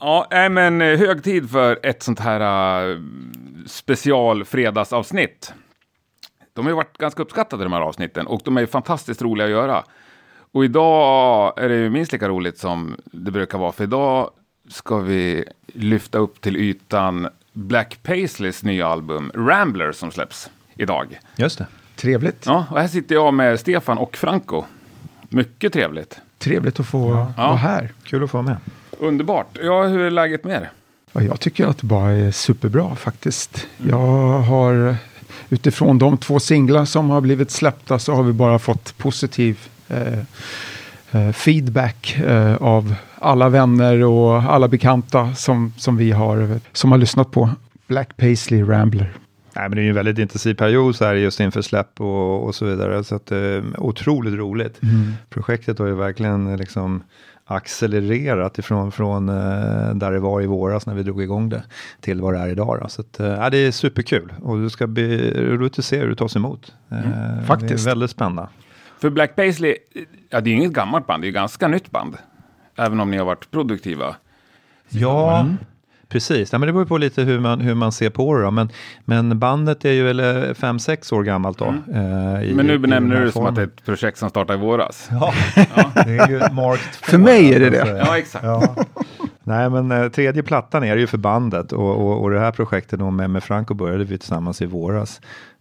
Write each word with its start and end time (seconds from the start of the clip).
Ja, 0.00 0.26
äh, 0.30 0.48
men 0.48 0.82
eh, 0.82 0.98
hög 0.98 1.22
tid 1.24 1.50
för 1.50 1.78
ett 1.82 2.02
sånt 2.02 2.20
här 2.20 2.86
uh, 2.88 3.02
special 3.66 4.44
fredagsavsnitt. 4.44 5.52
De 6.52 6.64
har 6.64 6.70
ju 6.70 6.76
varit 6.76 6.98
ganska 6.98 7.22
uppskattade 7.22 7.64
de 7.64 7.72
här 7.72 7.80
avsnitten 7.80 8.26
och 8.26 8.40
de 8.44 8.56
är 8.56 8.66
fantastiskt 8.66 9.22
roliga 9.22 9.44
att 9.46 9.50
göra. 9.50 9.84
Och 10.52 10.64
idag 10.64 11.52
är 11.58 11.68
det 11.68 11.74
ju 11.74 11.90
minst 11.90 12.12
lika 12.12 12.28
roligt 12.28 12.58
som 12.58 12.96
det 13.04 13.30
brukar 13.30 13.58
vara, 13.58 13.72
för 13.72 13.84
idag 13.84 14.30
ska 14.68 14.98
vi 14.98 15.44
lyfta 15.66 16.18
upp 16.18 16.40
till 16.40 16.56
ytan 16.56 17.28
Black 17.52 17.98
Paisleys 18.02 18.62
nya 18.62 18.86
album 18.88 19.32
Rambler 19.34 19.92
som 19.92 20.10
släpps 20.10 20.50
idag. 20.74 21.18
Just 21.36 21.58
det. 21.58 21.66
Trevligt. 21.96 22.46
Ja, 22.46 22.66
och 22.70 22.78
här 22.80 22.88
sitter 22.88 23.14
jag 23.14 23.34
med 23.34 23.60
Stefan 23.60 23.98
och 23.98 24.16
Franco. 24.16 24.64
Mycket 25.28 25.72
trevligt. 25.72 26.20
Trevligt 26.38 26.80
att 26.80 26.86
få 26.86 27.08
Ja. 27.36 27.46
vara 27.46 27.56
här. 27.56 27.92
Kul 28.02 28.24
att 28.24 28.30
få 28.30 28.42
med. 28.42 28.56
Underbart. 29.00 29.58
Ja, 29.62 29.86
hur 29.86 30.00
är 30.00 30.10
läget 30.10 30.44
med 30.44 30.62
er? 30.62 30.70
Ja, 31.12 31.22
jag 31.22 31.40
tycker 31.40 31.66
att 31.66 31.78
det 31.78 31.86
bara 31.86 32.10
är 32.10 32.30
superbra 32.30 32.96
faktiskt. 32.96 33.66
Jag 33.76 34.38
har 34.38 34.96
utifrån 35.48 35.98
de 35.98 36.18
två 36.18 36.40
singlar 36.40 36.84
som 36.84 37.10
har 37.10 37.20
blivit 37.20 37.50
släppta 37.50 37.98
så 37.98 38.14
har 38.14 38.22
vi 38.22 38.32
bara 38.32 38.58
fått 38.58 38.98
positiv 38.98 39.58
eh, 39.88 40.18
eh, 41.10 41.32
feedback 41.32 42.18
eh, 42.18 42.56
av 42.56 42.94
alla 43.14 43.48
vänner 43.48 44.04
och 44.04 44.42
alla 44.42 44.68
bekanta 44.68 45.34
som, 45.34 45.72
som 45.76 45.96
vi 45.96 46.10
har, 46.10 46.60
som 46.72 46.92
har 46.92 46.98
lyssnat 46.98 47.30
på 47.30 47.50
Black 47.86 48.16
Paisley 48.16 48.62
Rambler. 48.62 49.12
Nej, 49.56 49.68
men 49.68 49.76
det 49.76 49.80
är 49.80 49.84
ju 49.84 49.88
en 49.88 49.94
väldigt 49.94 50.18
intensiv 50.18 50.54
period 50.54 50.96
så 50.96 51.04
här 51.04 51.14
just 51.14 51.40
inför 51.40 51.62
släpp 51.62 52.00
och, 52.00 52.44
och 52.44 52.54
så 52.54 52.64
vidare. 52.64 53.04
Så 53.04 53.14
att, 53.14 53.32
eh, 53.32 53.62
otroligt 53.78 54.34
roligt. 54.34 54.80
Projektet 55.30 55.78
har 55.78 55.86
ju 55.86 55.94
verkligen 55.94 56.46
eh, 56.46 56.56
liksom 56.56 57.02
accelererat 57.50 58.58
ifrån 58.58 58.92
från, 58.92 59.28
eh, 59.28 59.94
där 59.94 60.12
det 60.12 60.18
var 60.18 60.42
i 60.42 60.46
våras 60.46 60.86
när 60.86 60.94
vi 60.94 61.02
drog 61.02 61.22
igång 61.22 61.48
det 61.48 61.62
till 62.00 62.20
vad 62.20 62.34
det 62.34 62.40
är 62.40 62.48
idag. 62.48 62.78
Då. 62.82 62.88
Så 62.88 63.00
att, 63.00 63.20
eh, 63.20 63.26
ja, 63.26 63.50
det 63.50 63.58
är 63.58 63.70
superkul 63.70 64.32
och 64.42 64.58
det 64.58 64.70
ska 64.70 64.86
bli 64.86 65.30
roligt 65.34 65.78
att 65.78 65.84
se 65.84 65.98
hur 65.98 66.08
det 66.08 66.16
tas 66.16 66.36
emot. 66.36 66.72
Eh, 66.90 67.44
faktiskt. 67.46 67.84
Det 67.84 67.90
är 67.90 67.94
väldigt 67.94 68.10
spännande. 68.10 68.48
För 69.00 69.10
Black 69.10 69.36
Paisley, 69.36 69.76
ja, 70.30 70.40
det 70.40 70.50
är 70.50 70.54
inget 70.54 70.72
gammalt 70.72 71.06
band, 71.06 71.22
det 71.22 71.28
är 71.28 71.32
ganska 71.32 71.68
nytt 71.68 71.90
band. 71.90 72.16
Även 72.76 73.00
om 73.00 73.10
ni 73.10 73.16
har 73.16 73.24
varit 73.24 73.50
produktiva. 73.50 74.16
Ja, 74.88 75.46
precis. 76.08 76.52
Ja, 76.52 76.58
men 76.58 76.66
det 76.66 76.72
beror 76.72 76.84
på 76.84 76.98
lite 76.98 77.22
hur 77.22 77.40
man, 77.40 77.60
hur 77.60 77.74
man 77.74 77.92
ser 77.92 78.10
på 78.10 78.34
det. 78.36 78.42
Då. 78.44 78.50
Men, 78.50 78.68
men 79.04 79.38
bandet 79.38 79.84
är 79.84 79.92
ju 79.92 80.04
väl 80.04 80.20
5-6 80.54 81.14
år 81.14 81.22
gammalt 81.22 81.58
då. 81.58 81.64
eh, 81.64 81.72
i- 81.72 82.44
Mm. 82.44 82.56
Men 82.56 82.66
nu 82.66 82.78
benämner 82.78 83.16
du 83.20 83.24
det 83.26 83.32
som 83.32 83.46
att 83.46 83.54
det 83.54 83.60
är 83.62 83.66
ett 83.66 83.84
projekt 83.84 84.18
som 84.18 84.30
startade 84.30 84.58
i 84.58 84.62
våras. 84.62 85.08
Ja, 85.10 85.32
det 86.04 86.16
är 86.18 86.28
ju 86.28 86.38
marked 86.52 86.84
För 87.02 87.18
mig 87.18 87.54
är 87.54 87.60
det 87.60 87.70
det. 87.70 88.02
Ja, 88.06 88.18
exakt. 88.18 88.44
Ja. 88.44 88.74
Nej, 89.42 89.70
men 89.70 89.90
eh, 89.92 90.08
tredje 90.08 90.42
plattan 90.42 90.84
är 90.84 90.94
det 90.94 91.00
ju 91.00 91.06
för 91.06 91.18
bandet 91.18 91.72
och, 91.72 91.96
och, 91.96 92.22
och 92.22 92.30
det 92.30 92.40
här 92.40 92.52
projektet 92.52 92.98
då 92.98 93.10
med, 93.10 93.30
med 93.30 93.42
Franco 93.44 93.74
började 93.74 94.04
vi 94.04 94.18
tillsammans 94.18 94.62
i 94.62 94.66
våras. 94.66 95.20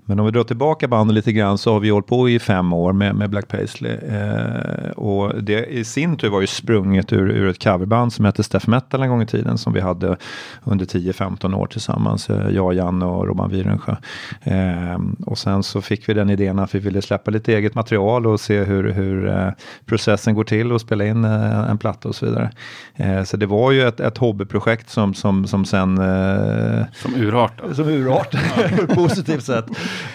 Men 0.09 0.19
om 0.19 0.25
vi 0.25 0.31
drar 0.31 0.43
tillbaka 0.43 0.87
bandet 0.87 1.15
lite 1.15 1.31
grann 1.31 1.57
så 1.57 1.73
har 1.73 1.79
vi 1.79 1.89
hållit 1.89 2.07
på 2.07 2.29
i 2.29 2.39
fem 2.39 2.73
år 2.73 2.93
med, 2.93 3.15
med 3.15 3.29
Black 3.29 3.47
Paisley. 3.47 3.91
Eh, 3.91 4.89
och 4.91 5.43
det 5.43 5.65
i 5.65 5.83
sin 5.83 6.17
tur 6.17 6.29
var 6.29 6.41
ju 6.41 6.47
sprunget 6.47 7.13
ur, 7.13 7.29
ur 7.31 7.49
ett 7.49 7.63
coverband 7.63 8.13
som 8.13 8.25
hette 8.25 8.43
Steph 8.43 8.69
Metal 8.69 9.03
en 9.03 9.09
gång 9.09 9.21
i 9.21 9.25
tiden 9.25 9.57
som 9.57 9.73
vi 9.73 9.81
hade 9.81 10.17
under 10.63 10.85
10-15 10.85 11.55
år 11.55 11.67
tillsammans. 11.67 12.29
Eh, 12.29 12.49
jag, 12.49 12.73
Janne 12.73 13.05
och 13.05 13.27
Robban 13.27 13.49
Wierensjö. 13.49 13.95
Eh, 14.43 14.99
och 15.25 15.37
sen 15.37 15.63
så 15.63 15.81
fick 15.81 16.09
vi 16.09 16.13
den 16.13 16.29
idén 16.29 16.59
att 16.59 16.75
vi 16.75 16.79
ville 16.79 17.01
släppa 17.01 17.31
lite 17.31 17.53
eget 17.53 17.75
material 17.75 18.27
och 18.27 18.39
se 18.39 18.63
hur, 18.63 18.91
hur 18.91 19.27
eh, 19.27 19.49
processen 19.85 20.35
går 20.35 20.43
till 20.43 20.71
och 20.71 20.81
spela 20.81 21.05
in 21.05 21.25
eh, 21.25 21.69
en 21.69 21.77
platta 21.77 22.09
och 22.09 22.15
så 22.15 22.25
vidare. 22.25 22.51
Så 23.25 23.37
det 23.37 23.45
var 23.45 23.71
ju 23.71 23.87
ett, 23.87 23.99
ett 23.99 24.17
hobbyprojekt 24.17 24.89
som, 24.89 25.13
som, 25.13 25.47
som 25.47 25.65
sen 25.65 25.97
Som 26.93 27.15
urart. 27.15 27.61
då. 27.67 27.73
som 27.73 27.87
urart 27.87 28.31
på 28.77 28.81
ett 28.83 28.95
positivt 28.95 29.43
sätt 29.43 29.65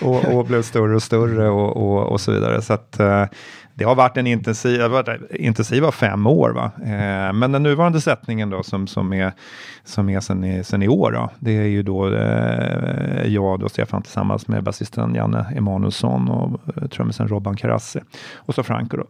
och, 0.03 0.25
och 0.39 0.47
blev 0.47 0.63
större 0.63 0.95
och 0.95 1.03
större 1.03 1.49
och, 1.49 1.77
och, 1.77 2.13
och 2.13 2.21
så 2.21 2.33
vidare. 2.33 2.63
Så 2.63 2.73
att, 2.73 3.01
eh, 3.01 3.25
det 3.75 3.85
har 3.85 3.95
varit 3.95 4.17
en 4.17 4.27
intensiv, 4.27 4.81
varit 4.83 5.21
intensiva 5.35 5.93
fem 5.93 6.27
år. 6.27 6.51
Va? 6.51 6.71
Eh, 6.85 7.33
men 7.33 7.53
den 7.53 7.63
nuvarande 7.63 8.01
sättningen 8.01 8.51
då 8.51 8.63
som, 8.63 8.87
som 8.87 9.13
är, 9.13 9.33
som 9.85 10.09
är 10.09 10.21
sen, 10.21 10.45
i, 10.45 10.65
sen 10.65 10.83
i 10.83 10.89
år, 10.89 11.13
då, 11.13 11.31
det 11.39 11.53
är 11.59 11.67
ju 11.67 11.83
då 11.83 12.15
eh, 12.15 13.27
jag 13.27 13.63
och 13.63 13.71
Stefan 13.71 14.03
tillsammans 14.03 14.49
med 14.49 14.63
basisten 14.63 15.15
Janne 15.15 15.47
Emanuelsson 15.57 16.29
och 16.29 16.61
eh, 16.77 16.89
trummisen 16.89 17.29
Robban 17.29 17.57
Karassi. 17.57 18.01
Och 18.37 18.55
så 18.55 18.63
Franco 18.63 18.97
då. 18.97 19.05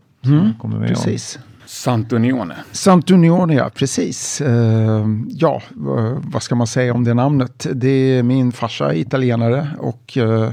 kommer 0.61 0.77
med 0.79 0.89
om- 0.89 0.95
Precis. 0.95 1.39
Santunione. 1.73 2.55
Santunione, 2.73 3.55
ja, 3.55 3.71
precis. 3.75 4.41
Eh, 4.41 5.07
ja, 5.29 5.63
vad 6.21 6.43
ska 6.43 6.55
man 6.55 6.67
säga 6.67 6.95
om 6.95 7.05
det 7.05 7.15
namnet? 7.15 7.67
Det 7.73 7.89
är 7.89 8.23
min 8.23 8.53
farsa 8.53 8.95
italienare 8.95 9.69
och 9.79 10.19
eh, 10.19 10.53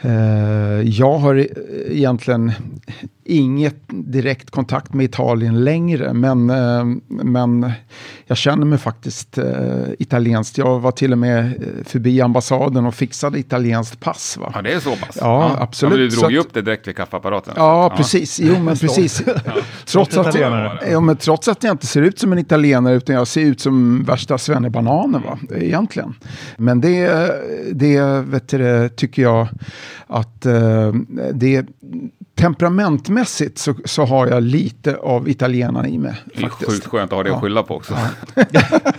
eh, 0.00 0.80
jag 0.82 1.18
har 1.18 1.48
egentligen 1.90 2.52
inget 3.28 3.76
direkt 3.88 4.50
kontakt 4.50 4.94
med 4.94 5.04
Italien 5.04 5.64
längre, 5.64 6.12
men, 6.12 6.50
eh, 6.50 6.84
men 7.08 7.70
jag 8.26 8.36
känner 8.38 8.66
mig 8.66 8.78
faktiskt 8.78 9.38
eh, 9.38 9.44
italienskt. 9.98 10.58
Jag 10.58 10.80
var 10.80 10.90
till 10.90 11.12
och 11.12 11.18
med 11.18 11.44
eh, 11.46 11.84
förbi 11.84 12.20
ambassaden 12.20 12.86
och 12.86 12.94
fixade 12.94 13.38
italienskt 13.38 14.00
pass. 14.00 14.36
Va? 14.36 14.52
Ja, 14.54 14.62
det 14.62 14.72
är 14.72 14.80
så 14.80 14.90
pass. 14.90 15.18
Ja, 15.20 15.56
absolut. 15.60 15.92
Ja, 15.92 15.98
men 15.98 16.04
du 16.08 16.10
Så 16.10 16.20
drog 16.20 16.32
ju 16.32 16.38
att- 16.40 16.46
upp 16.46 16.54
det 16.54 16.62
direkt 16.62 16.88
vid 16.88 16.96
kaffeapparaten. 16.96 17.54
Ja, 17.56 17.94
precis. 17.96 18.40
Jo, 18.40 18.58
men 18.58 18.76
precis. 18.80 19.22
trots, 19.86 20.16
att, 20.16 20.26
italienare. 20.26 20.78
ja, 20.90 21.00
men 21.00 21.16
trots 21.16 21.48
att 21.48 21.62
jag 21.64 21.70
inte 21.74 21.86
ser 21.86 22.02
ut 22.02 22.18
som 22.18 22.32
en 22.32 22.38
italienare, 22.38 22.94
utan 22.94 23.14
jag 23.14 23.26
ser 23.26 23.40
ut 23.40 23.60
som 23.60 24.04
värsta 24.04 24.38
svennebananen, 24.38 25.22
va? 25.22 25.38
egentligen. 25.56 26.14
Men 26.56 26.80
det, 26.80 27.30
det 27.72 28.00
vet 28.20 28.48
du, 28.48 28.88
tycker 28.88 29.22
jag 29.22 29.48
att 30.06 30.40
det 31.32 31.66
temperamentmässigt 32.36 33.58
så, 33.58 33.74
så 33.84 34.04
har 34.04 34.26
jag 34.26 34.42
lite 34.42 34.96
av 34.96 35.28
italienarna 35.28 35.88
i 35.88 35.98
mig. 35.98 36.14
Det 36.24 36.38
är 36.42 36.48
Faktiskt. 36.48 36.70
sjukt 36.70 36.86
skönt 36.86 37.12
att 37.12 37.16
ha 37.16 37.22
det 37.22 37.34
att 37.34 37.40
skylla 37.42 37.62
på 37.62 37.74
också. 37.76 37.94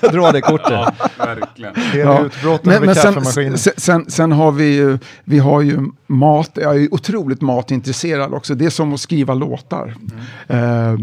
Dra 0.12 0.32
det 0.32 0.42
kortet. 0.42 0.94
Verkligen. 1.18 1.74
Det 1.94 2.02
är 2.02 2.06
Ja. 2.06 2.26
utbrotten 2.26 2.84
Men, 2.86 2.96
sen, 2.96 3.26
sen, 3.26 3.58
sen, 3.78 4.06
sen 4.10 4.32
har 4.32 4.52
vi 4.52 4.76
ju, 4.76 5.00
vi 5.24 5.40
har 5.40 5.62
ju 5.62 5.80
mat, 6.08 6.52
jag 6.54 6.76
är 6.76 6.80
ju 6.80 6.88
otroligt 6.92 7.42
matintresserad 7.42 8.34
också. 8.34 8.56
Det 8.56 8.66
är 8.66 8.70
som 8.70 8.94
att 8.94 9.00
skriva 9.00 9.34
låtar. 9.34 9.96
Eh, 10.48 10.94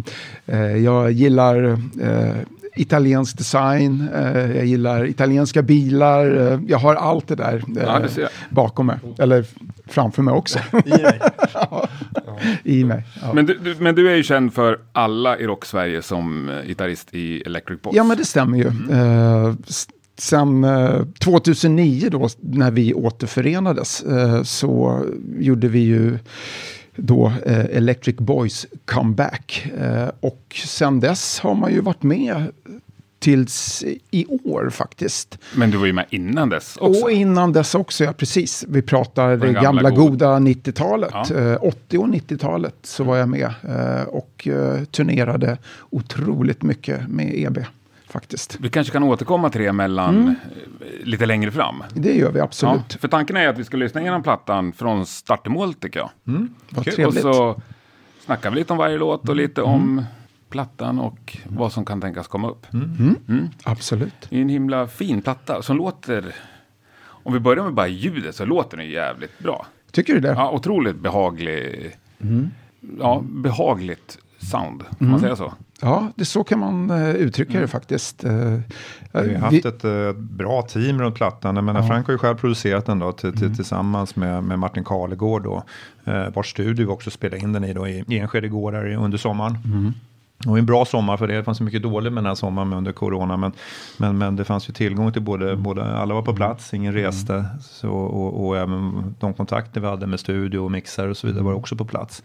eh, 0.46 0.76
jag 0.76 1.12
gillar 1.12 1.64
eh, 2.02 2.34
italiensk 2.76 3.38
design, 3.38 4.08
eh, 4.14 4.56
jag 4.56 4.66
gillar 4.66 5.06
italienska 5.06 5.62
bilar, 5.62 6.52
eh, 6.52 6.60
jag 6.68 6.78
har 6.78 6.94
allt 6.94 7.28
det 7.28 7.34
där 7.34 7.54
eh, 7.54 7.82
Ja, 7.86 7.98
det 7.98 8.16
jag. 8.20 8.28
bakom 8.50 8.86
mig, 8.86 8.96
eller 9.18 9.44
framför 9.86 10.22
mig 10.22 10.34
också, 10.34 10.58
I 10.84 10.90
dig. 10.90 11.20
i 12.64 12.84
mig. 12.84 13.04
Ja. 13.22 13.32
Men 13.34 13.46
du, 13.46 13.58
du, 13.58 13.74
men 13.78 13.94
du 13.94 14.10
är 14.10 14.16
ju 14.16 14.22
känd 14.22 14.54
för 14.54 14.78
alla 14.92 15.38
i 15.38 15.46
Rock-Sverige 15.46 16.02
som 16.02 16.48
eh, 16.48 16.66
gitarrist 16.66 17.08
i 17.14 17.40
Electric 17.46 17.82
Box. 17.82 17.96
Ja, 17.96 18.04
men 18.04 18.16
det 18.16 18.24
stämmer 18.24 18.58
ju. 18.58 18.66
Eh, 18.92 19.54
s- 19.68 19.88
sen 20.18 20.64
eh, 20.64 21.02
2009 21.18 22.08
då, 22.10 22.28
när 22.40 22.70
vi 22.70 22.94
återförenades, 22.94 24.02
eh, 24.02 24.42
så 24.42 25.02
gjorde 25.38 25.68
vi 25.68 25.78
ju 25.78 26.18
då 26.96 27.32
eh, 27.46 27.64
Electric 27.64 28.16
Boys 28.16 28.66
comeback. 28.84 29.66
Eh, 29.78 30.08
och 30.20 30.60
sen 30.64 31.00
dess 31.00 31.40
har 31.40 31.54
man 31.54 31.72
ju 31.72 31.80
varit 31.80 32.02
med 32.02 32.46
tills 33.24 33.84
i 34.10 34.26
år 34.44 34.70
faktiskt. 34.70 35.38
Men 35.54 35.70
du 35.70 35.78
var 35.78 35.86
ju 35.86 35.92
med 35.92 36.06
innan 36.10 36.48
dess 36.48 36.76
också. 36.76 37.04
Och 37.04 37.10
innan 37.10 37.52
dess 37.52 37.74
också, 37.74 38.04
ja 38.04 38.12
precis. 38.12 38.64
Vi 38.68 38.82
pratar 38.82 39.30
det 39.30 39.46
gamla 39.46 39.62
gamla, 39.62 39.90
goda. 39.90 40.10
goda 40.10 40.38
90-talet. 40.38 41.14
Ja. 41.30 41.36
Eh, 41.36 41.58
80 41.60 41.98
och 41.98 42.08
90-talet 42.08 42.74
så 42.82 43.04
var 43.04 43.16
jag 43.16 43.28
med 43.28 43.54
eh, 43.62 44.02
och 44.02 44.48
eh, 44.48 44.84
turnerade 44.84 45.58
otroligt 45.90 46.62
mycket 46.62 47.08
med 47.08 47.34
EB 47.34 47.58
faktiskt. 48.14 48.56
Vi 48.60 48.68
kanske 48.68 48.92
kan 48.92 49.02
återkomma 49.02 49.50
till 49.50 49.60
det 49.60 49.72
mellan 49.72 50.14
Mm. 50.16 50.28
eh, 50.80 51.06
lite 51.06 51.26
längre 51.26 51.50
fram. 51.50 51.82
Det 51.94 52.12
gör 52.16 52.32
vi 52.32 52.38
Ja, 52.38 52.44
absolut. 52.44 52.92
för 53.00 53.08
tanken 53.08 53.36
är 53.36 53.48
att 53.48 53.58
vi 53.58 53.64
ska 53.64 53.76
lyssna 53.76 54.00
igenom 54.00 54.22
plattan 54.22 54.72
från 54.72 55.06
start 55.06 55.42
till 55.42 55.52
mål 55.52 55.74
tycker 55.74 56.00
jag. 56.00 56.10
Vad 56.24 56.34
Kul. 56.34 56.78
Och 56.78 56.84
trevligt. 56.84 57.22
så 57.22 57.60
snackar 58.24 58.50
vi 58.50 58.56
lite 58.56 58.72
om 58.72 58.78
varje 58.78 58.98
låt 58.98 59.28
och 59.28 59.36
lite 59.36 59.60
Mm. 59.60 59.72
om 59.74 60.04
plattan 60.50 60.98
och 60.98 61.36
vad 61.46 61.72
som 61.72 61.84
kan 61.84 62.00
tänkas 62.00 62.28
komma 62.28 62.50
upp. 62.50 62.66
Absolut. 63.64 64.26
Det 64.30 64.36
är 64.36 64.42
en 64.42 64.48
himla 64.48 64.86
fin 64.86 65.22
platta 65.22 65.62
som 65.62 65.76
låter... 65.76 66.34
Om 67.26 67.32
vi 67.32 67.40
börjar 67.40 67.64
med 67.64 67.74
bara 67.74 67.88
ljudet 67.88 68.34
så 68.34 68.44
låter 68.44 68.76
den 68.76 68.88
jävligt 68.90 69.38
bra. 69.38 69.66
Tycker 69.92 70.14
du 70.14 70.20
det? 70.20 70.28
Ja, 70.28 70.50
otroligt 70.50 70.96
behaglig. 70.96 71.90
Ja, 72.98 73.22
behagligt 73.24 74.18
sound. 74.38 74.82
Mm. 75.00 75.10
man 75.10 75.20
säga 75.20 75.36
så? 75.36 75.52
Ja, 75.84 76.08
det, 76.16 76.24
så 76.24 76.44
kan 76.44 76.58
man 76.58 76.90
eh, 76.90 77.10
uttrycka 77.10 77.60
det 77.60 77.68
faktiskt. 77.68 78.24
Eh, 78.24 78.32
Vi 78.32 79.18
har 79.18 79.22
vi- 79.22 79.34
haft 79.34 79.64
ett 79.64 79.84
eh, 79.84 80.12
bra 80.12 80.62
team 80.62 81.00
runt 81.00 81.14
plattan. 81.14 81.56
Jag 81.56 81.64
menar, 81.64 81.82
Frank 81.82 82.06
har 82.06 82.12
ju 82.12 82.18
själv 82.18 82.36
producerat 82.36 82.86
den 82.86 82.98
då, 82.98 83.12
till, 83.12 83.28
Mm. 83.28 83.40
till, 83.40 83.56
tillsammans 83.56 84.16
med, 84.16 84.44
med 84.44 84.58
Martin 84.58 84.84
Karlegård. 84.84 85.42
Då, 85.44 85.62
eh, 86.04 86.28
vars 86.34 86.50
studio 86.50 86.86
vi 86.86 86.92
också 86.92 87.10
spelade 87.10 87.42
in 87.42 87.52
den 87.52 87.64
i, 87.64 87.72
då, 87.74 87.88
i, 87.88 88.04
Enskede 88.08 88.48
gårdar 88.48 88.86
i- 88.92 88.96
under 88.96 89.18
sommaren. 89.18 89.58
Mm. 89.64 89.92
Var 90.46 90.58
en 90.58 90.66
bra 90.66 90.84
sommar 90.84 91.16
för 91.16 91.28
det. 91.28 91.36
Det 91.36 91.44
fanns 91.44 91.60
mycket 91.60 91.82
dåligt 91.82 92.12
med 92.12 92.22
den 92.24 92.28
här 92.28 92.34
sommaren 92.34 92.72
under 92.72 92.92
corona. 92.92 93.36
Men, 93.36 93.52
men, 93.96 94.18
men 94.18 94.36
det 94.36 94.44
fanns 94.44 94.68
ju 94.68 94.72
tillgång 94.72 95.12
till 95.12 95.22
både, 95.22 95.56
både 95.56 95.84
alla 95.98 96.14
var 96.14 96.22
på 96.22 96.34
plats, 96.34 96.74
ingen 96.74 96.92
reste. 96.92 97.44
Så, 97.62 97.90
och, 97.90 98.46
och 98.46 98.56
även 98.58 99.14
de 99.20 99.34
kontakter 99.34 99.80
vi 99.80 99.86
hade 99.86 100.06
med 100.06 100.20
studio 100.20 100.58
och 100.58 100.70
mixar 100.70 101.08
och 101.08 101.16
så 101.16 101.26
vidare 101.26 101.44
var 101.44 101.52
också 101.54 101.76
på 101.76 101.84
plats. 101.84 102.22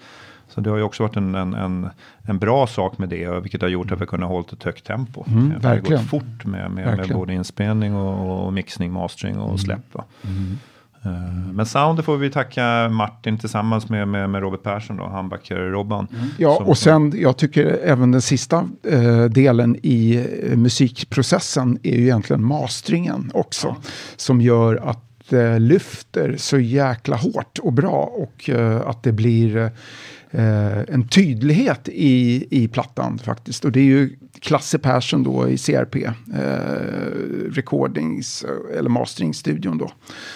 Så 0.59 0.63
det 0.63 0.69
har 0.69 0.77
ju 0.77 0.83
också 0.83 1.03
varit 1.03 1.15
en, 1.15 1.35
en, 1.35 1.53
en, 1.53 1.89
en 2.21 2.39
bra 2.39 2.67
sak 2.67 2.97
med 2.97 3.09
det, 3.09 3.39
vilket 3.41 3.61
har 3.61 3.69
gjort 3.69 3.91
att 3.91 4.01
vi 4.01 4.05
kunnat 4.05 4.29
hålla 4.29 4.45
ett 4.53 4.63
högt 4.63 4.85
tempo. 4.85 5.23
Mm, 5.27 5.53
det 5.61 5.67
har 5.67 5.77
gått 5.77 6.01
fort 6.09 6.45
med, 6.45 6.71
med, 6.71 6.97
med 6.97 7.09
både 7.13 7.33
inspelning 7.33 7.95
och, 7.95 8.45
och 8.45 8.53
mixning, 8.53 8.91
mastering 8.91 9.37
och 9.39 9.59
släpp. 9.59 9.93
va. 9.93 10.03
Eh, 11.03 11.11
Men 11.53 11.65
soundet 11.65 12.05
får 12.05 12.17
vi 12.17 12.29
tacka 12.29 12.89
Martin 12.89 13.37
tillsammans 13.37 13.89
med, 13.89 14.07
med, 14.07 14.29
med 14.29 14.41
Robert 14.41 14.63
Persson, 14.63 14.97
då, 14.97 15.03
Handbacker-Robban. 15.03 16.07
Ja, 16.37 16.55
Som- 16.57 16.65
och 16.67 16.77
sen 16.77 17.13
jag 17.15 17.37
tycker 17.37 17.79
även 17.83 18.11
den 18.11 18.21
sista 18.21 18.67
eh, 18.91 19.23
delen 19.23 19.75
i 19.83 20.25
eh, 20.51 20.57
musikprocessen 20.57 21.79
är 21.83 21.95
ju 21.97 22.01
egentligen 22.03 22.43
mastringen 22.43 23.31
också. 23.33 23.75
Som 24.15 24.41
gör 24.41 24.75
att 24.89 25.05
det 25.29 25.59
lyfter 25.59 26.35
så 26.37 26.59
jäkla 26.59 27.15
hårt 27.15 27.59
och 27.61 27.73
bra 27.73 28.11
och 28.17 28.49
eh, 28.49 28.81
att 28.87 29.03
det 29.03 29.11
blir 29.11 29.57
eh, 29.57 29.69
en 30.31 31.07
tydlighet 31.07 31.89
i, 31.91 32.47
i 32.49 32.67
plattan 32.67 33.17
faktiskt. 33.17 33.65
Och 33.65 33.71
det 33.71 33.79
är 33.79 33.83
ju 33.83 34.15
Klasse 34.39 34.79
Persson 34.79 35.23
då 35.23 35.49
i 35.49 35.57
CRP, 35.57 35.95
eh, 35.95 36.11
recordings 37.51 38.45
eller 38.77 38.89
masteringstudion 38.89 39.77
då, 39.77 39.91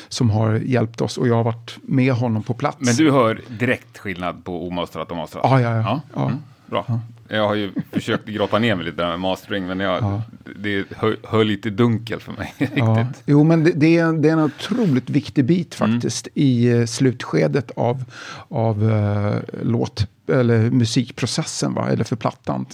som 0.08 0.30
har 0.30 0.54
hjälpt 0.54 1.02
oss 1.02 1.18
och 1.18 1.28
jag 1.28 1.36
har 1.36 1.44
varit 1.44 1.78
med 1.84 2.14
honom 2.14 2.44
på 2.44 2.54
plats. 2.54 2.78
Men 2.80 2.96
du 2.96 3.12
hör 3.12 3.42
direkt 3.60 3.98
skillnad 3.98 4.46
på 4.46 4.68
omastrat 4.68 5.12
och 5.12 5.18
mastrat? 5.18 5.42
Ja, 5.44 5.62
ja, 5.62 5.76
ja. 5.78 6.02
ja. 6.14 6.26
Mm, 6.26 6.38
bra. 6.66 7.02
Jag 7.34 7.48
har 7.48 7.56
ju 7.56 7.72
försökt 7.92 8.28
grotta 8.28 8.60
ner 8.60 8.76
mig 8.76 8.86
lite 8.86 8.98
där 8.98 9.10
med 9.10 9.20
mastering, 9.20 9.68
men 9.68 9.80
jag, 9.80 10.22
det 10.56 10.86
hör, 10.92 11.18
hör 11.24 11.44
lite 11.44 11.70
dunkel 11.70 12.20
för 12.20 12.32
mig. 12.32 12.54
Ja. 12.76 12.98
riktigt. 13.00 13.24
Jo, 13.26 13.44
men 13.44 13.64
det, 13.64 13.72
det, 13.72 13.98
är, 13.98 14.14
det 14.14 14.30
är 14.30 14.34
en 14.34 14.40
otroligt 14.40 15.10
viktig 15.10 15.46
bit 15.46 15.76
faktiskt 15.76 16.28
i 16.34 16.68
eh, 16.72 16.86
slutskedet 16.86 17.72
av, 17.76 18.04
av 18.50 18.92
eh, 18.92 19.36
låt 19.62 20.08
eller 20.28 20.70
musikprocessen, 20.72 21.74
va? 21.74 21.90
eller 21.90 22.04
för 22.04 22.16
plattan. 22.16 22.66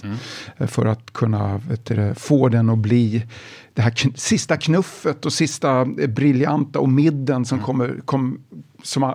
Eh, 0.56 0.66
För 0.66 0.86
att 0.86 1.12
kunna 1.12 1.60
du, 1.84 2.14
få 2.14 2.48
den 2.48 2.70
att 2.70 2.78
bli 2.78 3.26
det 3.74 3.82
här 3.82 3.90
kn 3.90 4.12
sista 4.14 4.56
knuffet 4.56 5.26
och 5.26 5.32
sista 5.32 5.84
briljanta 5.84 6.78
och 6.78 6.88
midden 6.88 7.44
som 7.44 7.58
kommer, 7.58 8.00
kom, 8.04 8.40
som 8.82 9.14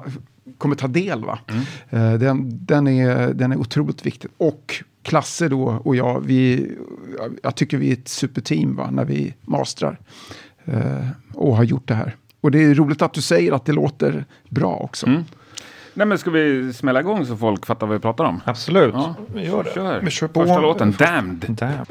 kommer 0.58 0.76
ta 0.76 0.88
del. 0.88 1.26
Va? 1.26 1.40
Eh, 1.90 2.14
den, 2.14 2.66
den, 2.66 2.88
är, 2.88 3.34
den 3.34 3.52
är 3.52 3.58
otroligt 3.58 4.06
viktig. 4.06 4.32
Och 4.38 4.84
Klasse 5.06 5.48
då 5.50 5.64
och 5.64 5.96
jag, 5.96 6.22
vi, 6.26 6.72
jag 7.44 7.56
tycker 7.56 7.78
vi 7.78 7.90
är 7.90 7.94
ett 7.94 8.08
superteam 8.08 8.76
va? 8.76 8.90
när 8.92 9.06
vi 9.06 9.34
mastrar 9.42 10.00
eh, 10.66 11.08
och 11.34 11.56
har 11.58 11.64
gjort 11.64 11.88
det 11.88 11.94
här. 11.94 12.16
Och 12.42 12.52
det 12.52 12.64
är 12.64 12.74
roligt 12.74 13.02
att 13.02 13.14
du 13.14 13.22
säger 13.22 13.52
att 13.52 13.66
det 13.66 13.72
låter 13.72 14.26
bra 14.50 14.76
också. 14.76 15.08
Nej, 15.94 16.08
men 16.08 16.18
ska 16.18 16.30
vi 16.30 16.74
smälla 16.74 17.00
igång 17.00 17.26
så 17.26 17.38
folk 17.38 17.66
fattar 17.66 17.88
vad 17.88 17.96
vi 17.98 18.02
pratar 18.02 18.24
om? 18.24 18.42
Absolut, 18.46 18.94
Ja. 18.94 19.16
vi 19.34 19.46
gör 19.46 19.64
det. 19.64 19.74
Kör. 19.74 20.02
Vi 20.02 20.12
kör 20.12 20.28
på. 20.28 20.42
Första 20.42 20.60
låten, 20.60 20.96
Damned. 21.00 21.46
Damn. 21.50 21.86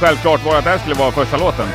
Självklart 0.00 0.44
var 0.44 0.58
att 0.58 0.64
det 0.64 0.70
här 0.70 0.78
skulle 0.78 0.94
vara 0.94 1.12
första 1.12 1.36
låten? 1.36 1.66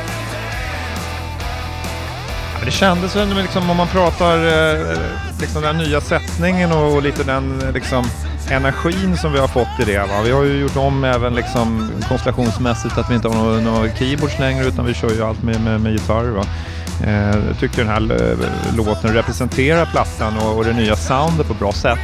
Ja, 2.52 2.58
men 2.58 2.64
det 2.64 2.70
kändes 2.70 3.16
väl 3.16 3.36
liksom 3.36 3.70
om 3.70 3.76
man 3.76 3.88
pratar 3.88 4.36
eh, 4.36 4.98
liksom 5.40 5.62
den 5.62 5.78
nya 5.78 6.00
sättningen 6.00 6.72
och, 6.72 6.94
och 6.94 7.02
lite 7.02 7.24
den 7.24 7.72
liksom 7.74 8.04
energin 8.50 9.16
som 9.16 9.32
vi 9.32 9.38
har 9.38 9.48
fått 9.48 9.80
i 9.80 9.84
det. 9.84 9.98
Va? 9.98 10.22
Vi 10.24 10.30
har 10.30 10.42
ju 10.42 10.60
gjort 10.60 10.76
om 10.76 11.04
även 11.04 11.34
liksom 11.34 11.90
konstellationsmässigt 12.08 12.98
att 12.98 13.10
vi 13.10 13.14
inte 13.14 13.28
har 13.28 13.34
några, 13.34 13.60
några 13.60 13.94
keyboards 13.94 14.38
längre 14.38 14.66
utan 14.66 14.86
vi 14.86 14.94
kör 14.94 15.10
ju 15.10 15.22
allt 15.22 15.42
med, 15.42 15.60
med, 15.60 15.80
med 15.80 15.92
gitarr. 15.92 16.24
Va? 16.24 16.44
Eh, 17.04 17.46
jag 17.48 17.58
tycker 17.60 17.84
den 17.84 17.88
här 17.88 18.32
eh, 18.32 18.76
låten 18.76 19.14
representerar 19.14 19.86
plattan 19.86 20.36
och, 20.38 20.56
och 20.56 20.64
det 20.64 20.72
nya 20.72 20.96
soundet 20.96 21.46
på 21.46 21.52
ett 21.52 21.58
bra 21.58 21.72
sätt. 21.72 21.98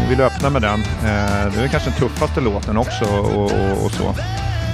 Vi 0.00 0.06
vill 0.08 0.20
öppna 0.20 0.50
med 0.50 0.62
den. 0.62 0.80
Eh, 0.80 1.52
det 1.54 1.62
är 1.62 1.68
kanske 1.68 1.90
den 1.90 1.98
tuffaste 1.98 2.40
låten 2.40 2.76
också 2.76 3.04
och, 3.04 3.42
och, 3.42 3.84
och 3.84 3.92
så. 3.92 4.14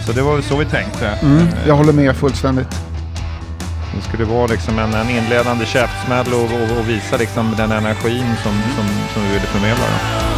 Så 0.08 0.14
det 0.14 0.22
var 0.22 0.34
väl 0.34 0.42
så 0.42 0.56
vi 0.56 0.64
tänkte. 0.64 1.06
Mm, 1.06 1.46
jag 1.66 1.74
håller 1.74 1.92
med 1.92 2.16
fullständigt. 2.16 2.68
Det 3.96 4.02
skulle 4.08 4.24
vara 4.24 4.46
liksom 4.46 4.78
en, 4.78 4.94
en 4.94 5.10
inledande 5.10 5.66
käftsmäll 5.66 6.26
och, 6.32 6.44
och, 6.44 6.78
och 6.78 6.88
visa 6.88 7.16
liksom 7.16 7.54
den 7.56 7.72
energin 7.72 8.26
som, 8.42 8.52
som, 8.76 8.84
som 9.14 9.22
vi 9.22 9.28
ville 9.28 9.46
förmedla. 9.46 9.84
Då. 9.84 10.37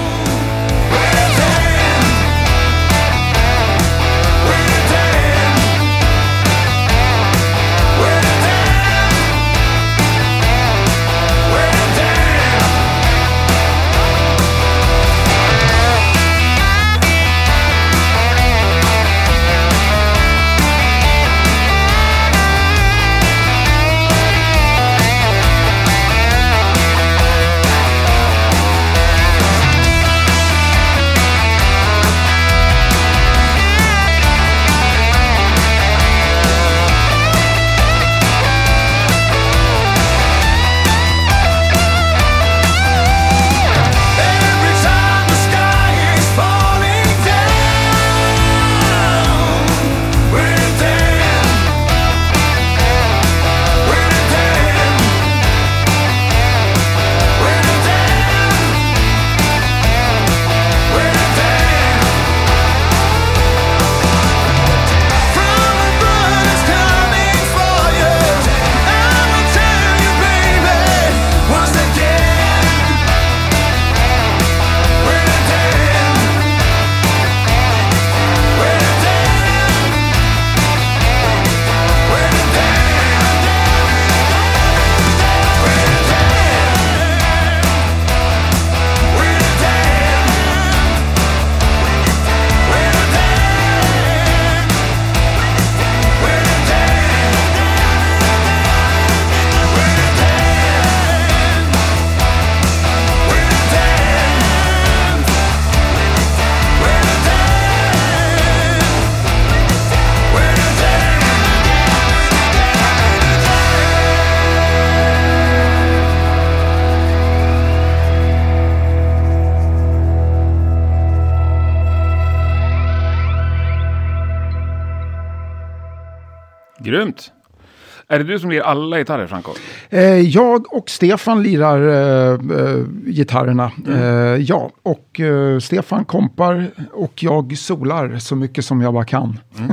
Är 128.10 128.18
det 128.18 128.24
du 128.24 128.38
som 128.38 128.50
lirar 128.50 128.64
alla 128.64 128.98
gitarrer, 128.98 129.26
Franco? 129.26 129.50
Eh, 129.90 130.20
jag 130.20 130.74
och 130.74 130.90
Stefan 130.90 131.42
lirar 131.42 131.88
eh, 131.88 132.32
eh, 132.32 132.84
gitarrerna. 133.06 133.72
Eh, 133.88 134.42
ja, 134.42 134.70
och 134.82 135.20
eh, 135.20 135.58
Stefan 135.58 136.04
kompar 136.04 136.70
och 136.92 137.22
jag 137.22 137.58
solar 137.58 138.18
så 138.18 138.36
mycket 138.36 138.64
som 138.64 138.80
jag 138.80 138.94
bara 138.94 139.04
kan. 139.04 139.38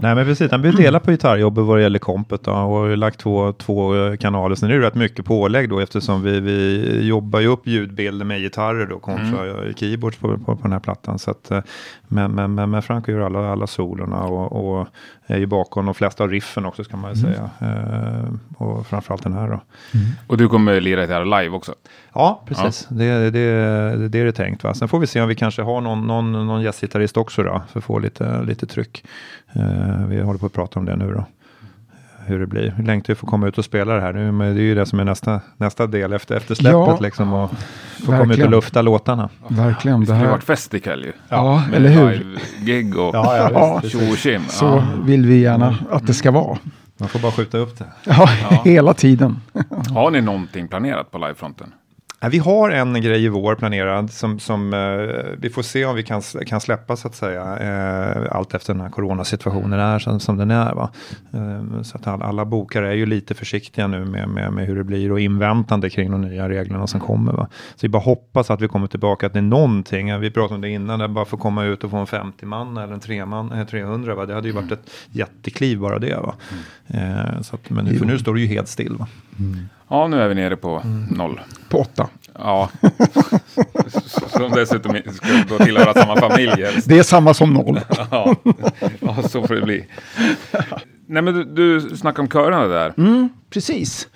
Nej 0.00 0.14
men 0.14 0.24
precis, 0.24 0.50
han 0.50 0.62
vill 0.62 0.76
dela 0.76 1.00
på 1.00 1.10
gitarrjobbet 1.10 1.64
vad 1.64 1.78
det 1.78 1.82
gäller 1.82 1.98
kompet 1.98 2.44
då, 2.44 2.52
och 2.52 2.58
har 2.58 2.96
lagt 2.96 3.20
två, 3.20 3.52
två 3.52 3.92
kanaler. 4.16 4.54
Sen 4.54 4.70
är 4.70 4.78
det 4.78 4.86
rätt 4.86 4.94
mycket 4.94 5.24
pålägg 5.24 5.68
då 5.68 5.80
eftersom 5.80 6.22
vi, 6.22 6.40
vi 6.40 7.00
jobbar 7.06 7.40
ju 7.40 7.46
upp 7.46 7.66
ljudbilder 7.66 8.24
med 8.24 8.40
gitarrer 8.40 8.86
då 8.86 8.98
kontra 8.98 9.50
mm. 9.50 9.74
keyboards 9.74 10.16
på, 10.16 10.38
på, 10.38 10.56
på 10.56 10.62
den 10.62 10.72
här 10.72 10.80
plattan. 10.80 11.18
Så 11.18 11.30
att, 11.30 11.50
men, 12.08 12.30
men, 12.30 12.54
men, 12.54 12.70
men 12.70 12.82
Franco 12.82 13.12
gör 13.12 13.20
alla, 13.20 13.52
alla 13.52 13.66
solorna 13.66 14.22
och, 14.22 14.78
och 14.80 14.88
är 15.34 15.38
ju 15.38 15.46
bakom 15.46 15.84
de 15.84 15.94
flesta 15.94 16.24
av 16.24 16.30
riffen 16.30 16.66
också 16.66 16.84
ska 16.84 16.96
man 16.96 17.14
ju 17.14 17.16
säga. 17.16 17.50
Eh, 17.60 18.32
och 18.56 18.86
framförallt 18.86 19.22
den 19.22 19.32
här 19.32 19.48
då. 19.48 19.60
Och 20.26 20.36
du 20.36 20.48
kommer 20.48 20.80
lira 20.80 21.00
gitarr 21.00 21.24
live 21.24 21.56
också? 21.56 21.74
Ja, 22.12 22.42
precis. 22.46 22.86
Det, 22.90 23.04
det, 23.04 23.30
det, 23.30 24.08
det 24.08 24.20
är 24.20 24.24
det 24.24 24.32
tänkt. 24.32 24.64
Va? 24.64 24.74
Sen 24.74 24.88
får 24.88 24.98
vi 24.98 25.06
se 25.06 25.20
om 25.20 25.28
vi 25.28 25.34
kanske 25.34 25.62
har 25.62 25.80
någon, 25.80 26.06
någon, 26.06 26.32
någon 26.32 26.62
gästgitarrist 26.62 27.16
också 27.16 27.42
då, 27.42 27.62
för 27.72 27.78
att 27.78 27.84
få 27.84 27.98
lite, 27.98 28.42
lite 28.42 28.66
tryck. 28.66 29.04
Eh, 29.52 30.06
vi 30.06 30.20
håller 30.20 30.38
på 30.38 30.46
att 30.46 30.52
prata 30.52 30.78
om 30.78 30.84
det 30.84 30.96
nu 30.96 31.12
då. 31.12 31.24
Hur 32.28 32.38
det 32.40 32.46
blir. 32.46 32.74
Vi 32.78 32.84
längtar 32.84 33.10
ju 33.10 33.14
för 33.14 33.26
att 33.26 33.30
komma 33.30 33.48
ut 33.48 33.58
och 33.58 33.64
spela 33.64 33.94
det 33.94 34.00
här 34.00 34.12
nu, 34.12 34.32
men 34.32 34.54
det 34.54 34.60
är 34.60 34.64
ju 34.64 34.74
det 34.74 34.86
som 34.86 35.00
är 35.00 35.04
nästa, 35.04 35.40
nästa 35.56 35.86
del 35.86 36.12
efter, 36.12 36.36
efter 36.36 36.54
släppet 36.54 36.72
Ja, 36.72 36.98
liksom. 37.00 37.32
Och 37.32 37.50
få 38.06 38.06
komma 38.18 38.34
ut 38.34 38.44
och 38.44 38.50
lufta 38.50 38.82
låtarna. 38.82 39.28
Verkligen. 39.48 40.00
Det 40.00 40.02
Det 40.02 40.06
skulle 40.06 40.18
ju 40.18 40.24
här, 40.24 40.30
varit 40.32 40.44
fest 40.44 40.74
ikväll 40.74 41.04
ju. 41.04 41.12
ja, 41.28 41.62
Med 41.70 41.76
eller 41.76 41.90
hur? 41.90 42.10
live-gig 42.14 42.98
och 42.98 43.14
Ja, 43.14 43.36
ja, 43.36 43.50
Ja, 43.52 43.80
visst, 43.82 43.92
tjo 44.00 44.10
och 44.12 44.16
tjim. 44.16 44.42
Så 44.48 44.64
Ja. 44.64 44.84
vill 45.04 45.26
vi 45.26 45.40
gärna 45.40 45.76
att 45.90 46.06
det 46.06 46.14
ska 46.14 46.30
vara. 46.30 46.58
Man 47.00 47.08
får 47.08 47.18
bara 47.18 47.32
skjuta 47.32 47.58
upp 47.58 47.78
det. 47.78 47.84
Ja, 48.04 48.26
hela 48.64 48.94
tiden. 48.94 49.40
Har 49.94 50.10
ni 50.10 50.20
någonting 50.20 50.68
planerat 50.68 51.10
på 51.10 51.18
livefronten? 51.18 51.72
Vi 52.26 52.38
har 52.38 52.70
en 52.70 53.00
grej 53.00 53.24
i 53.24 53.28
vår 53.28 53.54
planerad 53.54 54.10
som, 54.10 54.38
som 54.38 54.74
eh, 54.74 55.38
vi 55.38 55.50
får 55.50 55.62
se 55.62 55.84
om 55.84 55.96
vi 55.96 56.02
kan, 56.02 56.22
kan 56.46 56.60
släppa 56.60 56.96
så 56.96 57.08
att 57.08 57.14
säga. 57.14 57.58
Eh, 57.58 58.36
allt 58.36 58.54
efter 58.54 58.74
den 58.74 58.80
här 58.80 58.90
coronasituationen 58.90 59.80
är 59.80 59.98
som, 59.98 60.20
som 60.20 60.36
den 60.36 60.50
är. 60.50 60.74
Va? 60.74 60.90
Eh, 61.32 61.82
så 61.82 61.96
att 61.96 62.06
alla, 62.06 62.24
alla 62.24 62.44
bokare 62.44 62.88
är 62.88 62.94
ju 62.94 63.06
lite 63.06 63.34
försiktiga 63.34 63.86
nu 63.86 64.04
med, 64.04 64.28
med, 64.28 64.52
med 64.52 64.66
hur 64.66 64.76
det 64.76 64.84
blir 64.84 65.12
och 65.12 65.20
inväntande 65.20 65.90
kring 65.90 66.10
de 66.10 66.20
nya 66.20 66.48
reglerna 66.48 66.86
som 66.86 67.00
kommer. 67.00 67.32
Va? 67.32 67.48
Så 67.70 67.78
vi 67.82 67.88
bara 67.88 68.02
hoppas 68.02 68.50
att 68.50 68.60
vi 68.60 68.68
kommer 68.68 68.86
tillbaka 68.86 69.28
till 69.28 69.42
någonting. 69.42 70.08
Ja, 70.08 70.18
Vi 70.18 70.30
pratade 70.30 70.54
om 70.54 70.60
det 70.60 70.70
innan, 70.70 71.00
att 71.00 71.10
bara 71.10 71.24
få 71.24 71.36
komma 71.36 71.64
ut 71.64 71.84
och 71.84 71.90
få 71.90 71.96
en 71.96 72.06
50 72.06 72.46
man 72.46 72.76
eller 72.76 72.94
en 72.94 73.00
3 73.00 73.26
man, 73.26 73.52
eh, 73.52 73.66
300. 73.66 74.14
Va? 74.14 74.26
Det 74.26 74.34
hade 74.34 74.48
ju 74.48 74.54
varit 74.54 74.72
ett 74.72 74.90
jättekliv 75.10 75.78
bara 75.78 75.98
det. 75.98 76.16
Va? 76.16 76.34
Eh, 76.86 77.40
så 77.42 77.54
att, 77.54 77.70
men 77.70 77.84
nu, 77.84 77.98
för 77.98 78.06
nu 78.06 78.18
står 78.18 78.34
det 78.34 78.40
ju 78.40 78.46
helt 78.46 78.68
still. 78.68 78.96
Va? 78.98 79.06
Ja, 79.90 80.06
nu 80.08 80.20
är 80.22 80.28
vi 80.28 80.34
nere 80.34 80.56
på 80.56 80.80
Mm. 80.84 81.02
noll. 81.10 81.40
På 81.68 81.78
åtta. 81.78 82.08
Ja. 82.38 82.70
Som 84.36 84.50
dessutom 84.50 84.96
ska 85.14 85.28
då 85.48 85.64
tillhöra 85.64 85.94
samma 85.94 86.16
familj 86.16 86.62
helst. 86.64 86.88
Det 86.88 86.98
är 86.98 87.02
samma 87.02 87.34
som 87.34 87.54
noll. 87.54 87.80
Ja. 88.10 88.34
ja, 89.00 89.22
så 89.28 89.46
får 89.46 89.54
det 89.54 89.62
bli. 89.62 89.86
Nej, 91.06 91.22
men 91.22 91.34
du, 91.34 91.44
du 91.44 91.96
snackade 91.96 92.20
om 92.22 92.28
körerna 92.28 92.66
där. 92.66 92.94
Precis. 93.50 94.08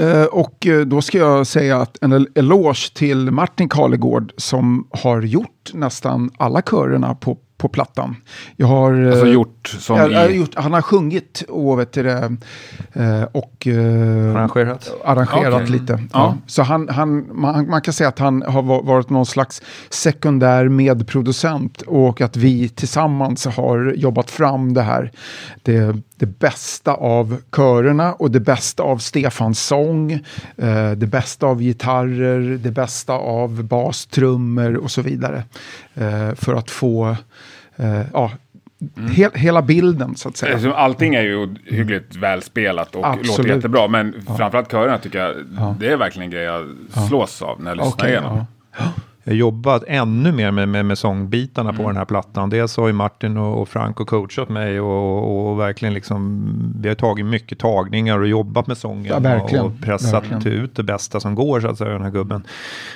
Eh, 0.00 0.24
och 0.24 0.66
eh, 0.66 0.80
då 0.80 1.02
ska 1.02 1.18
jag 1.18 1.46
säga 1.46 1.80
att 1.80 1.98
en 2.02 2.12
el- 2.12 2.28
eloge 2.34 2.94
till 2.94 3.30
Martin 3.30 3.68
Karlegård 3.68 4.32
som 4.36 4.88
har 4.90 5.22
gjort 5.22 5.70
nästan 5.74 6.30
alla 6.38 6.62
körerna 6.62 7.14
på, 7.14 7.38
på 7.58 7.68
plattan. 7.68 8.16
Jag 8.56 8.66
har, 8.66 9.04
Alltså 9.06 9.26
eh, 9.26 9.32
gjort 9.32 9.66
som 9.78 9.96
jag, 9.96 10.12
jag 10.12 10.18
har 10.20 10.28
i... 10.28 10.36
gjort, 10.36 10.54
han 10.54 10.72
har 10.72 10.82
sjungit 10.82 11.44
och, 11.48 11.78
vet 11.78 11.92
du, 11.92 12.02
det, 12.02 12.36
eh, 12.92 13.22
och 13.32 13.66
eh, 13.66 14.36
Arrangerat. 14.36 14.92
arrangerat 15.04 15.54
Okej. 15.54 15.66
lite. 15.70 15.92
Ja. 15.92 16.08
Ja. 16.12 16.36
Så 16.46 16.62
han, 16.62 16.88
han, 16.88 17.36
man, 17.40 17.70
man 17.70 17.80
kan 17.82 17.94
säga 17.94 18.08
att 18.08 18.18
han 18.18 18.42
har 18.42 18.62
va- 18.62 18.82
varit 18.84 19.10
någon 19.10 19.26
slags 19.26 19.62
sekundär 19.90 20.68
medproducent 20.68 21.82
och 21.82 22.20
att 22.20 22.36
vi 22.36 22.68
tillsammans 22.68 23.46
har 23.46 23.92
jobbat 23.96 24.30
fram 24.30 24.74
det 24.74 24.82
här. 24.82 25.10
Det, 25.62 25.96
det 26.16 26.26
bästa 26.26 26.94
av 26.94 27.36
körerna 27.56 28.12
och 28.12 28.30
det 28.30 28.40
bästa 28.40 28.82
av 28.82 28.98
Stefans 28.98 29.66
sång, 29.66 30.12
eh, 30.56 30.90
det 30.90 31.06
bästa 31.06 31.46
av 31.46 31.60
gitarrer, 31.62 32.58
det 32.62 32.70
bästa 32.70 33.12
av 33.12 33.64
bastrummor 33.64 34.76
och 34.76 34.90
så 34.90 35.02
vidare. 35.02 35.44
Eh, 35.94 36.34
för 36.34 36.54
att 36.54 36.70
få 36.70 37.16
eh, 37.76 38.00
ja, 38.12 38.30
he, 39.10 39.30
hela 39.34 39.62
bilden 39.62 40.16
så 40.16 40.28
att 40.28 40.36
säga. 40.36 40.74
Allting 40.74 41.14
är 41.14 41.22
ju 41.22 41.54
hyggligt 41.64 42.16
välspelat 42.16 42.94
och 42.94 43.06
Absolut. 43.06 43.26
låter 43.26 43.54
jättebra. 43.54 43.88
Men 43.88 44.14
framförallt 44.26 44.70
körerna 44.70 44.98
tycker 44.98 45.18
jag, 45.18 45.34
det 45.80 45.92
är 45.92 45.96
verkligen 45.96 46.24
en 46.24 46.30
grej 46.30 46.42
jag 46.42 46.66
slås 47.08 47.42
av 47.42 47.62
när 47.62 47.70
jag 47.70 47.76
lyssnar 47.76 47.92
Okej, 47.92 48.10
igenom. 48.10 48.44
ja. 48.78 48.84
Jobbat 49.26 49.84
ännu 49.86 50.32
mer 50.32 50.50
med, 50.50 50.68
med, 50.68 50.86
med 50.86 50.98
sångbitarna 50.98 51.72
på 51.72 51.82
den 51.82 51.96
här 51.96 52.04
plattan. 52.04 52.50
Dels 52.50 52.76
har 52.76 52.86
ju 52.86 52.92
Martin 52.92 53.36
och, 53.36 53.60
och 53.62 53.68
Franco 53.68 54.04
coachat 54.04 54.48
mig 54.48 54.80
och, 54.80 55.22
och, 55.22 55.50
och 55.50 55.60
verkligen 55.60 55.94
liksom, 55.94 56.44
vi 56.80 56.88
har 56.88 56.94
tagit 56.94 57.26
mycket 57.26 57.58
tagningar 57.58 58.18
och 58.18 58.28
jobbat 58.28 58.66
med 58.66 58.78
sången 58.78 59.22
Ja, 59.24 59.62
och 59.62 59.80
pressat 59.80 60.30
Verkligen. 60.30 60.58
ut 60.58 60.76
det 60.76 60.82
bästa 60.82 61.20
som 61.20 61.34
går 61.34 61.60
så 61.60 61.68
att 61.68 61.78
säga, 61.78 61.90
den 61.90 62.02
här 62.02 62.10
gubben. 62.10 62.42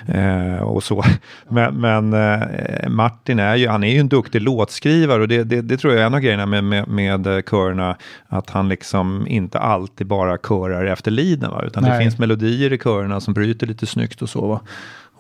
Eh, 0.07 0.63
och 0.63 0.83
så. 0.83 1.05
Men, 1.49 1.75
men 1.75 2.15
eh, 2.15 2.89
Martin 2.89 3.39
är 3.39 3.57
ju, 3.57 3.69
han 3.69 3.85
är 3.85 3.93
ju 3.93 3.99
en 3.99 4.09
duktig 4.09 4.43
låtskrivare 4.43 5.23
och 5.23 5.29
det, 5.29 5.45
det, 5.45 5.63
det 5.63 5.77
tror 5.77 5.93
jag 5.93 6.03
är 6.03 6.07
en 6.07 6.15
av 6.15 6.21
grejerna 6.21 6.47
med, 6.47 6.65
med, 6.65 6.89
med 6.89 7.27
eh, 7.27 7.41
körerna, 7.43 7.97
att 8.29 8.51
han 8.51 8.69
liksom 8.69 9.27
inte 9.27 9.59
alltid 9.59 10.07
bara 10.07 10.39
körar 10.39 10.85
efter 10.85 11.11
liden, 11.11 11.51
va? 11.51 11.63
utan 11.67 11.83
det 11.83 11.89
Nej. 11.89 12.03
finns 12.03 12.19
melodier 12.19 12.73
i 12.73 12.79
körerna 12.79 13.21
som 13.21 13.35
bryter 13.35 13.67
lite 13.67 13.87
snyggt 13.87 14.23
och 14.23 14.29
så. 14.29 14.47
Va? 14.47 14.61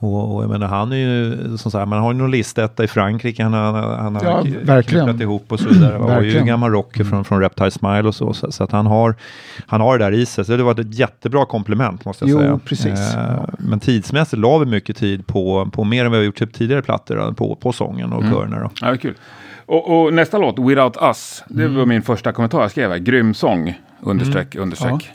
Och, 0.00 0.36
och 0.36 0.42
jag 0.42 0.50
menar, 0.50 0.66
han 0.66 0.92
är 0.92 0.96
ju, 0.96 1.36
som 1.58 1.70
sagt, 1.70 1.88
man 1.88 1.98
har 2.02 2.12
ju 2.12 2.18
någon 2.18 2.30
listetta 2.30 2.84
i 2.84 2.88
Frankrike, 2.88 3.42
han 3.42 3.52
har, 3.52 3.72
han 3.96 4.16
har 4.16 4.24
Ja, 4.24 4.42
k- 4.42 4.48
verkligen. 4.62 5.04
knypplat 5.04 5.20
ihop 5.22 5.52
och 5.52 5.60
så 5.60 5.68
vidare. 5.68 5.98
Och 5.98 6.10
är 6.10 6.20
ju 6.20 6.38
en 6.38 6.46
gammal 6.46 6.70
rocker 6.70 7.04
från, 7.04 7.24
från 7.24 7.40
Reptile 7.40 7.70
Smile 7.70 8.02
och 8.08 8.14
så, 8.14 8.32
så, 8.32 8.52
så 8.52 8.64
att 8.64 8.72
han 8.72 8.86
har, 8.86 9.14
han 9.66 9.80
har 9.80 9.98
det 9.98 10.04
där 10.04 10.12
i 10.12 10.26
sig. 10.26 10.44
Så 10.44 10.56
det 10.56 10.62
var 10.62 10.80
ett 10.80 10.94
jättebra 10.98 11.46
komplement 11.46 12.04
måste 12.04 12.24
jag 12.24 12.30
Jo, 12.30 12.38
säga. 12.38 12.60
precis. 12.64 13.14
Eh, 13.14 13.20
Ja. 13.36 13.46
Men 13.58 13.80
tidsmässigt 13.80 14.40
la 14.40 14.58
vi 14.58 14.66
mycket 14.66 14.96
tid 14.96 15.26
på, 15.26 15.68
på 15.72 15.84
mer 15.84 16.04
än 16.04 16.10
vi 16.10 16.16
har 16.16 16.24
gjort 16.24 16.36
typ 16.38 16.54
tidigare 16.54 16.82
plattor, 16.82 17.16
då, 17.16 17.32
på, 17.34 17.54
på 17.56 17.72
sången 17.72 18.12
och 18.12 18.22
körerna. 18.22 18.58
Då. 18.60 18.70
Ja, 18.80 18.86
det 18.86 18.92
är 18.92 18.96
kul. 18.96 19.14
Och, 19.66 20.00
och 20.04 20.14
nästa 20.14 20.38
låt, 20.38 20.58
Without 20.58 20.96
Us, 21.02 21.44
det 21.48 21.68
var 21.68 21.86
min 21.86 22.02
första 22.02 22.32
kommentar 22.32 22.60
jag 22.60 22.70
skrev 22.70 22.90
här. 22.90 22.98
Grym 22.98 23.34
sång, 23.34 23.78
understreck, 24.00 24.54
understreck. 24.54 25.10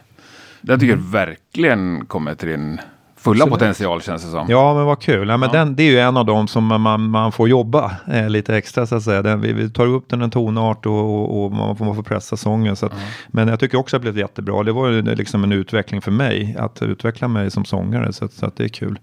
Den 0.61 0.79
tycker 0.79 0.93
jag 0.93 1.03
verkligen 1.11 2.05
kommer 2.05 2.35
till 2.35 2.47
din 2.47 2.79
fulla 3.23 3.47
potential 3.47 4.01
känns 4.01 4.23
det 4.25 4.31
som. 4.31 4.45
Ja, 4.49 4.73
men 4.73 4.85
vad 4.85 5.01
kul. 5.01 5.27
Ja, 5.27 5.37
men 5.37 5.49
den, 5.51 5.75
det 5.75 5.83
är 5.83 5.91
ju 5.91 5.99
en 5.99 6.17
av 6.17 6.25
dem 6.25 6.47
som 6.47 6.65
man, 6.81 7.09
man 7.09 7.31
får 7.31 7.49
jobba 7.49 7.91
eh, 8.11 8.29
lite 8.29 8.57
extra 8.57 8.85
så 8.85 8.95
att 8.95 9.03
säga. 9.03 9.21
Den, 9.21 9.41
vi, 9.41 9.53
vi 9.53 9.69
tar 9.69 9.87
upp 9.87 10.09
den 10.09 10.21
en 10.21 10.31
tonart 10.31 10.85
och, 10.85 10.93
och, 10.93 11.43
och 11.45 11.51
man, 11.51 11.77
får, 11.77 11.85
man 11.85 11.95
får 11.95 12.03
pressa 12.03 12.37
sången. 12.37 12.75
Så 12.75 12.85
att, 12.85 12.93
Men 13.27 13.47
jag 13.47 13.59
tycker 13.59 13.77
också 13.77 13.95
att 13.95 14.01
det 14.03 14.11
blev 14.11 14.17
jättebra. 14.23 14.63
Det 14.63 14.71
var 14.71 15.15
liksom 15.15 15.43
en 15.43 15.51
utveckling 15.51 16.01
för 16.01 16.11
mig, 16.11 16.55
att 16.59 16.81
utveckla 16.81 17.27
mig 17.27 17.51
som 17.51 17.65
sångare. 17.65 18.13
Så, 18.13 18.25
att- 18.25 18.33
så 18.33 18.45
att 18.45 18.55
det 18.55 18.63
är 18.63 18.69
kul. 18.69 18.99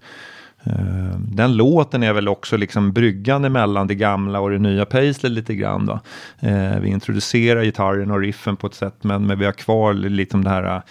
Eh, 0.63 1.17
Den 1.19 1.55
låten 1.55 2.03
är 2.03 2.13
väl 2.13 2.27
också 2.27 2.57
liksom 2.57 2.91
bryggan 2.93 3.51
mellan 3.51 3.87
det 3.87 3.95
gamla 3.95 4.39
och 4.39 4.49
det 4.49 4.59
nya 4.59 4.85
Paisley 4.85 5.31
lite 5.31 5.55
grann. 5.55 5.85
Då. 5.85 5.99
Eh, 6.39 6.79
vi 6.79 6.89
introducerar 6.89 7.63
gitarren 7.63 8.11
och 8.11 8.19
riffen 8.19 8.55
på 8.57 8.67
ett 8.67 8.73
sätt 8.73 8.95
men, 9.01 9.27
men 9.27 9.39
vi 9.39 9.45
har 9.45 9.51
kvar 9.51 9.93
lite 9.93 10.37
om 10.37 10.43
det 10.43 10.49
här 10.49 10.75
eh, 10.75 10.81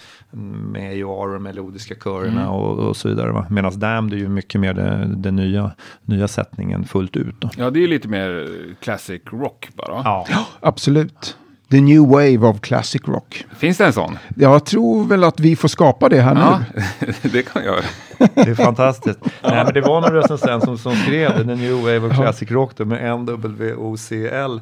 med 0.71 1.03
AOR 1.03 1.35
och 1.35 1.41
melodiska 1.41 1.95
körerna 2.03 2.49
och, 2.51 2.79
och 2.89 2.97
så 2.97 3.07
vidare. 3.07 3.31
Va? 3.31 3.47
Medan 3.49 3.79
Damned 3.79 4.13
är 4.13 4.17
ju 4.17 4.29
mycket 4.29 4.61
mer 4.61 4.73
det 5.17 5.31
nya, 5.31 5.71
nya 6.05 6.27
sättningen 6.27 6.85
fullt 6.85 7.17
ut. 7.17 7.35
Då. 7.39 7.49
Ja, 7.57 7.69
det 7.69 7.83
är 7.83 7.87
lite 7.87 8.07
mer 8.07 8.49
classic 8.81 9.21
rock 9.31 9.69
bara. 9.75 10.01
Ja. 10.03 10.27
Absolut. 10.59 11.37
The 11.71 11.81
new 11.81 12.07
wave 12.07 12.37
of 12.37 12.61
classic 12.61 13.01
rock. 13.07 13.45
Finns 13.57 13.77
det 13.77 13.85
en 13.85 13.93
sån? 13.93 14.17
Jag 14.35 14.65
tror 14.65 15.05
väl 15.07 15.23
att 15.23 15.39
vi 15.39 15.55
får 15.55 15.67
skapa 15.67 16.09
det 16.09 16.21
här 16.21 16.35
Ja, 16.35 16.61
nu. 16.99 17.13
det 17.31 17.43
kan 17.43 17.63
jag 17.63 17.73
göra. 17.75 17.85
Det 18.33 18.49
är 18.51 18.55
fantastiskt. 18.55 19.19
Nej, 19.43 19.63
men 19.65 19.73
det 19.73 19.81
var 19.81 20.01
någon 20.01 20.13
recensent 20.13 20.63
som, 20.63 20.77
som 20.77 20.95
skrev 20.95 21.37
The 21.37 21.43
New 21.43 21.73
Wave 21.75 21.99
of 21.99 22.13
Classic 22.15 22.51
Rock 22.51 22.71
då, 22.77 22.85
med 22.85 23.19
NWOCL. 23.19 24.59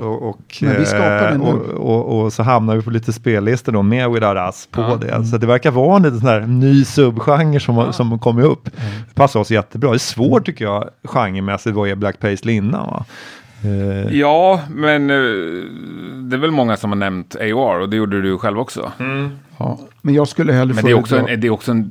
Och, 0.00 0.28
och, 0.28 0.38
Men 0.60 0.76
vi 0.76 0.86
skapar 0.86 1.30
det 1.30 1.38
nu. 1.38 1.44
och, 1.44 2.08
och, 2.10 2.24
och 2.24 2.32
så 2.32 2.42
hamnar 2.42 2.76
vi 2.76 2.82
på 2.82 2.90
lite 2.90 3.12
spellistor 3.12 3.72
då 3.72 3.82
med 3.82 4.10
Without 4.10 4.36
Us 4.36 4.68
på 4.70 4.80
Ja. 4.80 4.96
det. 5.00 5.24
Så 5.26 5.36
det 5.36 5.46
verkar 5.46 5.70
vara 5.70 5.96
en 5.96 6.02
liten 6.02 6.20
sån 6.20 6.28
här 6.28 6.40
ny 6.40 6.84
subgenre 6.84 7.60
som, 7.60 7.92
som 7.92 8.18
kommer 8.18 8.42
upp. 8.42 8.64
Det 9.08 9.14
passar 9.14 9.40
oss 9.40 9.50
jättebra. 9.50 9.90
Det 9.90 9.96
är 9.96 9.98
svårt 9.98 10.46
tycker 10.46 10.64
jag 10.64 10.90
genremässigt 11.04 11.76
vad 11.76 11.88
är 11.88 11.94
Black 11.94 12.18
Paisley 12.18 12.54
innan. 12.54 12.86
Va? 12.86 13.04
Eh, 13.64 14.16
Ja, 14.16 14.60
men 14.70 15.10
eh, 15.10 15.16
det 16.22 16.36
är 16.36 16.38
väl 16.38 16.50
många 16.50 16.76
som 16.76 16.90
har 16.90 16.96
nämnt 16.98 17.36
AOR 17.36 17.80
och 17.80 17.88
det 17.88 17.96
gjorde 17.96 18.22
du 18.22 18.38
själv 18.38 18.58
också. 18.58 18.92
Ja. 19.58 19.78
Men 20.02 20.14
jag 20.14 20.28
skulle 20.28 20.52
hellre 20.52 20.74
Men 20.74 20.84
det 20.84 20.90
är, 20.90 20.94
också 20.94 21.18
en, 21.18 21.40
det 21.40 21.46
är 21.46 21.50
också 21.50 21.70
en 21.70 21.90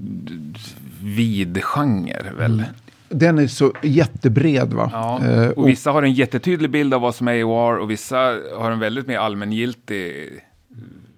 vid 1.04 1.64
genre 1.64 2.24
väl? 2.38 2.64
Den 3.10 3.40
är 3.40 3.48
så 3.48 3.74
jättebred 3.84 4.74
va? 4.74 4.90
Ja. 4.94 5.22
Eh, 5.28 5.50
och 5.50 5.68
vissa 5.68 5.92
har 5.92 6.04
en 6.04 6.14
jättetydlig 6.14 6.70
bild 6.72 6.94
av 6.94 7.02
vad 7.02 7.16
som 7.16 7.28
är 7.28 7.42
AOR 7.42 7.78
och 7.78 7.92
vissa 7.92 8.36
har 8.58 8.72
en 8.72 8.80
väldigt 8.80 9.08
mer 9.08 9.18
allmängiltig 9.18 10.30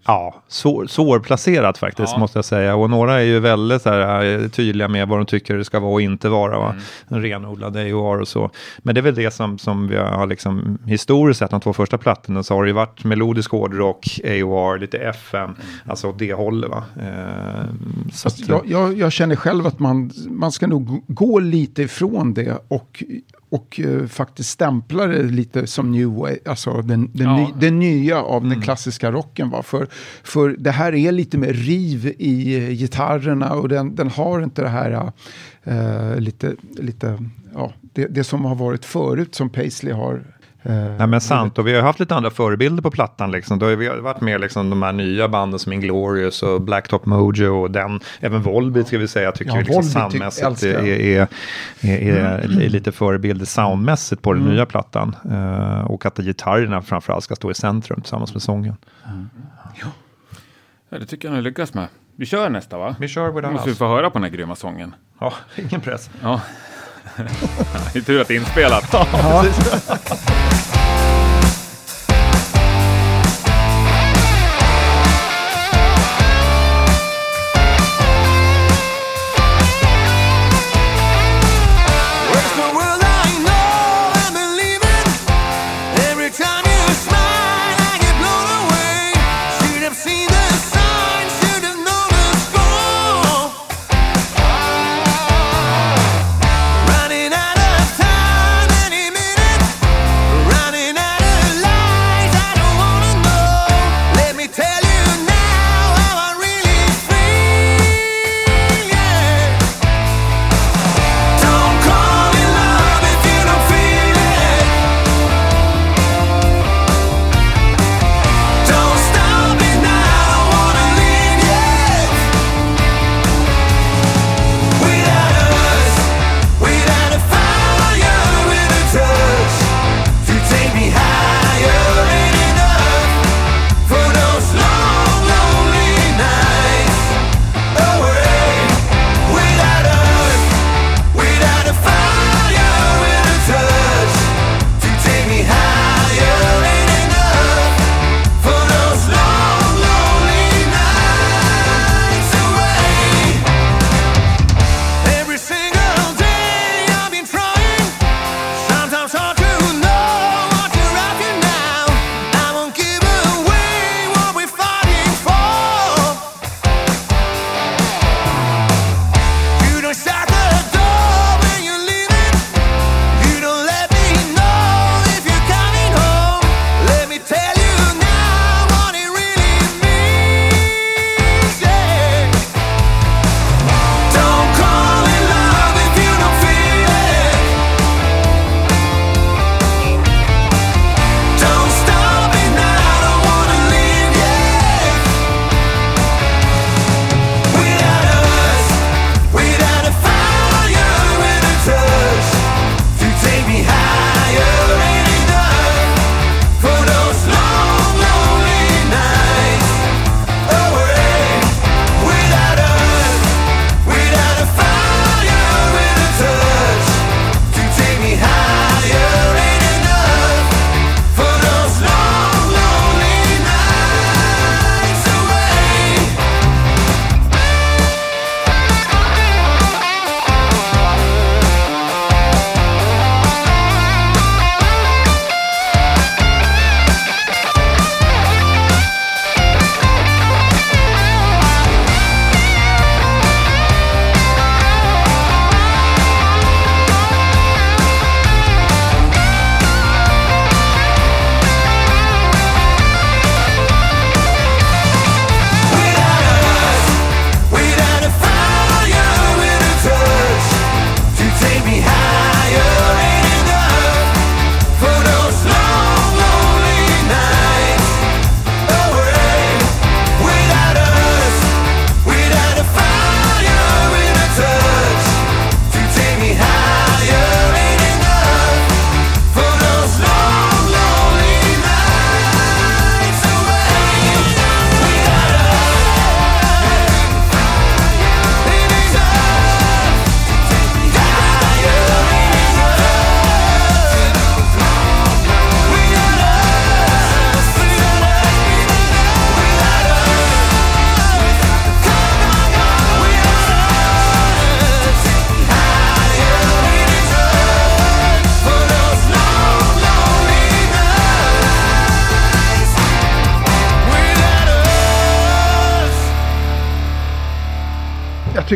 Ja, 0.05 0.35
svår, 0.47 0.85
svårplacerat 0.87 1.77
faktiskt 1.77 2.13
Ja. 2.13 2.19
måste 2.19 2.37
jag 2.37 2.45
säga. 2.45 2.75
Och 2.75 2.89
några 2.89 3.13
är 3.19 3.23
ju 3.23 3.39
väldigt 3.39 3.81
så 3.81 3.89
här, 3.89 4.25
eh, 4.41 4.47
tydliga 4.47 4.87
med 4.87 5.07
vad 5.07 5.19
de 5.19 5.25
tycker 5.25 5.57
det 5.57 5.65
ska 5.65 5.79
vara 5.79 5.91
och 5.91 6.01
inte 6.01 6.29
vara. 6.29 6.59
Va? 6.59 6.69
Mm. 6.69 6.81
En 7.07 7.21
renodlad 7.21 7.77
AOR 7.77 8.21
och 8.21 8.27
så. 8.27 8.49
Men 8.77 8.95
det 8.95 8.99
är 9.01 9.03
väl 9.03 9.15
det 9.15 9.31
som, 9.33 9.57
som 9.57 9.87
vi 9.87 9.97
har 9.97 10.27
liksom 10.27 10.77
historiskt 10.85 11.39
sett 11.39 11.51
de 11.51 11.61
två 11.61 11.73
första 11.73 11.97
plattorna 11.97 12.43
så 12.43 12.55
har 12.55 12.63
det 12.63 12.69
ju 12.69 12.73
varit 12.73 13.03
melodisk 13.03 13.51
hårdrock, 13.51 14.19
AOR, 14.23 14.77
lite 14.77 14.97
FM, 14.97 15.41
Mm. 15.43 15.55
alltså 15.85 16.07
åt 16.09 16.19
det 16.19 16.33
hållet. 16.33 16.69
Va? 16.69 16.83
Eh, 17.01 17.65
så 18.13 18.27
att, 18.27 18.39
jag, 18.47 18.61
jag, 18.65 18.97
jag 18.97 19.11
känner 19.11 19.35
själv 19.35 19.67
att 19.67 19.79
man, 19.79 20.11
man 20.29 20.51
ska 20.51 20.67
nog 20.67 21.03
gå 21.07 21.39
lite 21.39 21.81
ifrån 21.83 22.33
det 22.33 22.57
och, 22.67 23.03
och 23.51 23.79
eh, 23.79 24.07
faktiskt 24.07 24.49
stämpla 24.49 25.07
det 25.07 25.23
lite 25.23 25.67
som 25.67 25.91
new 25.91 26.07
wave, 26.07 26.37
alltså 26.45 26.81
den, 26.81 27.09
den, 27.13 27.27
Ja. 27.27 27.37
ny, 27.37 27.47
den 27.59 27.79
nya 27.79 28.21
av 28.21 28.47
den 28.49 28.61
klassiska 28.61 29.11
rocken. 29.11 29.49
Va? 29.49 29.63
För, 29.63 29.87
för 30.23 30.55
det 30.59 30.71
här 30.71 30.95
är 30.95 31.11
lite 31.11 31.37
mer 31.37 31.53
riv 31.53 32.15
i 32.19 32.57
eh, 32.57 32.69
gitarrerna 32.69 33.53
och 33.53 33.69
den, 33.69 33.95
den 33.95 34.09
har 34.09 34.41
inte 34.41 34.61
det 34.61 34.69
här 34.69 35.11
eh, 35.63 36.19
lite, 36.19 36.55
lite 36.77 37.23
ja, 37.53 37.73
det, 37.81 38.05
det 38.07 38.23
som 38.23 38.45
har 38.45 38.55
varit 38.55 38.85
förut 38.85 39.35
som 39.35 39.49
Paisley 39.49 39.93
har. 39.93 40.23
Eh, 40.63 40.73
Nej 40.97 41.07
men 41.07 41.21
sant, 41.21 41.57
och 41.59 41.67
vi 41.67 41.75
har 41.75 41.81
haft 41.81 41.99
lite 41.99 42.15
andra 42.15 42.29
förebilder 42.29 42.83
på 42.83 42.91
plattan. 42.91 43.31
Liksom. 43.31 43.59
Då 43.59 43.65
har 43.65 43.75
vi 43.75 43.87
varit 43.89 44.21
med 44.21 44.41
liksom, 44.41 44.69
de 44.69 44.81
här 44.83 44.91
nya 44.91 45.27
banden 45.29 45.59
som 45.59 45.73
Inglorious 45.73 46.43
och 46.43 46.61
Blacktop 46.61 47.05
Mojo 47.05 47.61
och 47.61 47.71
den, 47.71 47.99
även 48.19 48.41
Volbeat 48.41 48.87
ska 48.87 48.97
vi 48.97 49.07
säga, 49.07 49.31
tycker 49.31 49.51
Ja, 49.51 49.57
vi 49.57 49.63
liksom 49.63 49.83
soundmässigt 49.83 50.63
är, 50.63 50.83
är, 50.83 51.27
är, 51.81 51.91
är, 51.91 52.61
är 52.61 52.69
lite 52.69 52.91
förebilder 52.91 53.45
soundmässigt 53.45 54.21
på 54.21 54.33
den 54.33 54.41
Mm. 54.41 54.53
nya 54.53 54.65
plattan. 54.65 55.15
Eh, 55.31 55.81
och 55.91 56.05
att 56.05 56.17
gitarrerna 56.17 56.81
framförallt 56.81 57.23
ska 57.23 57.35
stå 57.35 57.51
i 57.51 57.53
centrum 57.53 58.01
tillsammans 58.01 58.33
med 58.33 58.41
sången. 58.41 58.75
Ja, 60.89 60.99
det 60.99 61.05
tycker 61.05 61.27
jag 61.27 61.35
ni 61.35 61.41
lyckas 61.41 61.73
med. 61.73 61.87
Vi 62.15 62.25
kör 62.25 62.49
nästa 62.49 62.77
va? 62.77 62.95
Vi 62.99 63.07
kör 63.07 63.27
Without 63.27 63.43
Nu 63.43 63.51
måste 63.51 63.65
vi 63.67 63.71
Us. 63.71 63.77
få 63.77 63.87
höra 63.87 64.09
på 64.09 64.13
den 64.19 64.23
här 64.23 64.31
grymma 64.31 64.55
sången. 64.55 64.95
Ja, 65.19 65.33
ingen 65.55 65.81
press. 65.81 66.09
Ja. 66.21 66.41
Det 67.93 67.99
är 67.99 68.03
tur 68.03 68.21
att 68.21 68.27
det 68.27 68.33
är 68.33 68.39
inspelat. 68.39 68.95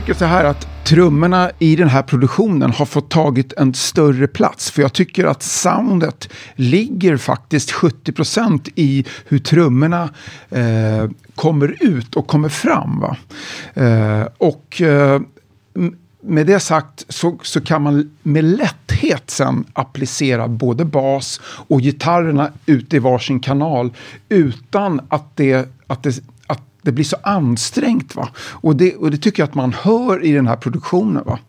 Jag 0.06 0.16
tycker 0.16 0.26
så 0.26 0.32
här 0.32 0.46
att 0.46 0.68
trummorna 0.84 1.52
i 1.60 1.76
den 1.76 1.90
här 1.90 2.02
produktionen 2.02 2.72
har 2.72 2.86
fått 2.86 3.10
tagit 3.10 3.54
en 3.54 3.74
större 3.74 4.28
plats. 4.28 4.72
För 4.72 4.82
jag 4.82 4.94
tycker 4.94 5.26
att 5.26 5.44
soundet 5.44 6.30
ligger 6.56 7.18
faktiskt 7.18 7.72
70% 7.72 8.70
i 8.76 9.06
hur 9.26 9.40
trummorna 9.40 10.10
eh, 10.50 11.10
kommer 11.36 11.76
ut 11.80 12.16
och 12.16 12.28
kommer 12.28 12.50
fram. 12.50 13.00
Va? 13.00 13.18
Eh, 13.74 14.28
och 14.38 14.82
eh, 14.82 15.22
med 16.22 16.48
det 16.48 16.60
sagt 16.60 17.06
så, 17.10 17.38
så 17.42 17.62
kan 17.62 17.82
man 17.82 18.12
med 18.24 18.44
lätthet 18.44 19.24
sen 19.30 19.66
applicera 19.74 20.48
både 20.48 20.86
bas 20.86 21.42
och 21.46 21.82
gitarrerna 21.82 22.52
ute 22.66 22.96
i 22.96 23.00
varsin 23.00 23.40
kanal 23.40 23.94
utan 24.30 25.02
att 25.10 25.36
det, 25.36 25.70
att 25.88 26.04
det, 26.04 26.22
det 26.86 26.92
blir 26.92 27.06
så 27.06 27.18
ansträngt. 27.24 28.16
Va? 28.16 28.30
Och, 28.38 28.76
det, 28.76 28.96
och 28.96 29.12
det 29.12 29.18
tycker 29.18 29.44
jag 29.44 29.50
att 29.50 29.56
man 29.56 29.74
hör 29.74 30.26
i 30.26 30.32
den 30.32 30.48
här 30.48 30.56
produktionen. 30.56 31.24
Va? 31.26 31.40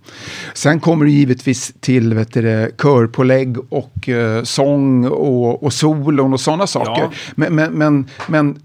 Sen 0.55 0.81
kommer 0.81 1.05
det 1.05 1.11
givetvis 1.11 1.75
till 1.81 2.15
vet 2.15 2.33
du, 2.33 2.71
körpålägg 2.83 3.57
och 3.69 4.09
eh, 4.09 4.43
sång 4.43 5.05
och, 5.07 5.63
och 5.63 5.73
solon 5.73 6.33
och 6.33 6.41
sådana 6.41 6.67
saker. 6.67 7.03
Ja. 7.03 7.11
Men, 7.35 7.55
men, 7.55 7.73
men, 7.73 8.07
men 8.29 8.59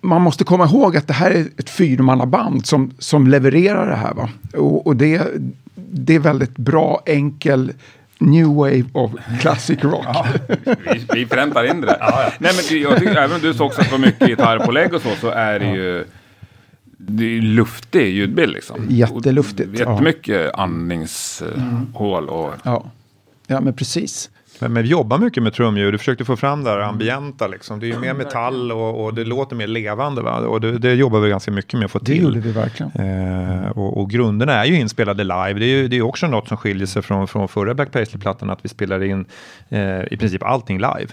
man 0.00 0.22
måste 0.22 0.44
komma 0.44 0.64
ihåg 0.64 0.96
att 0.96 1.06
det 1.06 1.14
här 1.14 1.30
är 1.30 1.46
ett 1.56 1.70
fyrmannaband 1.70 2.66
som, 2.66 2.90
som 2.98 3.26
levererar 3.26 3.90
det 3.90 3.96
här. 3.96 4.14
Va? 4.14 4.28
Och, 4.54 4.86
och 4.86 4.96
det, 4.96 5.22
det 5.74 6.14
är 6.14 6.20
väldigt 6.20 6.56
bra, 6.56 7.02
enkel 7.06 7.72
new 8.20 8.46
wave 8.46 8.84
of 8.92 9.10
classic 9.40 9.84
rock. 9.84 10.26
Vi, 10.64 11.06
vi 11.14 11.26
präntar 11.26 11.70
in 11.70 11.80
det 11.80 11.86
där. 11.86 12.34
Nej, 12.38 12.52
men 12.70 12.80
jag 12.80 12.98
tycker, 12.98 13.16
även 13.16 13.36
om 13.36 13.42
du 13.42 13.54
sa 13.54 13.64
också 13.64 13.80
att 13.80 13.86
det 13.86 13.92
var 13.92 13.98
mycket 13.98 14.28
gitarrpålägg 14.28 14.94
och 14.94 15.02
så, 15.02 15.10
så 15.20 15.28
är 15.28 15.58
det 15.58 15.70
ju 15.70 16.04
det 17.06 17.24
är 17.24 17.28
ju 17.28 17.42
luftig 17.42 18.14
ljudbild 18.14 18.52
liksom. 18.52 18.86
Jätteluftigt, 18.88 19.68
Och 19.68 19.78
Jättemycket 19.78 20.54
andningshål 20.54 22.28
och... 22.28 22.54
Ja. 22.62 22.90
ja, 23.46 23.60
men 23.60 23.74
precis. 23.74 24.30
Men, 24.60 24.72
men 24.72 24.82
vi 24.82 24.88
jobbar 24.88 25.18
mycket 25.18 25.42
med 25.42 25.52
trumljud. 25.52 25.94
Du 25.94 25.98
försökte 25.98 26.24
få 26.24 26.36
fram 26.36 26.64
det 26.64 26.70
här 26.70 26.78
ambienta 26.78 27.46
liksom. 27.46 27.80
Det 27.80 27.86
är 27.86 27.88
ju 27.88 27.98
mer 27.98 28.14
metall 28.14 28.72
och, 28.72 29.04
och 29.04 29.14
det 29.14 29.24
låter 29.24 29.56
mer 29.56 29.66
levande 29.66 30.22
va. 30.22 30.38
Och 30.38 30.60
det, 30.60 30.78
det 30.78 30.94
jobbar 30.94 31.20
vi 31.20 31.28
ganska 31.30 31.50
mycket 31.50 31.74
med 31.78 31.84
att 31.84 31.90
få 31.90 31.98
Det 31.98 32.04
till. 32.04 32.22
gjorde 32.22 32.40
vi 32.40 32.52
verkligen. 32.52 32.92
Eh, 32.92 33.70
och, 33.70 34.00
och 34.00 34.10
grunderna 34.10 34.52
är 34.52 34.64
ju 34.64 34.74
inspelade 34.80 35.24
live. 35.24 35.52
Det 35.52 35.64
är 35.64 35.76
ju 35.82 35.88
det 35.88 35.96
är 35.96 36.02
också 36.02 36.26
något 36.26 36.48
som 36.48 36.56
skiljer 36.56 36.86
sig 36.86 37.02
från, 37.02 37.28
från 37.28 37.48
förra 37.48 37.74
Black 37.74 37.92
Paisley-plattan, 37.92 38.50
att 38.50 38.64
vi 38.64 38.68
spelar 38.68 39.02
in 39.02 39.24
eh, 39.68 40.00
i 40.12 40.16
princip 40.20 40.42
allting 40.42 40.76
live. 40.78 41.08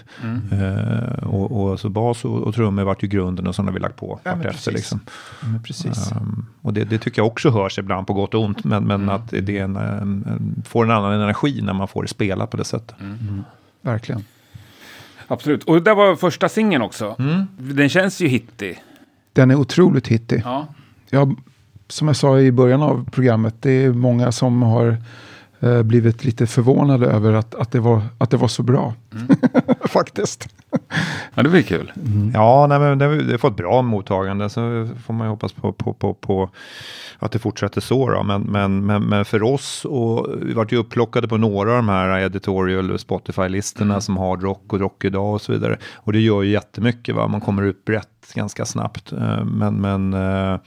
Eh, 0.52 1.28
och, 1.28 1.62
och 1.70 1.80
så 1.80 1.88
bas 1.88 2.24
och, 2.24 2.42
och 2.42 2.54
trummor 2.54 2.82
vart 2.84 3.02
ju 3.02 3.08
grunden 3.08 3.46
och 3.46 3.54
har 3.56 3.72
vi 3.72 3.80
lagt 3.80 3.96
på 3.96 4.20
Ja, 4.22 4.30
vartefter. 4.30 4.50
precis. 4.52 4.74
Liksom. 4.74 5.00
Ja, 5.42 5.46
precis. 5.66 6.12
Um, 6.12 6.46
och 6.62 6.72
det, 6.72 6.84
det 6.84 6.98
tycker 6.98 7.18
jag 7.22 7.26
också 7.26 7.50
hörs 7.50 7.78
ibland 7.78 8.06
på 8.06 8.12
gott 8.12 8.34
och 8.34 8.42
ont, 8.44 8.64
men, 8.64 8.84
men 8.84 9.08
att 9.10 9.30
det 9.30 9.58
är 9.58 9.64
en, 9.64 9.76
en, 9.76 10.02
en, 10.26 10.62
får 10.66 10.84
en 10.84 10.90
annan 10.90 11.12
energi 11.12 11.60
när 11.62 11.72
man 11.72 11.88
får 11.88 12.02
det 12.02 12.08
spela 12.08 12.46
på 12.46 12.56
det 12.56 12.64
sättet. 12.64 12.94
Verkligen. 13.80 14.24
Absolut. 15.26 15.64
Och 15.64 15.82
det 15.82 15.94
var 15.94 16.16
första 16.16 16.48
singeln 16.48 16.82
också. 16.82 17.16
Den 17.58 17.88
känns 17.88 18.20
ju 18.20 18.28
hittig. 18.28 18.82
Den 19.32 19.50
är 19.50 19.54
otroligt 19.54 20.08
hittig. 20.08 20.42
Ja. 20.44 20.66
Ja, 21.10 21.28
som 21.88 22.08
jag 22.08 22.16
sa 22.16 22.40
i 22.40 22.52
början 22.52 22.82
av 22.82 23.10
programmet, 23.10 23.54
det 23.60 23.70
är 23.70 23.92
många 23.92 24.32
som 24.32 24.62
har 24.62 24.96
eh, 25.60 25.82
blivit 25.82 26.24
lite 26.24 26.46
förvånade 26.46 27.06
över 27.06 27.32
att, 27.32 27.54
att, 27.54 27.72
det, 27.72 27.80
var, 27.80 28.02
att 28.18 28.30
det 28.30 28.36
var 28.36 28.48
så 28.48 28.62
bra. 28.62 28.94
Faktiskt. 29.84 30.48
ja, 31.34 31.42
det 31.42 31.48
blir 31.48 31.62
kul. 31.62 31.92
Ja, 32.34 32.66
nej, 32.68 32.78
men 32.78 32.98
det, 32.98 33.04
har- 33.04 33.30
har 33.30 33.38
fått 33.38 33.56
bra 33.56 33.82
mottagande, 33.82 34.48
så 34.48 34.88
får 35.06 35.14
man 35.14 35.26
ju 35.26 35.30
hoppas 35.30 35.52
på, 35.52 35.72
på, 35.72 35.94
på, 35.94 36.14
på 36.14 36.50
att 37.18 37.32
det 37.32 37.38
fortsätter 37.38 37.80
så. 37.80 38.10
Då. 38.10 38.22
Men, 38.22 38.42
men, 38.42 38.86
men, 38.86 39.02
men 39.04 39.24
för 39.24 39.42
oss, 39.42 39.84
och 39.84 40.26
vi 40.42 40.52
vart 40.54 40.72
ju 40.72 40.76
upplockade 40.76 41.28
på 41.28 41.36
några 41.36 41.70
av 41.70 41.76
de 41.76 41.88
här 41.88 42.18
editorial 42.20 42.98
Spotify-listorna 42.98 44.00
som 44.00 44.16
Hard 44.16 44.42
Rock 44.42 44.72
och 44.72 44.80
Rock 44.80 45.04
idag 45.04 45.34
och 45.34 45.40
så 45.42 45.52
vidare. 45.52 45.78
Och 45.94 46.12
det 46.12 46.20
gör 46.20 46.42
ju 46.42 46.50
jättemycket, 46.50 47.14
va? 47.14 47.28
man 47.28 47.40
kommer 47.40 47.66
upp 47.66 47.88
rätt 47.88 48.08
ganska 48.34 48.64
snabbt. 48.64 49.12
Eh, 49.12 49.44
Men, 49.44 49.74
men 49.80 50.14
eh, 50.14 50.58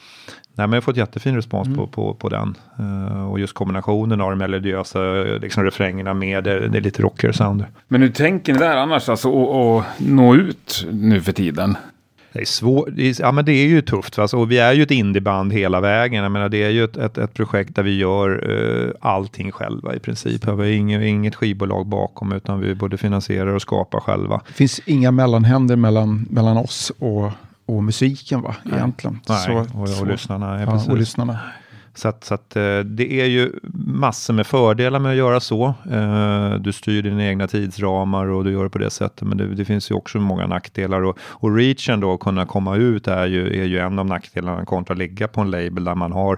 Nej, 0.56 0.68
men 0.68 0.72
jag 0.72 0.78
har 0.78 0.82
fått 0.82 0.98
jättefin 0.98 1.36
respons 1.36 1.78
på, 1.78 1.88
på, 1.88 2.14
på 2.14 2.30
den. 2.30 2.58
Eh, 2.80 3.32
och 3.32 3.40
just 3.40 3.54
kombinationen 3.54 4.22
av 4.22 4.30
de 4.30 4.40
melodiösa 4.40 5.00
liksom 5.42 5.64
refrängerna 5.64 6.14
med 6.14 6.44
det, 6.44 6.68
det 6.68 6.78
är 6.78 6.82
lite 6.82 7.02
rockigare 7.02 7.34
sound. 7.34 7.66
Men 7.88 8.02
hur 8.02 8.10
tänker 8.10 8.54
ni 8.54 8.60
där 8.60 8.78
annars, 8.78 9.10
alltså 9.10 9.30
att 9.30 9.86
nå 9.98 10.36
ut 10.36 10.88
nu 10.92 11.22
för 11.22 11.32
tiden? 11.32 11.78
Det 12.34 12.40
är 12.40 13.00
är, 13.00 13.22
ja, 13.22 13.32
men 13.32 13.46
det 13.46 13.52
är 13.52 13.68
ju 13.68 13.82
tufft. 13.82 14.20
Alltså, 14.20 14.38
och 14.38 14.52
vi 14.52 14.58
är 14.58 14.74
ju 14.74 14.84
ett 14.84 14.92
indieband 14.92 15.54
hela 15.54 15.80
vägen. 15.82 16.24
Jag 16.24 16.32
menar, 16.32 16.50
det 16.50 16.64
är 16.64 16.70
ju 16.70 16.84
ett, 16.84 16.98
ett, 16.98 17.18
ett 17.18 17.34
projekt 17.34 17.76
där 17.76 17.84
vi 17.84 17.98
gör 17.98 18.50
eh, 18.52 18.92
allting 19.02 19.52
själva 19.52 19.96
i 19.96 20.00
princip. 20.00 20.48
Vi 20.48 20.52
har 20.52 20.64
inget, 20.64 21.02
inget 21.02 21.36
skivbolag 21.36 21.86
bakom 21.86 22.32
utan 22.32 22.60
vi 22.60 22.76
både 22.76 22.98
finansierar 22.98 23.56
och 23.56 23.62
skapar 23.62 24.00
själva. 24.00 24.42
Det 24.48 24.54
finns 24.54 24.80
inga 24.86 25.12
mellanhänder 25.12 25.76
mellan, 25.76 26.28
mellan 26.30 26.58
oss 26.58 26.92
och, 27.00 27.32
och 27.76 27.84
musiken 27.84 28.42
va, 28.42 28.56
egentligen. 28.74 29.20
Nej, 29.30 29.46
Så- 29.46 29.54
och, 29.78 29.82
och 29.82 29.90
så- 29.90 30.06
lyssnarna. 30.06 30.54
Ja, 30.54 30.60
Ja, 30.66 30.72
precis. 30.72 30.90
och 30.90 30.98
lyssnarna. 30.98 31.40
Så, 31.94 32.08
att, 32.08 32.24
så 32.24 32.34
att, 32.34 32.56
eh, 32.56 32.80
det 32.80 33.14
är 33.22 33.26
ju 33.26 33.52
massor 33.86 34.34
med 34.34 34.48
fördelar 34.48 35.00
med 35.00 35.12
att 35.12 35.18
göra 35.18 35.40
så. 35.40 35.74
Eh, 35.92 36.54
Du 36.60 36.72
styr 36.74 37.02
dina 37.02 37.26
egna 37.26 37.48
tidsramar 37.48 38.26
och 38.26 38.44
du 38.44 38.52
gör 38.52 38.64
det 38.64 38.70
på 38.70 38.78
det 38.78 38.90
sättet. 38.90 39.22
Men 39.28 39.38
det, 39.38 39.56
det 39.56 39.66
finns 39.66 39.92
ju 39.92 39.96
också 39.96 40.18
många 40.18 40.48
nackdelar. 40.48 41.02
Och, 41.02 41.18
och 41.22 41.56
reachen 41.56 42.00
då, 42.00 42.14
att 42.14 42.20
kunna 42.20 42.46
komma 42.46 42.76
ut, 42.76 43.08
är 43.08 43.26
ju, 43.26 43.62
är 43.62 43.66
ju 43.66 43.80
en 43.80 44.00
av 44.00 44.06
nackdelarna 44.06 44.66
kontra 44.66 44.92
att 44.94 44.98
ligga 44.98 45.28
på 45.28 45.42
en 45.42 45.52
label 45.52 45.84
där 45.84 45.96
man 45.96 46.12
har 46.12 46.38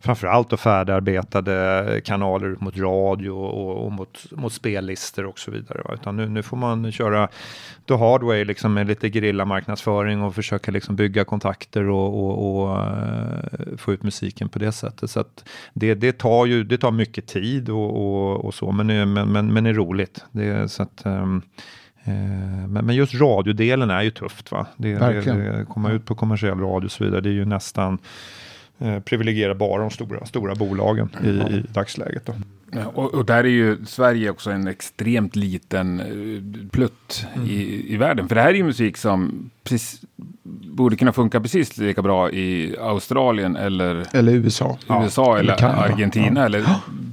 framförallt 0.00 0.50
då 0.50 0.56
färdigarbetade 0.56 2.00
kanaler 2.04 2.46
ut 2.46 2.60
mot 2.60 2.76
radio 2.76 3.30
och, 3.30 3.84
och 3.86 3.92
mot, 3.92 4.24
mot 4.30 4.52
spellistor 4.52 5.26
och 5.26 5.38
så 5.38 5.50
vidare. 5.50 5.82
Va? 5.84 5.94
Utan 5.94 6.16
nu, 6.16 6.28
nu 6.28 6.42
får 6.42 6.56
man 6.56 6.92
köra 6.92 7.28
the 7.88 7.94
hard 7.94 8.22
way 8.22 8.44
liksom 8.44 8.74
med 8.74 8.86
lite 8.86 9.08
marknadsföring 9.44 10.22
och 10.22 10.34
försöka 10.34 10.70
liksom 10.72 10.96
bygga 10.96 11.24
kontakter 11.24 11.88
och, 11.88 12.24
och, 12.24 12.62
och 12.62 12.76
eh, 12.80 13.76
få 13.76 13.92
ut 13.92 14.02
musiken 14.02 14.48
på 14.48 14.58
det 14.58 14.72
sättet. 14.72 15.10
Så 15.10 15.24
det, 15.74 15.94
det 15.94 16.18
tar 16.18 16.46
ju 16.46 16.64
det 16.64 16.78
tar 16.78 16.90
mycket 16.90 17.26
tid 17.26 17.68
och, 17.70 17.90
och, 17.96 18.44
och 18.44 18.54
så, 18.54 18.72
men, 18.72 18.90
är- 18.90 19.06
men, 19.06 19.28
men, 19.32 19.52
men 19.52 19.66
är 19.66 19.74
roligt. 19.74 20.24
Det, 20.32 20.68
så 20.70 20.82
att, 20.82 21.06
eh, 21.06 21.26
men, 22.68 22.86
men 22.86 22.94
just 22.94 23.14
radiodelen 23.14 23.90
är 23.90 24.02
ju 24.02 24.10
tufft. 24.10 24.52
Va? 24.52 24.66
Det, 24.76 24.94
det, 24.94 25.20
det, 25.20 25.66
komma 25.68 25.92
ut 25.92 26.04
på 26.04 26.14
kommersiell 26.14 26.58
radio 26.60 26.86
och 26.86 26.92
så 26.92 27.04
vidare, 27.04 27.20
det 27.20 27.28
är 27.28 27.32
ju 27.32 27.44
nästan 27.44 27.98
eh, 28.78 29.00
privilegierar 29.00 29.54
bara 29.54 29.80
de 29.80 29.90
stora, 29.90 30.26
stora 30.26 30.54
bolagen 30.54 31.08
i, 31.24 31.28
i 31.28 31.64
dagsläget. 31.72 32.26
Då. 32.26 32.34
Ja, 32.70 32.86
och, 32.86 33.14
och 33.14 33.24
där 33.24 33.44
är 33.44 33.48
ju 33.48 33.84
Sverige 33.86 34.30
också 34.30 34.50
en 34.50 34.66
extremt 34.66 35.36
liten 35.36 36.00
eh, 36.00 36.68
plutt 36.70 37.26
i, 37.46 37.94
i 37.94 37.96
världen. 37.96 38.28
För 38.28 38.34
det 38.34 38.42
här 38.42 38.48
är 38.48 38.54
ju 38.54 38.64
musik 38.64 38.96
som 38.96 39.50
precis, 39.64 40.00
borde 40.72 40.96
kunna 40.96 41.12
funka 41.12 41.40
precis 41.40 41.76
lika 41.76 42.02
bra 42.02 42.30
i 42.30 42.76
Australien 42.80 43.56
eller 43.56 44.06
Eller 44.12 44.32
USA. 44.32 44.78
USA 44.88 45.38
eller, 45.38 45.40
eller 45.40 45.56
Kanada. 45.56 45.82
Argentina 45.82 46.44
eller 46.44 46.64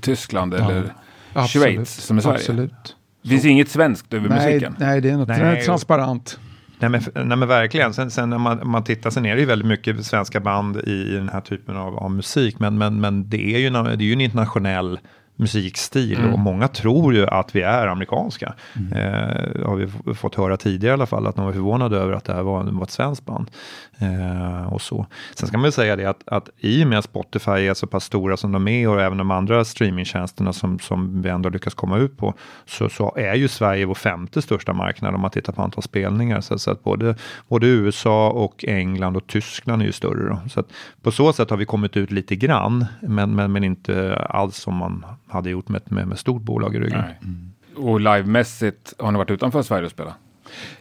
Tyskland 0.02 0.54
eller 0.54 0.94
Absolut. 1.34 1.66
Schweiz 1.68 1.90
som 1.90 2.18
i 2.18 2.22
Sverige. 2.22 2.36
Absolut. 2.38 2.96
Det 3.22 3.30
finns 3.30 3.46
inget 3.46 3.70
svenskt 3.70 4.14
över 4.14 4.30
Nej, 4.30 4.46
musiken. 4.46 4.76
nej, 4.80 5.02
det 5.02 5.10
är, 5.10 5.18
något, 5.18 5.28
Nej, 5.28 5.42
är 5.42 5.62
transparent. 5.66 6.40
Nej 6.80 6.90
men, 6.90 7.02
nej 7.14 7.38
men 7.38 7.48
verkligen, 7.48 7.94
sen, 7.94 8.12
sen 8.12 8.30
när 8.30 8.38
man, 8.38 8.70
man 8.70 8.84
tittar, 8.84 9.10
sen 9.10 9.26
är 9.26 9.36
det 9.36 9.42
ju 9.42 9.48
väldigt 9.48 9.68
mycket 9.68 10.06
svenska 10.06 10.40
band 10.40 10.78
i, 10.78 10.92
i 10.92 11.16
den 11.16 11.30
här 11.30 11.42
typen 11.42 11.78
av, 11.78 11.98
av 11.98 12.12
musik, 12.12 12.60
men, 12.60 12.78
men, 12.78 13.02
men 13.02 13.30
det, 13.30 13.56
är 13.56 13.60
ju, 13.60 13.70
det 13.70 13.78
är 13.78 14.02
ju 14.02 14.14
en 14.14 14.22
internationell 14.22 15.00
musikstil 15.36 16.26
och 16.34 16.40
många 16.40 16.68
tror 16.68 17.14
ju 17.14 17.28
att 17.28 17.56
vi 17.56 17.62
är 17.62 17.88
amerikanska. 17.88 18.54
Eh, 18.92 19.66
har 19.66 19.76
vi 19.76 20.14
fått 20.14 20.36
höra 20.36 20.58
tidigare 20.58 20.92
i 20.92 20.94
alla 20.94 21.06
fall, 21.06 21.28
att 21.28 21.36
de 21.36 21.46
var 21.46 21.52
förvånade 21.52 21.98
över 21.98 22.14
att 22.14 22.24
det 22.24 22.34
här 22.34 22.44
var, 22.44 22.64
var 22.64 22.84
ett 22.84 22.92
svenskt 22.92 23.26
band. 23.26 23.52
Eh, 24.00 24.74
och 24.74 24.82
så. 24.82 25.06
Sen 25.36 25.48
ska 25.48 25.58
man 25.58 25.64
väl 25.64 25.72
säga 25.72 25.96
det 25.96 26.06
att, 26.06 26.24
att 26.26 26.50
i 26.58 26.84
och 26.84 26.88
med 26.88 27.00
att 27.00 27.06
Spotify 27.06 27.52
är 27.52 27.74
så 27.74 27.88
pass 27.88 28.04
stora 28.04 28.38
som 28.38 28.52
de 28.52 28.68
är 28.68 28.90
och 28.90 29.02
även 29.02 29.18
de 29.18 29.32
andra 29.32 29.66
streamingtjänsterna 29.66 30.54
som, 30.54 30.80
som 30.80 31.22
vi 31.22 31.30
ändå 31.30 31.50
lyckas 31.50 31.74
komma 31.74 31.98
ut 31.98 32.18
på, 32.18 32.34
så, 32.66 32.90
så 32.90 33.16
är 33.16 33.36
ju 33.36 33.48
Sverige 33.48 33.86
vår 33.86 33.96
femte 33.96 34.42
största 34.42 34.74
marknad 34.74 35.16
om 35.16 35.22
man 35.22 35.32
tittar 35.32 35.54
på 35.54 35.62
antal 35.62 35.84
spelningar. 35.84 36.42
Så, 36.42 36.60
så 36.60 36.72
att 36.72 36.84
både, 36.84 37.16
både 37.48 37.68
USA 37.68 38.30
och 38.30 38.66
England 38.68 39.18
och 39.18 39.28
Tyskland 39.28 39.82
är 39.82 39.86
ju 39.86 39.92
större. 39.92 40.30
Då. 40.30 40.50
Så 40.50 40.60
att 40.60 40.68
på 41.02 41.12
så 41.12 41.34
sätt 41.34 41.50
har 41.50 41.58
vi 41.58 41.66
kommit 41.66 41.98
ut 41.98 42.12
lite 42.12 42.36
grann, 42.36 42.86
men, 43.02 43.36
men, 43.36 43.52
men 43.52 43.64
inte 43.64 44.16
alls 44.30 44.58
som 44.58 44.76
man 44.76 45.06
hade 45.36 45.50
gjort 45.50 45.70
med, 45.70 45.82
ett- 45.82 45.92
med, 45.92 46.08
med 46.08 46.20
stort 46.20 46.42
bolag 46.42 46.76
i 46.76 46.80
ryggen. 46.80 47.02
Nej. 47.02 47.86
Och 47.86 48.00
livemässigt, 48.00 48.94
har 49.00 49.12
ni 49.12 49.18
varit 49.18 49.32
utanför 49.32 49.62
Sverige 49.62 49.86
och 49.86 49.92
spelat? 49.92 50.14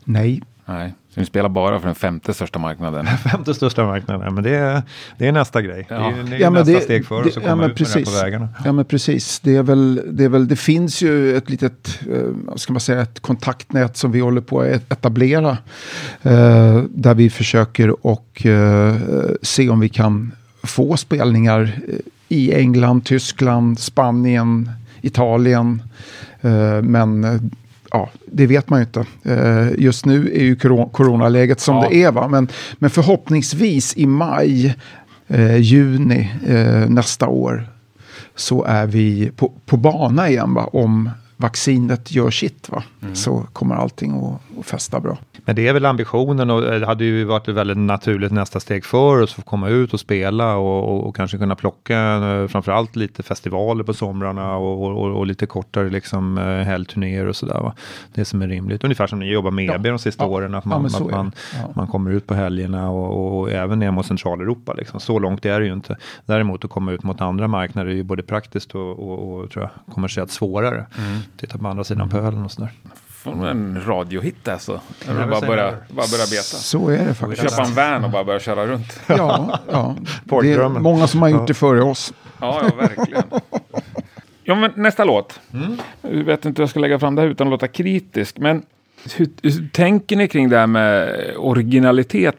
Nej, 0.04 0.42
Nej, 0.66 0.94
så 1.14 1.20
ni 1.20 1.26
spelar 1.26 1.48
bara 1.48 1.80
för 1.80 1.86
den 1.86 1.94
femte 1.94 2.34
största 2.34 2.58
marknaden. 2.58 3.06
Femte 3.32 3.54
största 3.54 3.84
marknaden, 3.86 4.34
men 4.34 4.44
det 4.44 4.54
är, 4.56 4.82
det 5.18 5.26
är 5.26 5.32
nästa 5.32 5.62
grej. 5.62 5.86
Ja. 5.90 5.94
Det 5.98 6.04
är, 6.04 6.22
det 6.24 6.36
är 6.36 6.40
Ja, 6.40 6.50
nästa 6.50 6.72
det- 6.72 6.80
steg 6.80 7.06
för 7.06 7.20
oss 7.20 7.26
att 7.26 7.34
ja, 7.34 7.40
komma 7.50 7.56
men 7.56 7.70
ut 7.70 7.80
med 7.80 7.88
det 7.88 7.94
precis. 7.94 8.18
på 8.18 8.24
vägarna. 8.24 8.48
Ja 8.64 8.72
men 8.72 8.84
precis. 8.84 9.40
Det, 9.40 9.56
är 9.56 9.62
väl, 9.62 10.02
det, 10.10 10.24
är 10.24 10.28
väl, 10.28 10.48
det 10.48 10.56
finns 10.56 11.02
ju 11.02 11.36
ett 11.36 11.50
litet 11.50 12.00
eh, 12.12 12.54
ska 12.56 12.72
man 12.72 12.80
säga, 12.80 13.02
ett 13.02 13.20
kontaktnät 13.20 13.96
som 13.96 14.12
vi 14.12 14.20
håller 14.20 14.40
på 14.40 14.60
att 14.60 14.66
et- 14.66 14.92
etablera. 14.92 15.58
Eh, 16.22 16.82
där 16.90 17.14
vi 17.14 17.30
försöker 17.30 18.06
och 18.06 18.46
eh, 18.46 18.94
se 19.42 19.68
om 19.68 19.80
vi 19.80 19.88
kan 19.88 20.32
få 20.62 20.96
spelningar 20.96 21.80
eh, 21.88 21.94
i 22.34 22.52
England, 22.54 23.04
Tyskland, 23.04 23.78
Spanien, 23.78 24.70
Italien. 25.00 25.82
Eh, 26.40 26.82
men 26.82 27.24
eh, 27.24 27.40
ja, 27.90 28.10
det 28.26 28.46
vet 28.46 28.70
man 28.70 28.80
ju 28.80 28.84
inte. 28.86 29.04
Eh, 29.22 29.68
just 29.78 30.06
nu 30.06 30.30
är 30.34 30.42
ju 30.44 30.54
coro- 30.56 30.90
coronaläget 30.92 31.60
som 31.60 31.76
Ja. 31.76 31.88
det 31.90 32.02
är. 32.02 32.12
Va? 32.12 32.28
Men, 32.28 32.48
men 32.78 32.90
förhoppningsvis 32.90 33.96
i 33.96 34.06
maj, 34.06 34.74
juni 35.58 36.30
nästa 36.88 37.26
år 37.28 37.66
så 38.36 38.64
är 38.64 38.86
vi 38.86 39.30
på, 39.36 39.52
på 39.66 39.76
bana 39.76 40.28
igen. 40.30 40.54
Va? 40.54 40.64
Om 40.72 41.10
vaccinet 41.36 42.12
gör 42.12 42.30
sitt 42.30 42.68
va? 42.70 42.82
så 43.14 43.46
kommer 43.52 43.74
allting 43.74 44.12
att, 44.24 44.58
att 44.58 44.66
fästa 44.66 45.00
bra. 45.00 45.18
Men 45.44 45.56
det 45.56 45.68
är 45.68 45.72
väl 45.72 45.86
ambitionen 45.86 46.50
och 46.50 46.60
det 46.60 46.86
hade 46.86 47.04
ju 47.04 47.24
varit 47.24 47.48
ett 47.48 47.54
väldigt 47.54 47.76
naturligt 47.76 48.32
nästa 48.32 48.60
steg 48.60 48.84
för 48.84 49.22
oss 49.22 49.38
att 49.38 49.44
komma 49.44 49.68
ut 49.68 49.94
och 49.94 50.00
spela 50.00 50.56
och, 50.56 50.88
och, 50.88 51.06
och 51.08 51.16
kanske 51.16 51.38
kunna 51.38 51.54
plocka 51.54 51.98
eh, 52.00 52.46
framförallt 52.48 52.96
lite 52.96 53.22
festivaler 53.22 53.84
på 53.84 53.94
somrarna 53.94 54.56
och, 54.56 54.82
och, 54.82 55.16
och 55.18 55.26
lite 55.26 55.46
kortare 55.46 55.90
liksom 55.90 56.38
eh, 56.38 56.44
helgturnéer 56.44 57.26
och 57.26 57.36
sådär. 57.36 57.60
va. 57.60 57.74
Det 58.14 58.24
som 58.24 58.42
är 58.42 58.48
rimligt. 58.48 58.84
Ungefär 58.84 59.06
som 59.06 59.18
ni 59.18 59.32
jobbar 59.32 59.50
med 59.50 59.64
Ja. 59.64 59.74
EB 59.74 59.82
de 59.82 59.98
sista 59.98 60.24
Ja. 60.24 60.28
åren. 60.28 60.54
Att 60.54 60.64
Ja, 60.64 60.78
man, 60.78 60.90
så 60.90 61.04
att 61.04 61.10
man. 61.10 61.32
Ja. 61.62 61.68
man 61.74 61.86
kommer 61.86 62.10
ut 62.10 62.26
på 62.26 62.34
helgerna 62.34 62.90
och, 62.90 63.10
och, 63.16 63.40
och 63.40 63.50
även 63.50 63.78
ner 63.78 63.90
mot 63.90 64.06
Centraleuropa. 64.06 64.72
Liksom. 64.72 65.00
Så 65.00 65.18
långt 65.18 65.44
är 65.46 65.60
det 65.60 65.66
ju 65.66 65.72
inte. 65.72 65.96
Däremot 66.26 66.64
att 66.64 66.70
komma 66.70 66.92
ut 66.92 67.02
mot 67.02 67.20
andra 67.20 67.48
marknader 67.48 67.90
är 67.90 67.94
ju 67.94 68.02
både 68.02 68.22
praktiskt 68.22 68.74
och, 68.74 68.90
och, 68.90 69.34
och 69.40 69.50
tror 69.50 69.62
jag, 69.64 69.94
kommersiellt 69.94 70.30
svårare. 70.30 70.86
Titta 71.36 71.58
på 71.58 71.68
andra 71.68 71.84
sidan 71.84 72.08
pölen 72.08 72.44
och 72.44 72.50
sådär. 72.52 72.70
Får 73.08 73.48
en 73.48 73.84
radiohit 73.86 74.48
alltså. 74.48 74.80
Vill 75.06 75.16
bara 75.16 75.40
börja, 75.40 75.70
bara 75.88 76.06
börja 76.06 76.26
beta. 76.30 76.42
Så 76.42 76.88
är 76.88 77.06
det 77.06 77.14
faktiskt. 77.14 77.50
Köpa 77.50 77.62
en 77.62 77.74
van 77.74 78.04
och 78.04 78.10
bara 78.10 78.24
börja 78.24 78.40
köra 78.40 78.66
runt. 78.66 79.00
Ja, 79.06 79.58
ja. 79.70 79.96
det 80.42 80.52
är 80.52 80.68
många 80.68 81.06
som 81.06 81.22
har 81.22 81.28
gjort 81.28 81.46
det 81.46 81.54
före 81.54 81.82
oss. 81.82 82.12
Ja, 82.40 82.62
ja 82.62 82.76
verkligen. 82.76 83.22
Ja, 84.46 84.54
men 84.54 84.72
nästa 84.76 85.04
låt. 85.04 85.40
Jag 86.00 86.24
vet 86.24 86.44
inte 86.44 86.60
hur 86.60 86.62
jag 86.62 86.70
ska 86.70 86.80
lägga 86.80 86.98
fram 86.98 87.14
det 87.14 87.22
här 87.22 87.28
utan 87.28 87.46
att 87.46 87.50
låta 87.50 87.68
kritisk. 87.68 88.38
Men 88.38 88.62
hur, 89.16 89.28
hur 89.42 89.68
tänker 89.68 90.16
ni 90.16 90.28
kring 90.28 90.48
det 90.48 90.58
här 90.58 90.66
med 90.66 91.16
originalitet? 91.36 92.36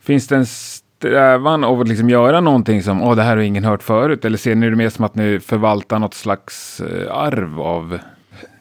Finns 0.00 0.28
det 0.28 0.36
en 0.36 0.46
strävan 0.96 1.64
av 1.64 1.80
att 1.80 1.88
liksom 1.88 2.10
göra 2.10 2.40
någonting 2.40 2.82
som 2.82 3.02
Åh, 3.02 3.16
det 3.16 3.22
här 3.22 3.36
har 3.36 3.42
ingen 3.42 3.64
hört 3.64 3.82
förut? 3.82 4.24
Eller 4.24 4.38
ser 4.38 4.54
ni 4.54 4.70
det 4.70 4.76
mer 4.76 4.90
som 4.90 5.04
att 5.04 5.14
ni 5.14 5.40
förvaltar 5.40 5.98
något 5.98 6.14
slags 6.14 6.80
eh, 6.80 7.12
arv 7.16 7.60
av... 7.60 7.98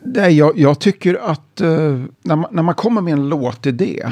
Nej, 0.04 0.38
jag, 0.38 0.58
jag 0.58 0.80
tycker 0.80 1.20
att 1.24 1.62
eh, 1.62 2.02
när, 2.24 2.36
man, 2.36 2.46
när 2.52 2.64
man 2.64 2.76
kommer 2.76 3.02
med 3.02 3.14
en 3.14 3.30
låtidé 3.30 4.06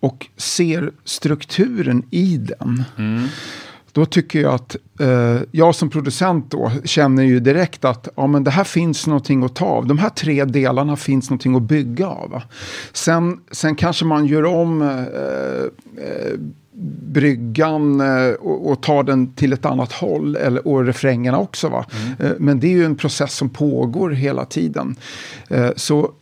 och 0.00 0.26
ser 0.36 0.90
strukturen 1.04 2.02
i 2.10 2.36
den. 2.36 2.84
Då 3.92 4.06
tycker 4.06 4.40
jag 4.40 4.54
att 4.54 4.76
eh, 5.00 5.40
jag 5.50 5.74
som 5.74 5.90
producent 5.90 6.50
då 6.50 6.72
känner 6.84 7.22
ju 7.22 7.40
direkt 7.40 7.84
att 7.84 8.08
ja, 8.16 8.26
men 8.26 8.44
det 8.44 8.50
här 8.50 8.64
finns 8.64 9.06
någonting 9.06 9.44
att 9.44 9.54
ta 9.54 9.64
av. 9.64 9.86
De 9.86 9.98
här 9.98 10.08
tre 10.08 10.44
delarna 10.44 10.96
finns 10.96 11.30
någonting 11.30 11.56
att 11.56 11.62
bygga 11.62 12.06
av. 12.06 12.42
Sen, 12.92 13.40
sen 13.50 13.74
kanske 13.74 14.04
man 14.04 14.26
gör 14.26 14.44
om 14.44 14.82
eh, 14.82 14.98
eh, 16.04 16.38
bryggan 17.02 18.00
eh, 18.00 18.32
och, 18.32 18.70
och 18.70 18.82
tar 18.82 19.02
den 19.02 19.32
till 19.32 19.52
ett 19.52 19.64
annat 19.64 19.92
håll. 19.92 20.36
Eller, 20.36 20.68
och 20.68 20.84
refrängerna 20.84 21.38
också. 21.38 21.68
Va? 21.68 21.86
Eh, 22.18 22.30
men 22.38 22.60
det 22.60 22.66
är 22.66 22.72
ju 22.72 22.84
en 22.84 22.96
process 22.96 23.34
som 23.34 23.48
pågår 23.48 24.10
hela 24.10 24.44
tiden. 24.44 24.96
Eh, 25.48 25.70
så, 25.76 26.12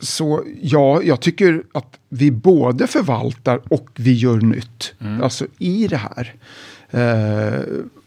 så 0.00 0.44
ja, 0.62 1.02
jag 1.02 1.20
tycker 1.20 1.62
att 1.72 1.98
vi 2.08 2.30
både 2.30 2.86
förvaltar 2.86 3.60
och 3.68 3.88
vi 3.94 4.12
gör 4.12 4.36
nytt. 4.36 4.92
Alltså 5.22 5.46
i 5.58 5.86
det 5.86 6.00
här. 6.16 6.34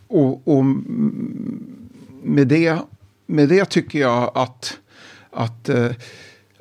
Och 0.08 0.48
och 0.48 0.60
mm, 0.60 1.64
med, 2.24 2.48
det, 2.48 2.78
med 3.26 3.50
det 3.50 3.66
tycker 3.66 4.00
jag 4.00 4.32
att, 4.36 4.78
att 5.32 5.70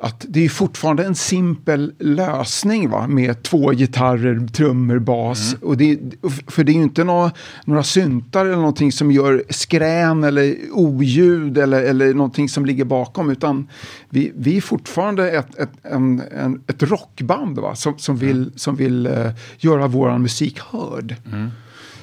att 0.03 0.27
det 0.29 0.45
är 0.45 0.49
fortfarande 0.49 1.05
en 1.05 1.15
simpel 1.15 1.93
lösning 1.99 2.91
va? 2.91 3.07
med 3.07 3.43
två 3.43 3.71
gitarrer, 3.71 4.47
trummor, 4.47 4.99
bas. 4.99 5.57
Och 5.63 5.77
det, 5.77 5.99
för 6.47 6.65
det 6.65 6.73
är 6.73 6.75
ju 6.75 6.83
inte 6.83 7.05
några, 7.05 7.31
några 7.65 7.83
syntar 7.83 8.47
eller 8.47 8.57
någonting 8.57 8.93
som 8.93 9.13
gör 9.13 9.45
skrän 9.51 10.25
eller 10.25 10.57
oljud 10.73 11.59
eller, 11.59 11.83
eller 11.83 12.15
någonting 12.15 12.49
som 12.49 12.67
ligger 12.67 12.85
bakom. 12.85 13.31
Utan 13.31 13.69
vi, 14.09 14.33
vi 14.37 14.57
är 14.57 14.61
fortfarande 14.61 15.31
ett, 15.31 15.59
ett, 15.59 15.73
en, 15.83 16.23
en, 16.39 16.63
ett 16.67 16.83
rockband 16.83 17.59
va? 17.59 17.75
Som, 17.75 17.99
som 17.99 18.17
vill, 18.17 18.53
som 18.57 18.77
vill 18.77 19.07
eh, 19.07 19.31
göra 19.59 19.87
vår 19.87 20.19
musik 20.19 20.61
hörd. 20.61 21.17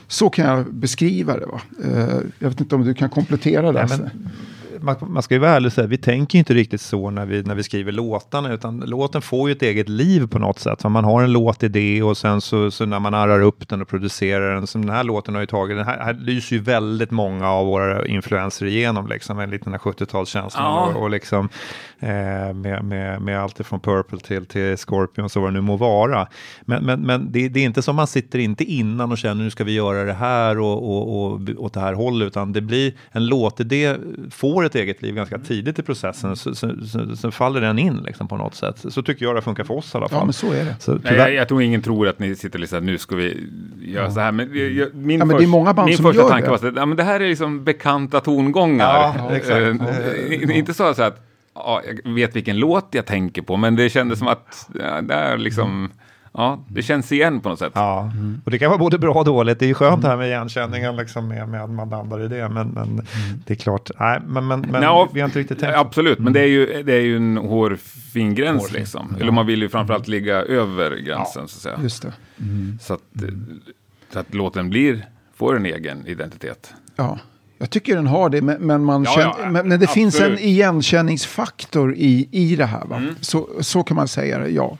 Så 0.08 0.30
kan 0.30 0.46
jag 0.46 0.74
beskriva 0.74 1.38
det. 1.38 1.46
Va? 1.46 1.62
Eh, 1.84 2.18
jag 2.40 2.50
vet 2.50 2.62
inte 2.62 2.76
om 2.76 2.86
du 2.86 2.94
kan 2.94 3.10
komplettera 3.10 3.72
det. 3.72 3.88
Men, 3.90 4.10
man, 4.82 4.96
man 5.02 5.24
ska 5.24 5.34
ju 5.34 5.40
vara 5.40 5.52
ärlig 5.52 5.68
och 5.68 5.74
säga, 5.74 5.88
vi 5.88 5.98
tänker 5.98 6.36
ju 6.36 6.40
inte 6.40 6.54
riktigt 6.54 6.82
så 6.82 7.10
när 7.10 7.26
vi, 7.26 7.44
när 7.44 7.56
vi 7.56 7.64
skriver 7.64 7.92
låtarna, 7.92 8.54
utan 8.54 8.80
låten 8.80 9.22
får 9.22 9.50
ju 9.50 9.56
ett 9.56 9.62
eget 9.62 9.90
liv 9.90 10.28
på 10.28 10.40
något 10.40 10.60
sätt. 10.60 10.84
Man 10.84 11.04
har 11.04 11.24
en 11.24 11.32
låtidé 11.32 12.04
och 12.04 12.18
sen 12.18 12.42
så, 12.42 12.72
så 12.72 12.86
när 12.86 13.00
man 13.00 13.14
arrar 13.14 13.42
upp 13.42 13.70
den 13.70 13.82
och 13.82 13.88
producerar 13.88 14.56
den, 14.56 14.68
som 14.68 14.86
den 14.86 14.96
här 14.96 15.04
låten 15.04 15.34
har 15.34 15.42
ju 15.42 15.48
tagit, 15.48 15.78
den 15.78 15.86
här, 15.86 16.00
här 16.00 16.14
lyser 16.14 16.56
ju 16.56 16.62
väldigt 16.62 17.12
många 17.12 17.50
av 17.50 17.66
våra 17.66 18.08
influenser 18.08 18.66
igenom, 18.66 19.08
liksom, 19.08 19.38
med 19.38 19.50
lite 19.50 19.64
den 19.64 19.74
här 19.74 19.80
70-talskänslan 19.80 20.64
Ja. 20.64 20.94
och, 20.96 21.04
och 21.04 21.10
liksom 21.10 21.50
eh, 22.00 22.54
med, 22.54 22.84
med, 22.84 23.22
med 23.22 23.40
allt 23.40 23.68
från 23.68 23.80
Purple 23.80 24.20
till, 24.20 24.46
till 24.46 24.78
Scorpions 24.78 25.36
och 25.36 25.42
vad 25.42 25.52
det 25.52 25.54
nu 25.54 25.62
må 25.62 25.78
vara. 25.78 26.28
Men, 26.62 26.86
men, 26.86 27.02
men 27.02 27.32
det, 27.32 27.50
det 27.50 27.60
är 27.60 27.66
inte 27.66 27.82
som 27.82 27.96
man 27.96 28.08
sitter 28.08 28.40
inte 28.40 28.64
innan 28.64 29.12
och 29.12 29.18
känner 29.18 29.44
nu 29.44 29.50
ska 29.50 29.64
vi 29.64 29.72
göra 29.72 30.04
det 30.04 30.14
här 30.14 30.60
och, 30.60 30.90
och, 30.90 31.26
och 31.26 31.40
åt 31.58 31.74
det 31.74 31.80
här 31.80 31.94
hållet, 31.94 32.28
utan 32.28 32.54
det 32.54 32.62
blir 32.62 32.94
en 33.12 33.26
låtidé, 33.26 33.96
får 34.32 34.66
ett 34.70 34.76
eget 34.76 35.02
liv 35.02 35.16
ganska 35.16 35.38
tidigt 35.38 35.80
i 35.80 35.82
processen, 35.82 36.36
så, 36.36 36.56
så, 36.56 36.86
så, 36.86 37.16
så 37.16 37.32
faller 37.32 37.62
den 37.62 37.80
in 37.80 37.98
liksom 38.06 38.28
på 38.28 38.38
något 38.38 38.56
sätt. 38.56 38.86
Så 38.90 39.04
tycker 39.04 39.26
jag 39.26 39.36
det 39.36 39.42
funkar 39.42 39.64
för 39.64 39.74
oss 39.74 39.94
i 39.94 39.98
alla 39.98 40.10
fall. 40.10 40.20
Ja, 40.20 40.26
men 40.26 40.34
så 40.34 40.52
är 40.52 40.66
det. 40.66 40.76
Så 40.80 41.00
Nej, 41.04 41.16
jag, 41.16 41.34
jag 41.34 41.48
tror 41.48 41.62
ingen 41.62 41.82
tror 41.82 42.08
att 42.08 42.20
ni 42.20 42.36
sitter 42.36 42.60
liksom, 42.60 42.86
nu 42.86 42.98
ska 42.98 43.16
vi 43.16 43.48
göra 43.82 44.12
så 44.12 44.20
här. 44.20 44.32
Men, 44.32 44.50
jag, 44.54 44.72
jag, 44.72 44.96
min 44.96 45.20
Ja, 45.20 45.26
men 45.26 45.38
det 45.38 45.44
är 45.44 45.48
många 45.48 45.74
band 45.74 45.86
min 45.88 45.98
som 45.98 46.06
första 46.06 46.22
gör 46.22 46.30
tanke 46.30 46.46
det. 46.46 46.52
var 46.52 46.70
att 46.70 46.76
ja, 46.76 46.86
men 46.86 46.98
det 46.98 47.04
här 47.04 47.20
är 47.20 47.30
liksom 47.30 47.64
bekanta 47.64 48.20
tongångar. 48.20 49.14
Ja, 49.18 49.32
exakt. 49.36 49.82
Eh, 50.32 50.58
inte 50.58 50.74
så, 50.74 50.94
så 50.94 51.04
att 51.04 51.26
ja, 51.56 51.82
jag 52.04 52.14
vet 52.14 52.36
vilken 52.36 52.58
låt 52.58 52.88
jag 52.92 53.06
tänker 53.06 53.42
på, 53.42 53.58
men 53.58 53.76
det 53.76 53.90
kändes 53.90 54.20
som 54.20 54.28
att 54.28 54.70
ja, 54.80 55.02
det 55.02 55.14
är 55.14 55.38
liksom, 55.38 55.90
ja, 56.40 56.60
det 56.68 56.82
känns 56.82 57.12
igen 57.12 57.40
på 57.42 57.50
något 57.50 57.60
sätt. 57.60 57.72
Ja, 57.76 58.12
och 58.46 58.52
det 58.52 58.60
kan 58.60 58.70
vara 58.70 58.80
både 58.80 58.98
bra 58.98 59.14
och 59.14 59.26
dåligt. 59.26 59.60
Det 59.60 59.66
är 59.66 59.68
ju 59.68 59.74
skönt 59.74 60.02
det 60.02 60.08
här 60.08 60.18
med 60.18 60.28
igenkänningen, 60.28 60.96
liksom, 60.96 61.28
med, 61.28 61.50
med 61.50 61.64
att 61.64 61.70
man 61.70 61.90
landar 61.90 62.24
i 62.24 62.28
det. 62.28 62.50
Men, 62.50 62.68
men 62.68 63.06
det 63.46 63.54
är 63.54 63.56
klart, 63.56 63.92
nej, 64.00 64.20
men, 64.28 64.48
men, 64.48 64.62
men 64.62 64.82
Nå, 64.82 65.08
vi 65.14 65.20
har 65.20 65.28
inte 65.28 65.40
riktigt 65.40 65.60
tänkt. 65.60 65.78
Absolut, 65.78 66.20
men 66.20 66.34
det 66.34 66.40
är 66.40 66.48
ju, 66.48 66.84
det 66.84 66.94
är 66.94 67.02
ju 67.02 67.18
en 67.18 67.38
hårfin 67.38 68.36
gräns 68.36 68.62
Hårfin, 68.62 68.80
liksom. 68.80 69.16
Eller 69.20 69.32
man 69.32 69.46
vill 69.46 69.62
ju 69.62 69.70
framförallt 69.70 70.08
ligga 70.08 70.36
över 70.36 70.96
gränsen 70.98 71.48
så 71.48 71.58
att 71.58 71.62
säga. 71.62 71.80
Just 71.84 72.02
det. 72.02 72.14
Så 72.82 72.94
att, 72.94 73.02
så 74.14 74.20
att 74.20 74.34
låten 74.34 74.70
blir, 74.70 75.06
får 75.36 75.56
en 75.56 75.66
egen 75.66 76.08
identitet. 76.08 76.74
Ja, 76.96 77.20
jag 77.58 77.70
tycker 77.70 77.96
den 77.96 78.08
har 78.08 78.30
det, 78.30 78.42
men, 78.42 78.84
man 78.84 79.04
Ja, 79.04 79.12
känner, 79.12 79.34
ja, 79.40 79.50
men, 79.50 79.68
men 79.68 79.80
det 79.80 79.88
finns 79.88 80.20
en 80.20 80.22
absolut. 80.22 80.42
igenkänningsfaktor 80.42 81.96
i, 81.96 82.30
i 82.32 82.56
det 82.56 82.66
här. 82.66 82.86
Va? 82.86 82.96
Mm. 82.96 83.16
Så, 83.22 83.50
så 83.60 83.84
kan 83.84 83.96
man 83.96 84.08
säga 84.08 84.40
det, 84.40 84.50
ja. 84.50 84.78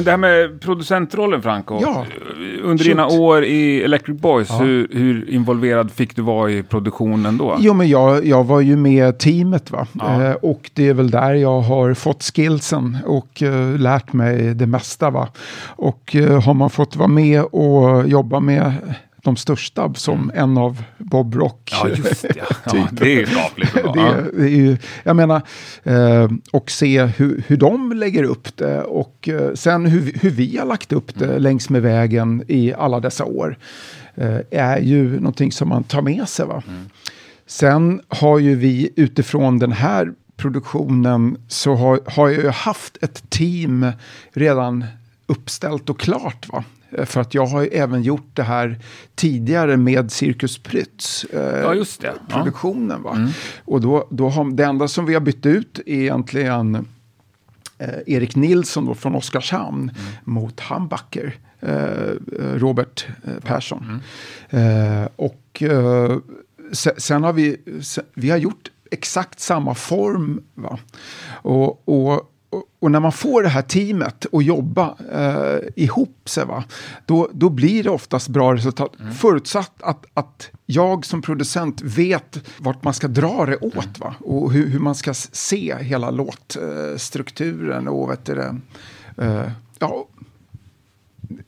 Men 0.00 0.04
det 0.04 0.10
här 0.10 0.18
med 0.18 0.60
producentrollen 0.60 1.42
Franco. 1.42 1.78
Ja. 1.82 2.06
Under 2.62 2.84
Shoot. 2.84 2.90
dina 2.90 3.06
år 3.06 3.44
i 3.44 3.82
Electric 3.82 4.20
Boys, 4.20 4.50
hur, 4.50 4.88
hur 4.92 5.30
involverad 5.30 5.90
fick 5.90 6.16
du 6.16 6.22
vara 6.22 6.50
i 6.50 6.62
produktionen 6.62 7.38
då? 7.38 7.56
Jo, 7.58 7.74
men 7.74 7.88
jag, 7.88 8.26
jag 8.26 8.44
var 8.44 8.60
ju 8.60 8.76
med 8.76 9.18
teamet 9.18 9.70
va. 9.70 9.86
Ja. 9.92 10.24
Eh, 10.24 10.32
och 10.32 10.70
det 10.74 10.88
är 10.88 10.94
väl 10.94 11.10
där 11.10 11.34
jag 11.34 11.60
har 11.60 11.94
fått 11.94 12.22
skillsen 12.22 12.98
och 13.06 13.42
eh, 13.42 13.78
lärt 13.78 14.12
mig 14.12 14.54
det 14.54 14.66
mesta 14.66 15.10
va. 15.10 15.28
Och 15.66 16.16
eh, 16.16 16.42
har 16.42 16.54
man 16.54 16.70
fått 16.70 16.96
vara 16.96 17.08
med 17.08 17.42
och 17.42 18.08
jobba 18.08 18.40
med 18.40 18.72
de 19.22 19.36
största 19.36 19.94
som 19.94 20.30
en 20.34 20.58
av 20.58 20.82
Bob 20.98 21.34
Rock. 21.34 21.70
Ja, 21.72 21.88
just 21.88 22.22
det. 22.22 22.34
Ja, 22.64 22.70
Typ. 22.70 22.88
det 22.90 23.22
är 23.22 23.26
skapligt 23.26 23.72
bra. 23.72 23.92
Ja. 23.96 24.14
Det, 24.14 24.42
det 24.42 24.44
är 24.44 24.48
ju, 24.48 24.76
jag 25.02 25.16
menar, 25.16 25.42
eh, 25.82 26.28
och 26.50 26.70
se 26.70 27.04
hur, 27.04 27.44
hur 27.46 27.56
de 27.56 27.92
lägger 27.92 28.24
upp 28.24 28.56
det 28.56 28.82
och 28.82 29.28
eh, 29.28 29.54
sen 29.54 29.86
hur, 29.86 30.12
hur 30.20 30.30
vi 30.30 30.56
har 30.56 30.66
lagt 30.66 30.92
upp 30.92 31.18
det 31.18 31.38
längs 31.38 31.70
med 31.70 31.82
vägen 31.82 32.44
i 32.48 32.72
alla 32.72 33.00
dessa 33.00 33.24
år 33.24 33.58
eh, 34.14 34.38
är 34.50 34.78
ju 34.78 35.20
någonting 35.20 35.52
som 35.52 35.68
man 35.68 35.84
tar 35.84 36.02
med 36.02 36.28
sig. 36.28 36.46
Va? 36.46 36.62
Sen 37.46 38.00
har 38.08 38.38
ju 38.38 38.54
vi 38.54 38.90
utifrån 38.96 39.58
den 39.58 39.72
här 39.72 40.12
produktionen 40.36 41.36
så 41.48 41.74
har, 41.74 42.00
har 42.06 42.28
jag 42.28 42.42
ju 42.42 42.48
haft 42.50 42.96
ett 43.02 43.30
team 43.30 43.92
redan 44.32 44.84
uppställt 45.26 45.90
och 45.90 46.00
klart. 46.00 46.48
Va? 46.52 46.64
Eh, 46.92 47.04
För 47.04 47.20
att 47.20 47.34
jag 47.34 47.46
har 47.46 47.62
ju 47.62 47.68
även 47.68 48.02
gjort 48.02 48.30
det 48.34 48.42
här 48.42 48.78
tidigare 49.14 49.76
med 49.76 50.12
Cirkus 50.12 50.58
Prytz. 50.58 51.24
eh, 51.24 51.40
Ja, 51.60 51.74
just 51.74 52.00
det. 52.00 52.06
Ja. 52.06 52.12
Mm. 52.12 52.28
produktionen. 52.44 53.02
Va? 53.02 53.28
Och 53.64 53.80
då, 53.80 54.06
då 54.10 54.28
har, 54.28 54.50
det 54.56 54.64
enda 54.64 54.88
som 54.88 55.06
vi 55.06 55.14
har 55.14 55.20
bytt 55.20 55.46
ut 55.46 55.78
är 55.86 55.94
egentligen 55.94 56.74
eh, 57.78 57.88
Erik 58.06 58.36
Nilsson 58.36 58.86
då 58.86 58.94
från 58.94 59.14
Oskarshamn 59.14 59.80
Mm. 59.80 59.92
mot 60.24 60.60
Hambacker, 60.60 61.34
eh, 61.60 61.72
eh, 61.72 62.54
Robert 62.54 63.06
eh, 63.24 63.40
Persson. 63.44 64.00
Mm. 64.52 65.08
Och 65.16 65.62
sen, 66.72 66.92
sen 66.96 67.22
har 67.24 67.32
vi, 67.32 67.56
sen, 67.82 68.04
vi 68.14 68.30
har 68.30 68.38
gjort 68.38 68.70
exakt 68.90 69.40
samma 69.40 69.74
form. 69.74 70.40
Va? 70.54 70.78
Och, 71.30 71.88
och, 71.88 72.29
och, 72.80 72.90
när 72.90 73.00
man 73.00 73.12
får 73.12 73.42
det 73.42 73.48
här 73.48 73.62
teamet 73.62 74.26
att 74.32 74.44
jobba 74.44 74.96
eh, 75.12 75.58
ihop 75.76 76.28
sig, 76.28 76.44
va? 76.44 76.64
Då, 77.06 77.28
då 77.32 77.48
blir 77.48 77.82
det 77.84 77.90
oftast 77.90 78.28
bra 78.28 78.54
resultat. 78.54 78.92
Förutsatt 79.20 79.72
att, 79.82 80.06
att 80.14 80.50
jag 80.66 81.06
som 81.06 81.22
producent 81.22 81.80
vet 81.82 82.38
vart 82.58 82.84
man 82.84 82.94
ska 82.94 83.08
dra 83.08 83.46
det 83.46 83.56
åt. 83.56 83.98
Va? 83.98 84.14
Och 84.20 84.52
hur, 84.52 84.68
hur 84.68 84.78
man 84.78 84.94
ska 84.94 85.14
se 85.14 85.76
hela 85.80 86.10
låtstrukturen 86.10 87.88
och 87.88 88.10
vet 88.10 88.24
du 88.24 88.34
det, 88.34 88.56
eh, 89.16 89.50
ja, 89.78 90.06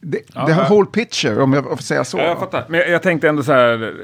det, 0.01 0.21
Ja, 0.35 0.47
det 0.47 0.67
whole 0.69 0.87
picture 0.87 1.43
om 1.43 1.53
jag 1.53 1.65
får 1.65 1.77
säga 1.77 2.05
så. 2.05 2.19
Ja, 2.19 2.25
jag 2.25 2.39
fattar. 2.39 2.67
Men 2.69 2.81
jag, 2.81 2.91
jag 2.91 3.03
tänkte 3.03 3.29
ändå 3.29 3.43
så 3.43 3.53
här, 3.53 3.95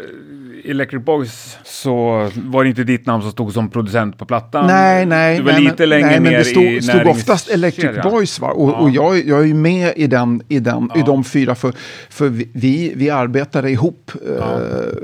Electric 0.64 1.04
Boys 1.04 1.59
så 1.64 2.28
var 2.34 2.62
det 2.64 2.68
inte 2.70 2.84
ditt 2.84 3.06
namn 3.06 3.22
som 3.22 3.32
stod 3.32 3.52
som 3.52 3.70
producent 3.70 4.18
på 4.18 4.24
plattan. 4.26 4.66
Nej, 4.66 5.06
nej. 5.06 5.36
Du 5.36 5.42
var 5.42 5.52
nej, 5.52 5.61
lite 5.62 5.74
men, 5.78 5.88
längre 5.88 6.06
nej, 6.06 6.20
men 6.20 6.32
ner 6.32 6.38
det 6.38 6.44
stod, 6.44 6.62
i 6.64 6.82
stod 6.82 7.06
oftast 7.06 7.50
Electric 7.50 7.84
näringskedjan. 7.84 8.12
Boys. 8.12 8.40
Va? 8.40 8.48
Och, 8.50 8.70
Ja. 8.70 8.74
och 8.74 8.90
jag, 8.90 9.26
jag 9.26 9.40
är 9.40 9.44
ju 9.44 9.54
med 9.54 9.92
i, 9.96 10.06
den, 10.06 10.42
i, 10.48 10.59
den, 10.59 10.90
i 10.96 11.02
de 11.06 11.24
fyra. 11.24 11.54
För, 11.54 11.72
för 12.11 12.28
vi- 12.28 12.92
vi, 12.96 13.11
arbetade 13.11 13.70
ihop 13.70 14.12
eh, 14.28 14.44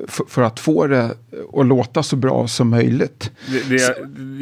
för, 0.09 0.25
för 0.29 0.43
att 0.43 0.61
få 0.61 0.87
det 0.87 1.11
att 1.57 1.67
låta 1.67 2.03
så 2.03 2.17
bra 2.17 2.47
som 2.49 2.69
möjligt. 2.71 3.31
Det, 3.47 3.69
det 3.69 3.83
jag 3.83 3.93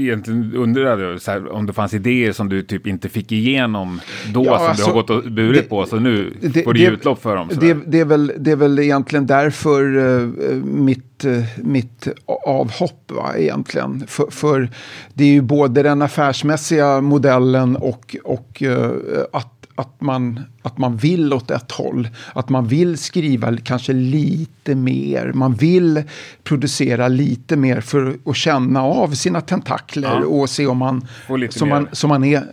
egentligen 0.00 0.52
undrade 0.56 1.20
så 1.20 1.30
här, 1.30 1.52
om 1.52 1.66
det 1.66 1.72
fanns 1.72 1.94
idéer 1.94 2.32
som 2.32 2.48
du 2.48 2.62
typ 2.62 2.86
inte 2.86 3.08
fick 3.08 3.32
igenom 3.32 4.00
då 4.34 4.44
Ja, 4.46 4.58
som 4.58 4.66
alltså, 4.68 4.84
du 4.84 4.90
har 4.90 4.94
gått 5.02 5.10
och 5.10 5.32
burit 5.32 5.62
det- 5.62 5.68
på. 5.68 5.86
Så 5.86 5.96
nu 5.96 6.32
det- 6.40 6.62
får 6.62 6.72
du 6.74 6.84
utlopp 6.86 7.22
för 7.22 7.36
dem. 7.36 7.48
Det, 7.60 7.76
det, 7.86 8.00
är 8.00 8.04
väl, 8.04 8.32
det 8.38 8.50
är 8.50 8.56
väl 8.56 8.78
egentligen 8.78 9.26
därför 9.26 9.96
eh, 9.98 10.54
mitt, 10.64 11.01
eh, 11.24 11.44
mitt 11.56 12.08
avhopp 12.46 13.10
va, 13.12 13.36
egentligen. 13.36 14.06
För, 14.06 14.30
för 14.30 14.70
det 15.14 15.24
är 15.24 15.28
ju 15.28 15.40
både 15.40 15.82
den 15.82 16.02
affärsmässiga 16.02 17.00
modellen 17.00 17.76
och, 17.76 18.16
och 18.24 18.62
eh, 18.62 18.90
att, 19.32 19.66
att, 19.74 20.00
man, 20.00 20.40
att 20.62 20.78
man 20.78 20.96
vill 20.96 21.32
åt 21.32 21.50
ett 21.50 21.72
håll. 21.72 22.08
Att 22.32 22.48
man 22.48 22.66
vill 22.66 22.98
skriva 22.98 23.56
kanske 23.56 23.92
lite 23.92 24.74
mer. 24.74 25.32
Man 25.34 25.54
vill 25.54 26.02
producera 26.44 27.08
lite 27.08 27.56
mer 27.56 27.80
för 27.80 28.16
att 28.24 28.36
känna 28.36 28.82
av 28.82 29.10
sina 29.10 29.40
tentakler 29.40 30.20
Ja. 30.20 30.26
och 30.26 30.50
se 30.50 30.66
om 30.66 30.78
man, 30.78 31.06
som 31.50 31.68
mer. 31.68 31.74
man, 31.74 31.88
som 31.92 32.08
man 32.08 32.24
är, 32.24 32.44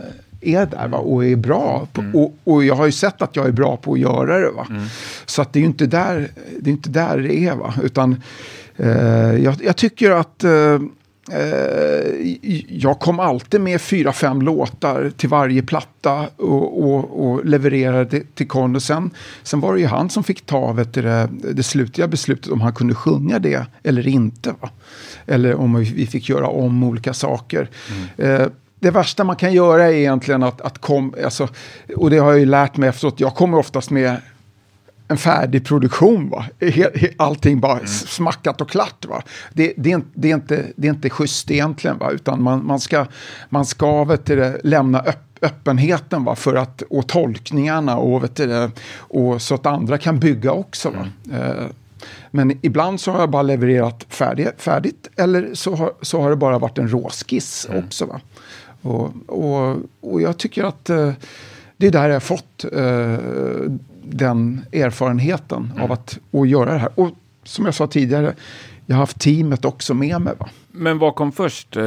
är 0.42 0.66
där 0.66 0.88
va? 0.88 0.98
och 0.98 1.26
är 1.26 1.36
bra. 1.36 1.88
På, 1.94 2.02
Mm. 2.02 2.16
och, 2.16 2.36
och 2.44 2.64
jag 2.64 2.76
har 2.76 2.86
ju 2.86 2.92
sett 2.92 3.22
att 3.22 3.36
jag 3.36 3.48
är 3.48 3.52
bra 3.52 3.78
på 3.78 3.94
att 3.94 4.00
göra 4.00 4.40
det. 4.40 4.52
Va? 4.52 4.68
Så 5.26 5.42
att 5.42 5.54
det 5.54 5.60
är 5.60 5.62
ju 5.62 5.68
inte 5.68 5.86
där 5.86 6.30
det, 6.60 6.70
är 6.70 6.74
inte 6.74 6.90
där 6.90 7.18
det 7.18 7.34
är. 7.48 7.56
Va? 7.56 7.74
Utan 7.84 8.22
eh, 8.78 8.90
jag, 9.44 9.56
jag 9.64 9.76
tycker 9.76 10.12
att 10.12 10.44
eh, 10.44 10.80
eh, 11.32 12.36
jag 12.70 13.00
kom 13.00 13.20
alltid 13.20 13.62
med 13.62 13.82
fyra, 13.82 14.14
fem 14.14 14.42
låtar 14.42 15.12
till 15.18 15.30
varje 15.30 15.62
platta 15.62 16.28
och, 16.38 16.84
och, 16.84 17.26
och 17.30 17.46
levererade 17.46 18.22
till 18.36 18.48
Conny. 18.48 18.80
Sen, 18.80 19.10
sen 19.44 19.60
var 19.60 19.74
det 19.74 19.80
ju 19.80 19.88
han 19.88 20.10
som 20.10 20.24
fick 20.24 20.46
ta 20.46 20.72
vet 20.72 20.94
du, 20.94 21.02
det, 21.02 21.30
det 21.54 21.64
slutliga 21.64 22.08
beslutet 22.08 22.52
om 22.52 22.62
han 22.62 22.74
kunde 22.74 22.96
sjunga 22.96 23.40
det 23.40 23.66
eller 23.84 24.08
inte. 24.08 24.54
Va? 24.62 24.70
Eller 25.26 25.56
om 25.56 25.76
vi 25.76 26.08
fick 26.08 26.30
göra 26.30 26.48
om 26.48 26.84
olika 26.84 27.14
saker. 27.14 27.70
Eh, 28.18 28.48
det 28.80 28.92
värsta 28.92 29.24
man 29.24 29.36
kan 29.36 29.54
göra 29.54 29.84
är 29.86 29.92
egentligen 29.92 30.44
att, 30.44 30.62
att 30.62 30.78
kom, 30.78 31.16
alltså, 31.24 31.48
och 31.98 32.10
det 32.10 32.18
har 32.18 32.30
jag 32.32 32.40
ju 32.40 32.46
lärt 32.46 32.78
mig 32.78 32.90
efteråt, 32.90 33.20
jag 33.20 33.36
kommer 33.36 33.58
oftast 33.58 33.90
med 33.90 34.16
en 35.08 35.18
färdig 35.18 35.66
produktion. 35.66 36.30
Va? 36.30 36.46
Allting 37.18 37.60
bara 37.60 37.80
s- 37.80 38.08
smackat 38.08 38.62
och 38.62 38.70
klart. 38.70 39.06
Va? 39.06 39.22
Det, 39.54 39.74
det, 39.78 39.90
är, 39.92 39.96
inte- 39.96 40.10
det, 40.14 40.30
är 40.32 40.34
inte, 40.36 40.66
det 40.76 40.88
är 40.88 40.92
inte 40.92 41.10
schysst 41.10 41.52
egentligen. 41.52 41.98
Va? 41.98 42.12
Utan 42.12 42.44
man, 42.44 42.66
man 42.66 42.80
ska, 42.80 43.06
man 43.50 43.66
ska 43.66 44.04
vet 44.04 44.26
det, 44.26 44.60
lämna 44.64 45.00
öpp, 45.00 45.24
öppenheten 45.42 46.24
va? 46.24 46.36
För 46.36 46.56
att, 46.56 46.82
och 46.90 47.08
tolkningarna 47.08 47.98
och, 47.98 48.24
vet 48.24 48.36
det, 48.36 48.72
och 48.98 49.42
så 49.42 49.56
att 49.56 49.66
andra 49.66 49.98
kan 49.98 50.20
bygga 50.20 50.52
också. 50.52 50.90
Va? 50.90 51.08
Eh, 51.38 51.66
men 52.32 52.58
ibland 52.62 53.00
så 53.02 53.12
har 53.12 53.20
jag 53.20 53.30
bara 53.30 53.42
levererat 53.44 54.06
färdigt, 54.10 54.54
färdigt 54.58 55.08
eller 55.18 55.50
så 55.54 55.76
har, 55.76 55.92
så 56.02 56.22
har 56.22 56.30
det 56.30 56.36
bara 56.36 56.60
varit 56.60 56.78
en 56.78 56.88
råskiss 56.92 57.68
också. 57.86 58.06
Va? 58.06 58.22
Och, 58.82 59.12
och, 59.28 59.78
och 60.02 60.22
jag 60.22 60.38
tycker 60.38 60.64
att 60.64 60.90
eh, 60.90 61.12
det 61.78 61.88
är 61.88 61.92
där 61.92 62.08
jag 62.08 62.16
har 62.16 62.20
fått 62.20 62.64
eh, 62.64 63.72
den 64.04 64.66
erfarenheten 64.72 65.74
av 65.82 65.92
att, 65.92 66.18
göra 66.48 66.74
det 66.74 66.80
här. 66.80 66.90
Och 66.96 67.10
som 67.44 67.66
jag 67.66 67.74
sa 67.74 67.88
tidigare, 67.88 68.34
jag 68.86 68.96
har 68.96 69.00
haft 69.00 69.20
teamet 69.20 69.66
också 69.66 69.94
med 69.94 70.22
mig. 70.22 70.34
Va? 70.40 70.50
Men 70.72 71.00
vad 71.00 71.16
kom 71.16 71.32
först? 71.32 71.78
Eh, 71.78 71.84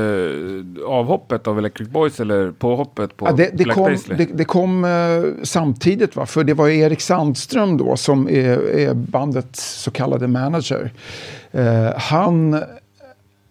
avhoppet 0.86 1.46
av 1.46 1.58
Electric 1.58 1.88
Boys 1.88 2.20
eller 2.20 2.50
påhoppet 2.50 3.16
på 3.16 3.26
Ja, 3.26 3.32
det, 3.32 3.50
det, 3.52 3.64
Black 3.64 3.76
kom, 3.76 3.96
det, 4.06 4.24
det 4.24 4.44
kom 4.44 4.84
eh, 4.84 5.22
samtidigt, 5.42 6.16
va? 6.16 6.26
för 6.26 6.44
det 6.44 6.54
var 6.54 6.68
Erik 6.68 7.00
Sandström 7.00 7.76
då 7.76 7.96
som 7.96 8.28
är, 8.28 8.78
är 8.78 8.94
bandets 8.94 9.82
så 9.82 9.90
kallade 9.90 10.28
manager. 10.28 10.92
Eh, 11.50 11.92
han 11.96 12.62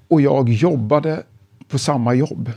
och 0.08 0.22
jag 0.22 0.50
jobbade 0.50 1.24
på 1.68 1.80
samma 1.80 2.14
jobb. 2.14 2.52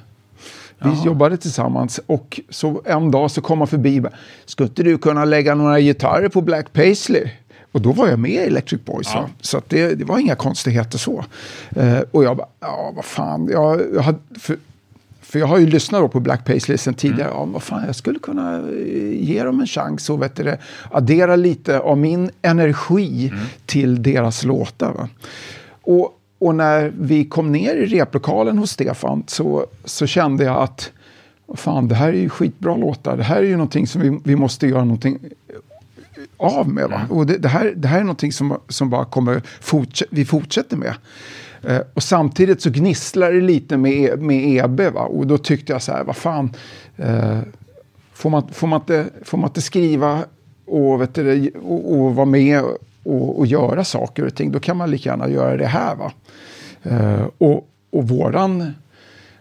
Vi 0.78 1.02
jobbade 1.04 1.36
tillsammans 1.36 2.00
och 2.06 2.40
så 2.50 2.82
en 2.84 3.10
dag 3.10 3.30
så 3.30 3.40
kom 3.40 3.58
han 3.58 3.68
förbi 3.68 4.00
och 4.00 4.06
skulle 4.44 4.68
inte 4.68 4.82
du 4.82 4.98
kunna 4.98 5.24
lägga 5.24 5.54
några 5.54 5.80
gitarrer 5.80 6.28
på 6.28 6.40
Black 6.40 6.72
Paisley? 6.72 7.28
Och 7.72 7.80
då 7.80 7.92
var 7.92 8.08
jag 8.08 8.18
med 8.18 8.30
i 8.30 8.36
Electric 8.36 8.84
Boys. 8.84 9.14
va? 9.14 9.30
Så 9.40 9.62
det, 9.68 9.94
det 9.94 10.04
var 10.04 10.18
inga 10.18 10.34
konstigheter 10.34 10.98
så. 10.98 11.24
Eh, 11.76 11.98
och 12.10 12.24
jag 12.24 12.36
bara, 12.36 12.48
ja 12.60 12.92
vad 12.96 13.04
fan, 13.04 13.48
jag, 13.52 13.80
jag 13.94 14.02
hade, 14.02 14.18
för, 14.38 14.56
för 15.20 15.38
jag 15.38 15.46
har 15.46 15.58
ju 15.58 15.66
lyssnat 15.66 16.12
på 16.12 16.20
Black 16.20 16.44
Paisley 16.44 16.78
sen 16.78 16.94
tidigare. 16.94 17.30
Ja, 17.34 17.44
vad 17.44 17.62
fan, 17.62 17.82
jag 17.86 17.96
skulle 17.96 18.18
kunna 18.18 18.56
eh, 18.56 19.24
ge 19.24 19.42
dem 19.42 19.60
en 19.60 19.66
chans 19.66 20.10
och 20.10 20.22
vet 20.22 20.36
du, 20.36 20.56
addera 20.90 21.36
lite 21.36 21.78
av 21.80 21.98
min 21.98 22.30
energi 22.42 23.32
till 23.66 24.02
deras 24.02 24.44
låtar. 24.44 24.92
Va? 24.92 25.08
Och, 25.82 26.20
och 26.38 26.54
när 26.54 26.92
vi 26.98 27.24
kom 27.24 27.52
ner 27.52 27.74
i 27.74 27.86
replokalen 27.86 28.58
hos 28.58 28.70
Stefan 28.70 29.24
så, 29.26 29.66
så 29.84 30.06
kände 30.06 30.44
jag 30.44 30.62
att 30.62 30.90
fan, 31.54 31.88
det 31.88 31.94
här 31.94 32.08
är 32.08 32.18
ju 32.18 32.28
skitbra 32.28 32.76
låtar. 32.76 33.16
Det 33.16 33.22
här 33.22 33.36
är 33.36 33.42
ju 33.42 33.56
någonting 33.56 33.86
som 33.86 34.02
vi, 34.02 34.20
vi 34.24 34.36
måste 34.36 34.66
göra 34.66 34.84
någonting 34.84 35.18
av 36.36 36.68
med. 36.68 36.88
Va? 36.88 37.06
Och 37.10 37.26
det, 37.26 37.38
det, 37.38 37.48
här, 37.48 37.72
det 37.76 37.88
här 37.88 37.98
är 37.98 38.04
någonting 38.04 38.32
som, 38.32 38.58
som 38.68 38.90
bara 38.90 39.04
kommer 39.04 39.42
fortsätta, 39.60 40.10
vi 40.14 40.24
fortsätter 40.24 40.76
med. 40.76 40.94
Eh, 41.62 41.80
och 41.94 42.02
samtidigt 42.02 42.62
så 42.62 42.70
gnisslar 42.70 43.32
det 43.32 43.40
lite 43.40 43.76
med, 43.76 44.22
med 44.22 44.64
EB. 44.64 44.80
Va? 44.80 45.00
Och 45.00 45.26
då 45.26 45.38
tyckte 45.38 45.72
jag 45.72 45.82
så 45.82 45.92
här, 45.92 46.04
vad 46.04 46.16
fan. 46.16 46.52
Eh, 46.96 47.38
får, 48.12 48.30
man, 48.30 48.48
får, 48.52 48.66
man 48.66 48.80
inte, 48.80 49.06
får 49.24 49.38
man 49.38 49.50
inte 49.50 49.60
skriva 49.60 50.24
och, 50.66 51.00
vet 51.00 51.14
du, 51.14 51.50
och, 51.50 51.92
och 51.92 52.14
vara 52.14 52.26
med 52.26 52.62
och, 53.04 53.38
och 53.38 53.46
göra 53.46 53.84
saker 53.84 54.26
och 54.26 54.34
ting, 54.34 54.52
då 54.52 54.60
kan 54.60 54.76
man 54.76 54.90
lika 54.90 55.08
gärna 55.10 55.28
göra 55.28 55.56
det 55.56 55.66
här. 55.66 55.94
Va? 55.96 56.12
Eh, 56.82 57.26
och, 57.38 57.68
och 57.90 58.08
våran, 58.08 58.72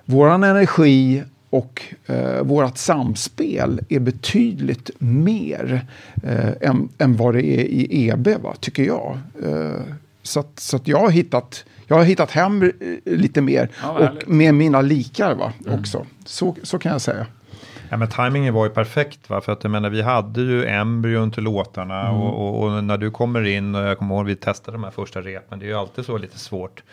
våran 0.06 0.44
energi 0.44 1.24
och 1.50 1.82
eh, 2.06 2.44
vårt 2.44 2.78
samspel 2.78 3.82
är 3.90 4.00
betydligt 4.00 4.90
mer 4.98 5.86
eh, 6.24 6.70
än, 6.70 6.90
än 6.98 7.16
vad 7.16 7.34
det 7.34 7.44
är 7.46 7.64
i 7.64 8.10
EB, 8.10 8.28
va, 8.42 8.54
tycker 8.60 8.84
jag. 8.84 9.18
Eh, 9.44 9.82
så 10.24 10.40
att, 10.40 10.60
så 10.60 10.76
att 10.76 10.88
jag 10.88 10.98
har 11.00 11.10
hittat 11.10 11.66
jag 11.88 11.96
har 11.96 12.04
hittat 12.04 12.32
hem 12.32 12.62
eh, 12.64 12.70
lite 13.06 13.42
mer 13.42 13.70
Ja, 13.82 13.92
och 13.92 14.06
härligt. 14.06 14.28
med 14.28 14.54
mina 14.54 14.82
likar 14.82 15.36
va, 15.36 15.54
också. 15.68 16.06
Så, 16.26 16.56
så 16.64 16.80
kan 16.80 16.92
jag 16.92 17.02
säga. 17.02 17.26
Ja, 17.94 17.98
men 17.98 18.08
timingen 18.08 18.54
var 18.54 18.66
ju 18.66 18.72
perfekt, 18.72 19.30
va? 19.30 19.42
för 19.42 19.52
att 19.52 19.64
jag 19.64 19.72
menar, 19.72 19.90
vi 19.90 20.02
hade 20.02 20.42
ju 20.42 20.66
embryon 20.66 21.32
till 21.32 21.44
låtarna 21.44 22.12
och, 22.12 22.48
och, 22.48 22.64
och 22.64 22.84
när 22.84 22.98
du 22.98 23.12
kommer 23.12 23.44
in, 23.44 23.76
och 23.76 23.82
jag 23.82 23.98
kommer 23.98 24.16
ihåg 24.16 24.26
vi 24.26 24.36
testade 24.36 24.76
de 24.76 24.84
här 24.84 24.92
första 24.92 25.22
repen, 25.22 25.60
det 25.60 25.66
är 25.66 25.68
ju 25.68 25.74
alltid 25.74 26.06
så 26.06 26.18
lite 26.18 26.40
svårt 26.40 26.84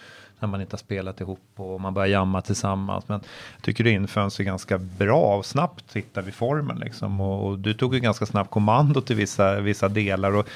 när 0.40 0.48
man 0.48 0.60
inte 0.60 0.74
har 0.74 0.78
spelat 0.78 1.20
ihop 1.20 1.40
och 1.56 1.80
man 1.80 1.94
börjar 1.94 2.08
jamma 2.08 2.42
tillsammans. 2.42 3.08
Men 3.08 3.20
jag 3.56 3.62
tycker 3.62 3.84
det 3.84 3.90
inföll 3.90 4.30
sig 4.30 4.44
ganska 4.44 4.78
bra 4.78 5.36
och 5.36 5.46
snabbt 5.46 5.96
hittade 5.96 6.26
vi 6.26 6.32
formen 6.32 6.78
liksom. 6.78 7.20
Och, 7.20 7.46
och 7.46 7.58
du 7.58 7.74
tog 7.74 7.94
ju 7.94 8.00
ganska 8.00 8.26
snabbt 8.26 8.50
kommando 8.50 9.00
till 9.00 9.16
vissa, 9.16 9.60
vissa 9.60 9.88
delar. 9.88 10.36
Och 10.36 10.48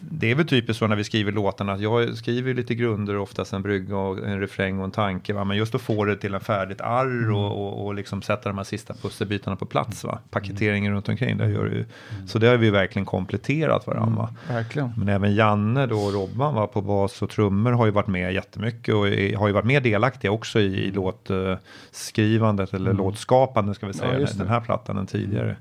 det 0.00 0.30
är 0.30 0.34
väl 0.34 0.46
typiskt 0.46 0.78
så 0.78 0.86
när 0.86 0.96
vi 0.96 1.04
skriver 1.04 1.32
låtarna 1.32 1.72
att 1.72 1.80
jag 1.80 2.16
skriver 2.16 2.48
ju 2.48 2.54
lite 2.54 2.74
grunder, 2.74 3.16
oftast 3.16 3.52
en 3.52 3.62
brygga 3.62 3.96
och 3.96 4.18
en 4.18 4.40
refräng 4.40 4.78
och 4.78 4.84
en 4.84 4.90
tanke. 4.90 5.32
Va? 5.32 5.44
Men 5.44 5.56
just 5.56 5.74
att 5.74 5.80
få 5.80 6.04
det 6.04 6.16
till 6.16 6.34
en 6.34 6.40
färdigt 6.40 6.80
arr 6.80 7.30
och, 7.30 7.66
och, 7.66 7.86
och 7.86 7.94
liksom 7.94 8.22
sätta 8.22 8.48
de 8.48 8.58
här 8.58 8.64
sista 8.64 8.94
pusselbitarna 8.94 9.56
på 9.56 9.66
plats. 9.66 10.04
Va? 10.04 10.18
Paketeringen 10.30 10.92
runt 10.92 11.08
omkring, 11.08 11.36
det 11.36 11.48
gör 11.48 11.64
ju. 11.64 11.84
Så 12.26 12.38
det 12.38 12.46
har 12.46 12.56
vi 12.56 12.70
verkligen 12.70 13.06
kompletterat 13.06 13.86
varandra. 13.86 14.16
va? 14.16 14.28
Verkligen. 14.48 14.92
Men 14.96 15.08
även 15.08 15.34
Janne 15.34 15.86
då 15.86 15.98
och 15.98 16.12
Robban 16.12 16.54
var 16.54 16.66
på 16.66 16.80
bas 16.80 17.22
och 17.22 17.30
trummor 17.30 17.72
har 17.72 17.86
ju 17.86 17.92
varit 17.92 18.06
med 18.06 18.34
jättemycket 18.34 18.94
och 18.94 19.08
är, 19.22 19.36
har 19.36 19.46
ju 19.46 19.52
varit 19.52 19.64
mer 19.64 19.80
delaktiga 19.80 20.30
också 20.30 20.60
i, 20.60 20.84
i 20.84 20.90
låtskrivandet 20.90 22.74
eller 22.74 22.92
låtskapandet 22.92 23.76
ska 23.76 23.86
vi 23.86 23.92
säga, 23.92 24.08
Mm. 24.10 24.20
just 24.20 24.32
den. 24.32 24.40
Mm. 24.46 24.52
här 24.52 24.60
plattan 24.60 24.98
än 24.98 25.06
tidigare. 25.06 25.56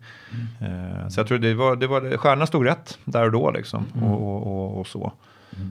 Eh, 0.62 1.08
så 1.08 1.20
jag 1.20 1.28
tror 1.28 1.38
det 1.38 1.54
var, 1.54 1.76
det 1.76 1.88
var, 1.88 2.18
stjärnan 2.18 2.48
stod 2.48 2.66
rätt 2.66 2.98
där 3.06 3.26
och 3.26 3.32
då 3.32 3.52
liksom 3.52 3.86
Mm. 3.96 4.08
och, 4.08 4.22
och, 4.22 4.48
och, 4.48 4.80
och 4.80 4.88
så. 4.88 5.12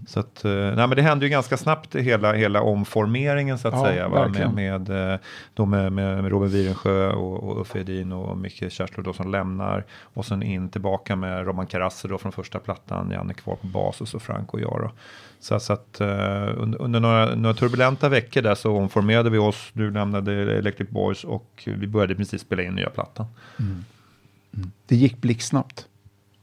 Så 0.06 0.20
att, 0.20 0.44
eh, 0.44 0.50
nej 0.52 0.74
men 0.76 0.90
det 0.90 1.02
hände 1.02 1.24
ju 1.26 1.30
ganska 1.30 1.56
snabbt 1.56 1.94
hela, 1.94 2.32
hela 2.32 2.62
omformeringen 2.62 3.58
så 3.58 3.68
att 3.68 3.74
Ja, 3.74 3.84
säga. 3.84 4.08
Va? 4.08 4.14
Med, 4.14 4.26
verkligen. 4.26 4.54
med, 4.86 5.12
eh, 5.12 5.18
då 5.54 5.66
med, 5.66 5.92
med, 5.92 6.28
Robin 6.30 6.48
Wierensjö 6.50 7.12
och, 7.12 7.42
och 7.42 7.60
Uffe 7.60 7.78
Edin 7.80 8.12
och 8.12 8.38
Micke 8.38 8.72
Kärslund 8.72 9.04
då 9.08 9.12
som 9.12 9.30
lämnar. 9.30 9.84
Och 10.14 10.24
sen 10.26 10.42
in 10.42 10.68
tillbaka 10.68 11.16
med 11.16 11.46
Roman 11.46 11.66
Karasse 11.66 12.08
då 12.08 12.18
från 12.18 12.32
första 12.32 12.58
plattan, 12.58 13.10
Janne 13.10 13.34
kvar 13.34 13.56
på 13.56 13.66
bas 13.66 14.00
och 14.00 14.08
så 14.08 14.18
Frank 14.20 14.54
och 14.54 14.60
jag 14.60 14.80
då. 14.80 14.90
Så, 15.40 15.60
så 15.60 15.72
att 15.72 16.00
eh, 16.00 16.08
under, 16.56 16.82
under 16.82 17.00
några, 17.00 17.34
några 17.34 17.54
turbulenta 17.54 18.08
veckor 18.08 18.42
där 18.42 18.54
så 18.54 18.76
omformerade 18.76 19.30
vi 19.30 19.38
oss. 19.38 19.70
Du 19.72 19.90
lämnade 19.90 20.32
Electric 20.58 20.88
Boys 20.88 21.24
och 21.24 21.62
vi 21.64 21.86
började 21.86 22.14
precis 22.14 22.42
spela 22.42 22.62
in 22.62 22.74
nya 22.74 22.90
plattan. 22.90 23.26
Det 24.86 24.96
gick 24.96 25.16
blixtsnabbt. 25.20 25.86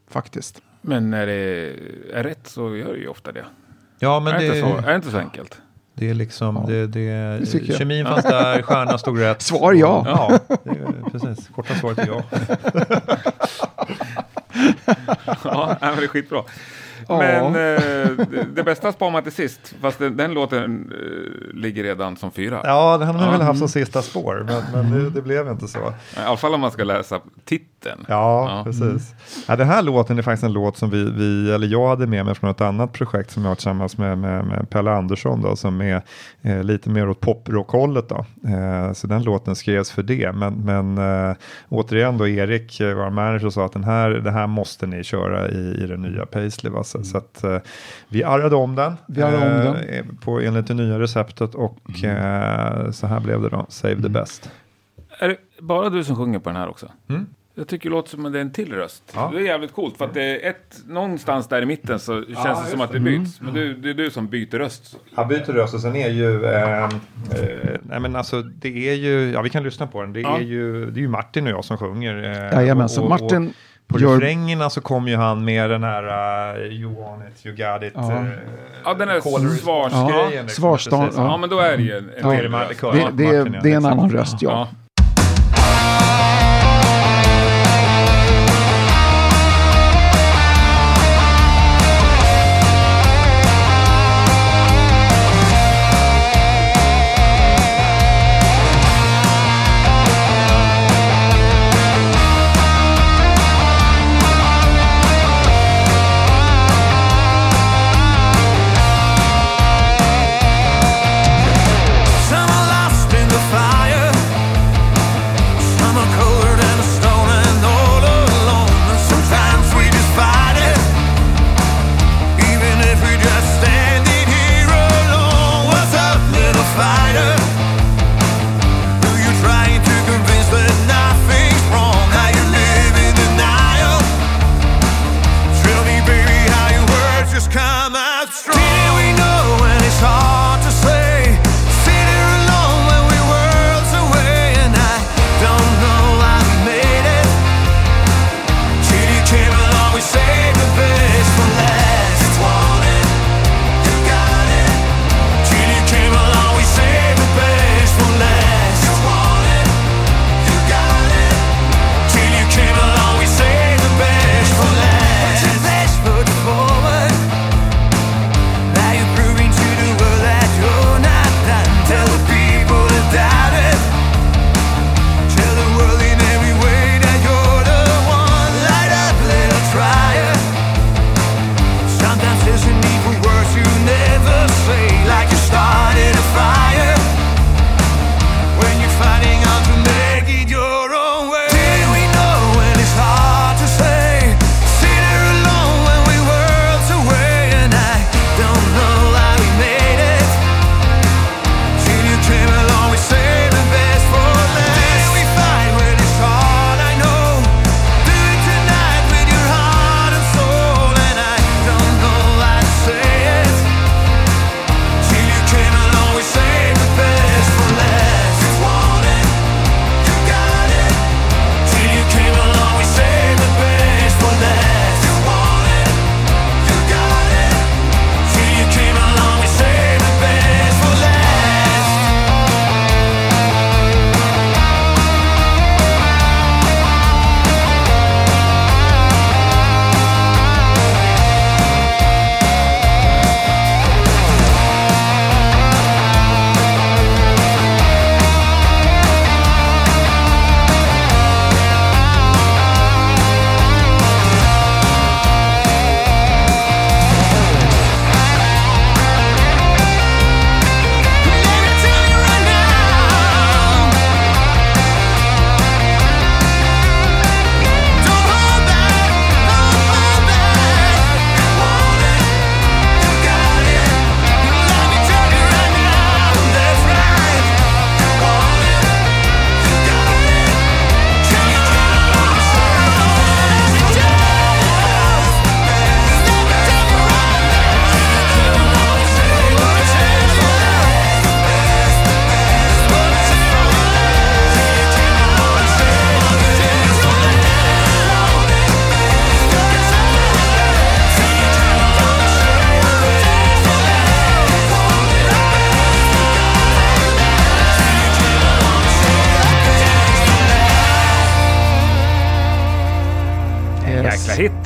Faktiskt. 0.09 0.61
Men 0.81 1.09
när 1.09 1.25
det 1.25 1.73
är 2.13 2.23
rätt 2.23 2.47
så 2.47 2.75
gör 2.75 2.93
det 2.93 2.99
ju 2.99 3.07
ofta 3.07 3.31
det. 3.31 3.45
Ja 3.99 4.19
men 4.19 4.33
är, 4.33 4.39
det 4.39 4.47
det, 4.47 4.57
inte 4.57 4.69
så, 4.69 4.77
är 4.77 4.89
det 4.89 4.95
inte 4.95 5.11
så 5.11 5.17
enkelt? 5.17 5.61
det 5.99 6.09
är 6.09 6.13
liksom, 6.13 6.65
det, 6.67 6.87
det, 6.87 7.39
det 7.51 7.67
jag. 7.67 7.77
kemin 7.77 8.05
fanns 8.05 8.23
där, 8.23 8.61
stjärnan 8.61 8.99
stod 8.99 9.19
rätt. 9.19 9.41
Svar 9.47 9.73
ja. 9.73 10.03
Ja, 10.05 10.39
det 10.63 11.11
precis. 11.11 11.47
Korta 11.47 11.75
svaret 11.75 11.99
är 11.99 12.07
ja. 12.07 12.23
Ja, 15.43 15.77
men 15.81 15.97
det 15.97 16.03
är 16.03 16.07
skitbra. 16.07 16.43
Ja. 17.09 17.17
Men 17.17 17.45
eh, 17.45 18.27
det, 18.29 18.47
det 18.55 18.63
bästa 18.63 18.91
spar 18.91 19.11
man 19.11 19.23
till 19.23 19.31
sist, 19.31 19.75
fast 19.81 19.99
den, 19.99 20.17
den 20.17 20.33
låten 20.33 20.91
eh, 20.91 21.55
ligger 21.57 21.83
redan 21.83 22.17
som 22.17 22.31
fyra. 22.31 22.61
Ja, 22.63 22.97
det 22.97 23.05
hade 23.05 23.19
man 23.19 23.31
väl 23.31 23.41
haft 23.41 23.59
som 23.59 23.69
sista 23.69 24.01
spår, 24.01 24.45
men, 24.47 24.63
men 24.73 25.03
det, 25.03 25.09
det 25.09 25.21
blev 25.21 25.47
inte 25.47 25.67
så. 25.67 25.79
I 25.79 26.19
alla 26.25 26.37
fall 26.37 26.53
om 26.53 26.61
man 26.61 26.71
ska 26.71 26.83
läsa 26.83 27.19
titeln. 27.45 27.76
Ja, 28.07 28.49
Ja. 28.57 28.63
precis. 28.63 29.15
Ja, 29.47 29.55
den 29.55 29.67
här 29.67 29.81
låten 29.81 30.17
är 30.17 30.21
faktiskt 30.21 30.43
en 30.43 30.53
låt 30.53 30.77
som 30.77 30.89
vi, 30.89 31.11
vi, 31.11 31.51
eller 31.51 31.67
jag 31.67 31.87
hade 31.87 32.07
med 32.07 32.25
mig 32.25 32.35
från 32.35 32.49
ett 32.49 32.61
annat 32.61 32.93
projekt 32.93 33.31
som 33.31 33.43
jag 33.43 33.49
har 33.51 33.55
tillsammans 33.55 33.97
med, 33.97 34.17
med, 34.17 34.45
med 34.45 34.69
Pelle 34.69 34.91
Andersson 34.91 35.41
då, 35.41 35.55
som 35.55 35.81
är 35.81 36.01
eh, 36.41 36.63
lite 36.63 36.89
mer 36.89 37.09
åt 37.09 37.19
poprockhållet. 37.19 38.11
Eh, 38.11 38.93
så 38.93 39.07
den 39.07 39.23
låten 39.23 39.55
skrevs 39.55 39.91
för 39.91 40.03
det. 40.03 40.31
Men, 40.31 40.53
men 40.53 40.97
eh, 41.29 41.35
återigen 41.69 42.17
då 42.17 42.27
Erik, 42.27 42.79
eh, 42.79 42.95
vår 42.95 43.09
manager, 43.09 43.49
sa 43.49 43.65
att 43.65 43.73
den 43.73 43.83
här, 43.83 44.09
det 44.09 44.31
här 44.31 44.47
måste 44.47 44.87
ni 44.87 45.03
köra 45.03 45.49
i, 45.49 45.83
i 45.83 45.87
den 45.87 46.01
nya 46.01 46.25
Paisley. 46.25 46.71
Va? 46.73 46.83
Så, 46.83 47.03
så 47.03 47.17
att 47.17 47.43
eh, 47.43 47.57
vi 48.09 48.23
arrade 48.23 48.55
om 48.55 48.75
den. 48.75 48.93
Vi 49.07 49.21
arrade 49.21 49.57
om 49.69 49.73
den. 49.75 49.89
eh, 49.89 50.05
På, 50.23 50.39
enligt 50.39 50.67
det 50.67 50.73
nya 50.73 50.99
receptet 50.99 51.55
och 51.55 52.03
eh, 52.03 52.91
så 52.91 53.07
här 53.07 53.19
blev 53.19 53.41
det 53.41 53.49
då. 53.49 53.65
Save 53.69 54.01
the 54.01 54.09
best. 54.09 54.49
Är 55.19 55.27
det 55.27 55.37
bara 55.61 55.89
du 55.89 56.03
som 56.03 56.15
sjunger 56.15 56.39
på 56.39 56.49
den 56.49 56.55
här 56.55 56.67
också? 56.69 56.87
Mm. 57.09 57.25
Jag 57.59 57.67
tycker 57.67 57.89
det 57.89 57.95
låter 57.95 58.09
som 58.09 58.25
att 58.25 58.33
det 58.33 58.39
är 58.39 58.41
en 58.41 58.51
till 58.51 58.73
röst. 58.73 59.03
Ja. 59.15 59.29
Det 59.33 59.39
är 59.39 59.43
jävligt 59.45 59.73
coolt, 59.73 59.97
för 59.97 60.05
att 60.05 60.13
det 60.13 60.23
är 60.45 60.49
ett, 60.49 60.77
någonstans 60.87 61.47
där 61.47 61.61
i 61.61 61.65
mitten 61.65 61.99
så 61.99 62.23
känns 62.43 62.63
det 62.65 62.71
som 62.71 62.81
att 62.81 62.91
det 62.91 62.99
byts. 62.99 63.41
Men 63.41 63.53
du, 63.53 63.73
det 63.73 63.89
är 63.89 63.93
du 63.93 64.11
som 64.11 64.27
byter 64.27 64.57
röst. 64.59 64.95
Han 65.15 65.27
byter 65.27 65.53
röst 65.53 65.73
och 65.73 65.79
sen 65.81 65.95
är 65.95 66.09
ju, 66.09 66.45
eh, 66.45 66.83
eh, 66.83 66.89
nej 67.81 67.99
men 67.99 68.15
alltså 68.15 68.41
det 68.41 68.89
är 68.89 68.93
ju, 68.93 69.31
ja 69.31 69.41
vi 69.41 69.49
kan 69.49 69.63
lyssna 69.63 69.87
på 69.87 70.01
den, 70.01 70.13
det 70.13 70.21
Ja. 70.21 70.37
är 70.37 70.41
ju, 70.41 70.85
det 70.91 70.99
är 70.99 71.01
ju 71.01 71.07
Martin 71.07 71.45
och 71.47 71.51
jag 71.53 71.65
som 71.65 71.77
sjunger. 71.77 72.23
Eh, 72.23 72.59
Jajamensan. 72.59 73.09
Martin 73.09 73.47
och 73.47 73.87
på 73.93 73.99
gör- 73.99 74.13
refrängerna 74.19 74.69
så 74.69 74.81
kommer 74.81 75.09
ju 75.09 75.15
han 75.17 75.45
med 75.45 75.69
den 75.69 75.83
här 75.83 76.03
uh, 76.57 76.73
You 76.73 76.95
want 76.95 77.23
it, 77.35 77.45
you 77.45 77.55
got 77.55 77.83
it. 77.83 77.91
Ja. 77.95 78.11
eh, 78.13 78.25
Ja, 78.83 78.93
den 78.93 79.09
är 79.09 79.19
call 79.19 79.35
and 79.35 79.43
response 79.43 79.59
svarsgrejen, 79.63 80.07
grejen, 80.29 80.33
Ja, 80.35 80.41
liksom, 80.41 80.61
svarstan- 80.63 81.11
ja. 81.15 81.23
Ja, 81.23 81.37
men 81.37 81.49
då 81.49 81.59
är 81.59 81.77
det 81.77 81.83
ju 81.83 81.97
en, 81.97 82.09
en 82.09 82.11
Ja. 82.21 82.29
det? 82.29 82.35
Det, 82.37 82.43
Ja, 82.81 83.09
det, 83.13 83.25
är- 83.25 83.37
Martin, 83.39 83.53
ja, 83.53 83.59
det 83.63 83.71
är 83.71 83.77
en 83.77 83.85
annan 83.85 84.09
röst, 84.11 84.41
ja. 84.41 84.67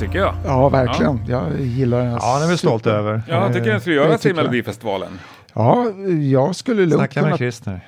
Tycker 0.02 0.20
jag. 0.20 0.36
Ja, 0.46 0.70
verkligen. 0.70 1.20
Jag 1.28 1.62
gillar 1.62 2.00
den. 2.00 2.12
Ja, 2.12 2.40
den 2.40 2.48
är 2.48 2.52
vi 2.52 2.58
stolt 2.58 2.88
över. 2.88 3.22
Ja, 3.28 3.44
jag 3.44 3.54
tycker 3.54 3.72
den 3.72 3.82
ska 3.82 3.90
det 3.90 3.96
göras 3.96 4.26
jag. 4.26 4.36
Melodifestivalen. 4.36 5.20
Ja, 5.54 5.86
jag 6.32 6.56
skulle 6.56 6.82
lugnt 6.82 6.94
Snacka 6.94 7.22
med. 7.22 7.38
Christer. 7.38 7.80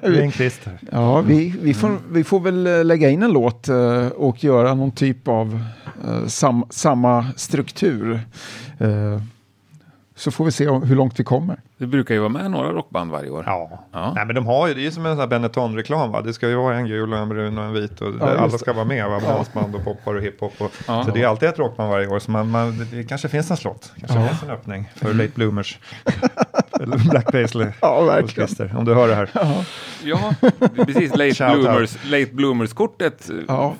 Ring 0.00 0.32
Christer. 0.32 0.78
Ja, 0.92 1.20
vi, 1.20 1.54
vi, 1.62 1.74
får, 1.74 1.96
vi 2.10 2.24
får 2.24 2.40
väl 2.40 2.66
eh, 2.66 2.84
lägga 2.84 3.10
in 3.10 3.22
en 3.22 3.32
låt 3.32 3.68
eh, 3.68 4.06
och 4.08 4.44
göra 4.44 4.74
någon 4.74 4.92
typ 4.92 5.28
av 5.28 5.64
eh, 6.08 6.26
sam, 6.26 6.64
samma 6.70 7.26
struktur. 7.36 8.20
Så 10.16 10.30
får 10.30 10.44
vi 10.44 10.50
se 10.52 10.68
om, 10.68 10.82
hur 10.82 10.96
långt 10.96 11.20
vi 11.20 11.24
kommer. 11.24 11.56
Det 11.78 11.86
brukar 11.86 12.14
ju 12.14 12.20
vara 12.20 12.28
med 12.28 12.50
några 12.50 12.72
rockband 12.72 13.10
varje 13.10 13.30
år. 13.30 13.44
Ja. 13.46 13.84
Ja. 13.92 14.12
Nej, 14.16 14.26
men 14.26 14.34
de 14.34 14.46
har 14.46 14.68
ju, 14.68 14.74
det 14.74 14.80
är 14.80 14.82
ju 14.84 14.90
som 14.90 15.06
en 15.06 15.12
sån 15.12 15.20
här 15.20 15.26
Benetton-reklam 15.26 16.12
va. 16.12 16.20
Det 16.20 16.32
ska 16.32 16.48
ju 16.48 16.54
vara 16.54 16.76
en 16.76 16.86
gul 16.86 17.12
och 17.12 17.18
en 17.18 17.28
brun 17.28 17.58
och 17.58 17.64
en 17.64 17.72
vit 17.72 18.00
och 18.00 18.08
Ja, 18.20 18.26
alla 18.38 18.58
ska 18.58 18.72
vara 18.72 18.84
med 18.84 19.08
va. 19.10 19.20
Dansband 19.20 19.74
och 19.74 19.84
poppar 19.84 20.14
och 20.14 20.22
hiphop. 20.22 20.52
Och, 20.58 20.72
Ja. 20.86 21.04
Så 21.04 21.10
det 21.10 21.22
är 21.22 21.26
alltid 21.26 21.48
ett 21.48 21.58
rockband 21.58 21.90
varje 21.90 22.06
år. 22.08 22.18
Så 22.18 22.30
man, 22.30 22.50
man, 22.50 22.78
det- 22.78 22.84
det 22.96 23.04
kanske 23.04 23.28
finns 23.28 23.50
en 23.50 23.56
slott. 23.56 23.92
Kanske 24.00 24.18
Ja. 24.18 24.28
finns 24.28 24.42
en 24.42 24.50
öppning 24.50 24.90
för 24.96 25.14
late 25.14 25.32
bloomers. 25.34 25.78
Eller 26.80 27.10
Black 27.10 27.32
Paisley. 27.32 27.66
Ja, 27.80 28.00
verkligen. 28.00 28.28
Christer, 28.48 28.74
om 28.78 28.84
du 28.84 28.94
hör 28.94 29.08
det 29.08 29.14
här. 29.14 29.30
Ja, 30.04 30.34
precis. 30.76 31.16
Late 31.16 31.46
out. 31.54 31.62
Bloomers, 31.62 31.96
late 32.04 32.26
Bloomers-kortet 32.32 33.30
eh, 33.30 33.36
Ja. 33.48 33.74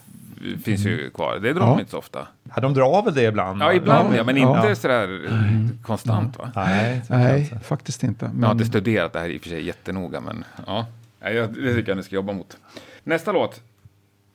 finns 0.64 0.80
ju 0.86 1.10
kvar. 1.10 1.38
Det 1.42 1.52
drar 1.52 1.62
Ja. 1.62 1.66
de 1.70 1.78
inte 1.80 1.90
så 1.90 1.98
ofta. 1.98 2.26
Ja, 2.54 2.60
de 2.62 2.74
drar 2.74 3.02
väl 3.04 3.14
det 3.14 3.22
ibland? 3.22 3.62
Ja, 3.62 3.72
ibland 3.72 4.12
Ja. 4.12 4.16
ja, 4.16 4.24
men 4.24 4.36
Ja. 4.36 4.56
inte 4.60 4.76
sådär 4.80 5.24
eh, 5.26 5.82
konstant 5.82 6.38
va? 6.38 6.52
Nej, 6.56 7.02
Nej, 7.08 7.58
faktiskt 7.64 8.02
inte. 8.02 8.24
Jag 8.24 8.30
har 8.30 8.38
Men, 8.38 8.50
inte 8.50 8.64
studerat 8.64 9.12
det 9.12 9.20
här 9.20 9.28
i 9.28 9.38
och 9.38 9.42
för 9.42 9.48
sig 9.48 9.66
jättenoga, 9.66 10.20
men 10.20 10.44
ja, 10.66 10.86
jag, 11.20 11.54
det 11.54 11.74
tycker 11.74 11.88
jag 11.90 11.96
ni 11.96 12.02
ska 12.02 12.14
jobba 12.14 12.32
mot. 12.32 12.56
Nästa 13.04 13.32
låt, 13.32 13.62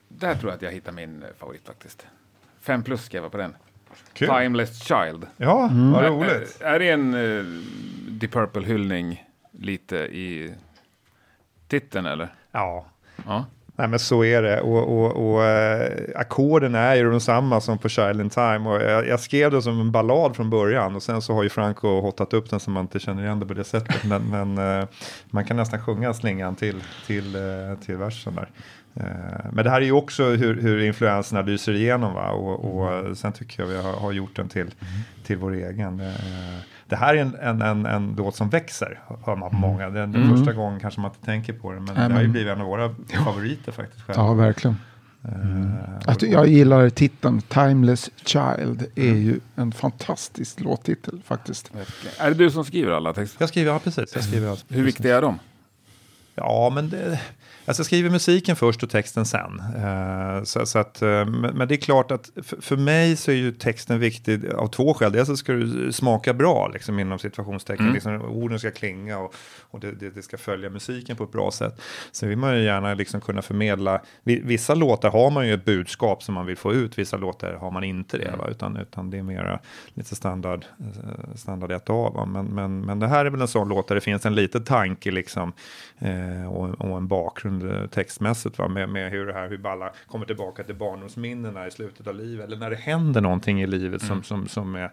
där 0.08 0.34
tror 0.34 0.50
jag 0.50 0.56
att 0.56 0.62
jag 0.62 0.72
hittar 0.72 0.92
min 0.92 1.24
favorit 1.38 1.66
faktiskt. 1.66 2.06
Fem 2.60 2.82
plus 2.82 3.04
skrev 3.04 3.22
jag 3.22 3.32
på 3.32 3.38
den. 3.38 3.54
Kul. 4.12 4.28
Timeless 4.28 4.82
Child. 4.84 5.26
Ja, 5.36 5.64
Mm. 5.70 5.92
vad 5.92 6.04
Är, 6.04 6.08
roligt. 6.10 6.60
är 6.60 6.78
det 6.78 6.90
en 6.90 7.14
uh, 7.14 7.62
Deep 8.08 8.32
Purple-hyllning 8.34 9.24
lite 9.52 9.96
i 9.96 10.54
titeln 11.68 12.06
eller? 12.06 12.34
Ja. 12.52 12.86
Ja. 13.26 13.44
Nej 13.80 13.88
men 13.88 13.98
så 13.98 14.24
är 14.24 14.42
det. 14.42 14.60
Och, 14.60 14.98
och, 14.98 15.32
och 15.32 15.44
äh, 15.44 15.90
ackorden 16.16 16.74
är 16.74 16.94
ju 16.94 17.10
de 17.10 17.20
samma 17.20 17.60
som 17.60 17.78
på 17.78 17.88
Child 17.88 18.20
in 18.20 18.30
Time. 18.30 18.58
Och 18.58 18.82
jag, 18.82 19.08
jag 19.08 19.20
skrev 19.20 19.50
det 19.50 19.62
som 19.62 19.80
en 19.80 19.92
ballad 19.92 20.36
från 20.36 20.50
början. 20.50 20.96
Och 20.96 21.02
sen 21.02 21.22
så 21.22 21.34
har 21.34 21.42
ju 21.42 21.48
Franco 21.48 22.00
hottat 22.00 22.34
upp 22.34 22.50
den 22.50 22.60
så 22.60 22.70
man 22.70 22.82
inte 22.82 22.98
känner 22.98 23.22
igen 23.22 23.40
det 23.40 23.46
på 23.46 23.54
det 23.54 23.64
sättet. 23.64 24.04
Men, 24.04 24.30
men 24.30 24.80
äh, 24.80 24.88
man 25.30 25.44
kan 25.44 25.56
nästan 25.56 25.80
sjunga 25.80 26.14
slingan 26.14 26.56
till, 26.56 26.82
till, 27.06 27.36
eh, 27.36 27.78
till 27.86 27.96
versen 27.96 28.34
där. 28.34 28.48
Men 29.52 29.64
det 29.64 29.70
här 29.70 29.80
är 29.80 29.84
ju 29.84 29.92
också 29.92 30.24
hur, 30.24 30.62
hur 30.62 30.82
influenserna 30.82 31.42
lyser 31.42 31.72
igenom 31.72 32.14
va? 32.14 32.30
Och, 32.30 32.64
och 32.64 33.18
sen 33.18 33.32
tycker 33.32 33.62
jag 33.62 33.68
vi 33.68 33.76
har, 33.76 33.92
har 33.92 34.12
gjort 34.12 34.36
den 34.36 34.48
till, 34.48 34.70
till 35.26 35.36
vår 35.36 35.52
egen. 35.54 36.02
Det 36.90 36.96
här 36.96 37.14
är 37.14 37.18
en, 37.20 37.34
en, 37.34 37.62
en, 37.62 37.86
en 37.86 38.14
låt 38.18 38.36
som 38.36 38.48
växer, 38.50 39.00
hör 39.26 39.36
man 39.36 39.50
på 39.50 39.56
många. 39.56 39.90
Den, 39.90 40.12
den 40.12 40.36
första 40.36 40.52
gången 40.52 40.80
kanske 40.80 41.00
man 41.00 41.10
inte 41.10 41.24
tänker 41.26 41.52
på 41.52 41.72
det, 41.72 41.80
men 41.80 41.94
Nej, 41.94 42.08
det 42.08 42.14
har 42.14 42.20
ju 42.20 42.26
men- 42.26 42.32
blivit 42.32 42.52
en 42.52 42.60
av 42.60 42.66
våra 42.66 42.94
favoriter 43.24 43.72
faktiskt. 43.72 44.02
själva. 44.06 44.22
ja, 44.22 44.32
verkligen. 44.34 44.76
Eh, 45.24 45.98
Att 46.06 46.22
jag 46.22 46.46
gillar 46.48 46.90
titeln 46.90 47.40
Timeless 47.42 48.10
Child 48.24 48.86
är 48.94 49.14
ju 49.14 49.40
en 49.56 49.72
fantastisk 49.72 50.60
låttitel 50.60 51.20
faktiskt. 51.24 51.70
Är 52.18 52.28
det 52.30 52.34
du 52.36 52.50
som 52.50 52.64
skriver 52.64 52.92
alla 52.92 53.12
texter? 53.12 53.42
Jag 53.42 53.48
skriver, 53.48 53.72
ja 53.72 53.78
precis. 53.78 54.14
Jag 54.14 54.24
skriver 54.24 54.48
allt. 54.50 54.64
Hur 54.68 54.82
viktiga 54.84 55.16
är 55.16 55.22
de? 55.22 55.38
Ja, 56.34 56.72
men 56.74 56.90
det, 56.90 57.20
alltså 57.70 57.80
jag 57.80 57.86
skriver 57.86 58.10
musiken 58.10 58.56
först 58.56 58.82
och 58.82 58.90
texten 58.90 59.26
sen. 59.26 59.62
Eh, 59.76 60.42
så, 60.42 60.66
så 60.66 60.78
att, 60.78 61.02
eh, 61.02 61.26
men, 61.26 61.68
det 61.68 61.74
är 61.74 61.76
klart 61.76 62.10
att 62.10 62.30
för, 62.60 62.76
mig 62.76 63.16
så 63.16 63.30
är 63.30 63.34
ju 63.34 63.52
texten 63.52 64.00
viktig 64.00 64.46
av 64.52 64.66
två 64.68 64.94
skäl. 64.94 65.12
Dels 65.12 65.28
så 65.28 65.36
ska 65.36 65.52
det 65.52 65.92
smaka 65.92 66.34
bra, 66.34 66.68
liksom 66.72 66.98
inom 66.98 67.18
situationstecken. 67.18 67.84
Mm. 67.84 67.94
Liksom, 67.94 68.22
orden 68.22 68.58
ska 68.58 68.70
klinga 68.70 69.18
och, 69.18 69.34
och 69.70 69.80
det, 69.80 69.92
det, 69.92 70.10
det 70.10 70.22
ska 70.22 70.38
följa 70.38 70.70
musiken 70.70 71.16
på 71.16 71.24
ett 71.24 71.32
bra 71.32 71.50
sätt. 71.50 71.80
Sen 72.12 72.28
vill 72.28 72.38
man 72.38 72.56
ju 72.56 72.62
gärna 72.64 72.94
liksom 72.94 73.20
kunna 73.20 73.42
förmedla. 73.42 74.00
vi- 74.22 74.40
Vissa 74.44 74.74
låtar 74.74 75.10
har 75.10 75.30
man 75.30 75.46
ju 75.46 75.54
ett 75.54 75.64
budskap 75.64 76.22
som 76.22 76.34
man 76.34 76.46
vill 76.46 76.56
få 76.56 76.72
ut. 76.72 76.98
Vissa 76.98 77.16
låtar 77.16 77.52
har 77.52 77.70
man 77.70 77.84
inte 77.84 78.18
det, 78.18 78.34
va? 78.38 78.48
Utan, 78.50 78.76
utan 78.76 79.10
det 79.10 79.18
är 79.18 79.22
mera 79.22 79.60
lite 79.94 80.14
standard, 80.16 80.64
eh, 80.80 81.34
standard 81.34 81.70
1 81.70 81.90
A. 81.90 82.12
Va? 82.14 82.26
Men, 82.26 82.46
men, 82.46 82.80
men 82.80 82.98
det 82.98 83.08
här 83.08 83.24
är 83.26 83.30
väl 83.30 83.40
en 83.40 83.48
sån 83.48 83.68
låt 83.68 83.88
där 83.88 83.94
det 83.94 84.00
finns 84.00 84.26
en 84.26 84.34
liten 84.34 84.64
tanke 84.64 85.10
liksom, 85.10 85.52
och, 86.48 86.68
och 86.68 86.96
en 86.96 87.08
bakgrund 87.08 87.59
eh, 87.62 87.86
textmässigt 87.86 88.58
va? 88.58 88.68
Med, 88.68 88.88
med 88.88 89.10
hur 89.10 89.26
det 89.26 89.32
här, 89.32 89.48
hur 89.48 89.66
alla 89.66 89.90
kommer 90.08 90.26
tillbaka 90.26 90.62
till 90.64 90.74
barndomsminnena 90.74 91.66
i 91.66 91.70
slutet 91.70 92.06
av 92.06 92.14
livet. 92.14 92.46
Eller 92.46 92.56
när 92.56 92.70
det 92.70 92.76
händer 92.76 93.20
någonting 93.20 93.62
i 93.62 93.66
livet 93.66 94.02
som, 94.02 94.22
som, 94.22 94.48
som 94.48 94.74
är 94.74 94.90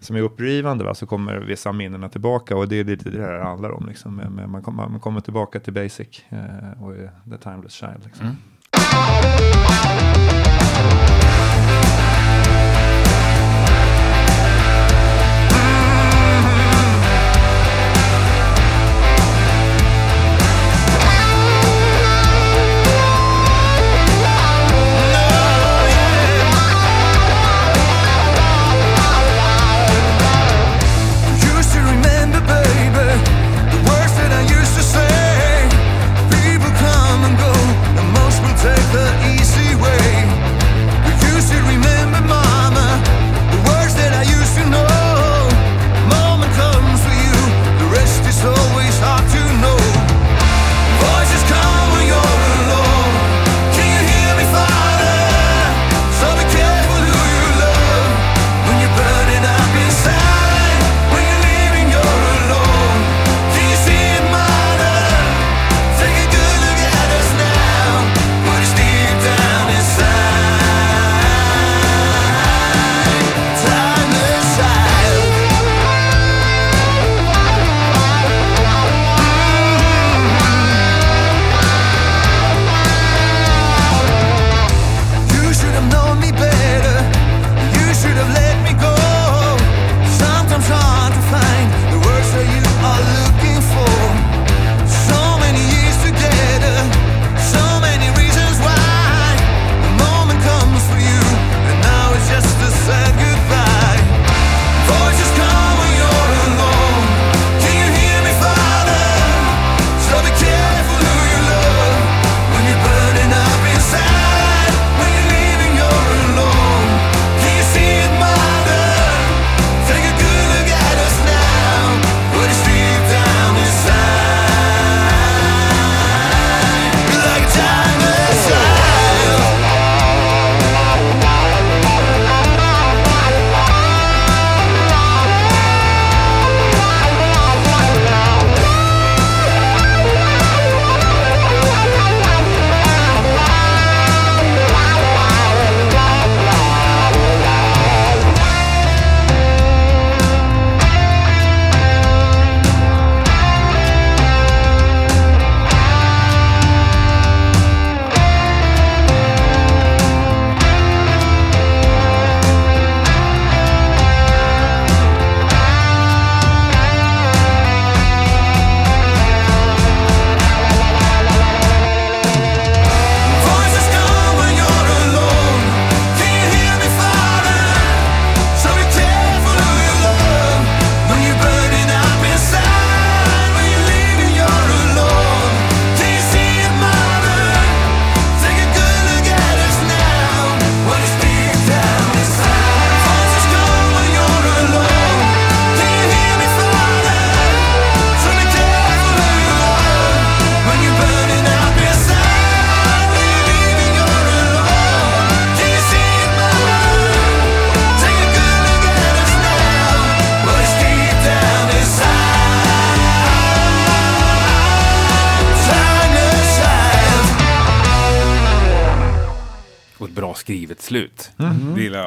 som 0.00 0.16
är 0.16 0.20
upprivande 0.20 0.84
va, 0.84 0.94
så 0.94 1.06
kommer 1.06 1.36
vissa 1.38 1.72
minnena 1.72 2.08
tillbaka 2.08 2.56
och 2.56 2.68
det 2.68 2.76
är 2.76 2.84
lite 2.84 3.10
det 3.10 3.18
det 3.18 3.24
här 3.24 3.38
handlar 3.38 3.70
om. 3.70 3.86
Liksom. 3.86 4.16
Men- 4.16 4.50
Man, 4.50 4.62
kommer, 4.62 4.88
man 4.88 5.00
kommer 5.00 5.20
tillbaka 5.20 5.60
till 5.60 5.72
basic 5.72 6.24
eh, 6.28 6.82
och 6.82 6.94
the 7.30 7.38
timeless 7.38 7.72
child. 7.72 8.04
Liksom. 8.04 8.36
Used 8.76 10.31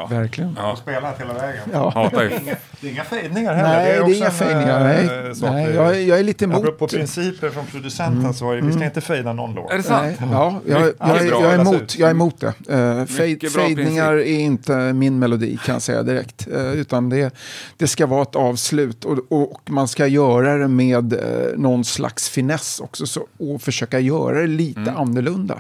Det. 0.10 0.16
Verkligen. 0.16 0.56
Ja, 0.58 0.76
Spelat 0.82 1.22
hela 1.22 1.34
vägen. 1.34 1.62
Ja. 1.74 1.90
hatar 1.96 2.24
ju. 2.24 2.30
Det 2.82 2.88
är 2.88 2.92
inga 2.92 3.04
fejdningar 3.04 3.54
heller. 3.54 3.70
Nej, 3.70 3.86
det 3.92 3.96
är, 3.96 4.02
också 4.02 4.14
inga 4.16 4.26
en, 4.26 4.32
fejdningar. 4.32 4.80
eh, 4.80 5.24
Nej, 5.24 5.36
sak 5.36 5.50
nej 5.52 5.72
jag, 5.76 6.02
jag 6.02 6.20
är 6.20 6.24
lite 6.24 6.46
emot. 6.46 6.58
Apropå 6.58 6.88
principer 6.88 7.50
från 7.50 7.66
producenten 7.66 8.34
så 8.34 8.52
är 8.52 8.56
det, 8.56 8.62
vi 8.62 8.74
ska 8.74 8.86
inte 8.86 9.02
fejda 9.02 9.34
någon 9.34 9.54
låt. 9.56 9.72
Är 9.72 9.78
det 9.78 9.84
sant? 9.84 10.18
Nej, 10.20 10.30
ja, 10.32 10.60
jag, 10.68 10.82
jag, 10.82 10.94
jag, 11.00 11.26
jag, 11.26 11.54
är 11.54 11.60
emot, 11.60 11.96
jag 11.98 12.08
är 12.08 12.12
emot 12.12 12.40
det. 12.40 12.76
Uh, 12.76 13.06
fejdningar 13.50 14.14
är 14.14 14.40
inte 14.40 14.94
min 14.94 15.20
melodi 15.20 15.58
kan 15.66 15.74
jag 15.76 15.82
säga 15.82 16.04
direkt. 16.04 16.48
Eh, 16.54 16.72
utan 16.72 17.10
det, 17.10 17.36
det 17.78 17.88
ska 17.88 18.06
vara 18.06 18.22
ett 18.22 18.36
avslut 18.36 19.06
och, 19.06 19.20
och 19.30 19.62
man 19.70 19.88
ska 19.88 20.08
göra 20.08 20.58
det 20.58 20.68
med 20.68 21.14
uh, 21.14 21.20
någon 21.58 21.86
slags 21.86 22.30
finess 22.30 22.80
också. 22.80 23.06
Så, 23.08 23.28
och 23.40 23.62
försöka 23.62 24.00
göra 24.00 24.42
det 24.42 24.48
lite 24.48 24.80
Mm. 24.80 24.98
annorlunda. 24.98 25.60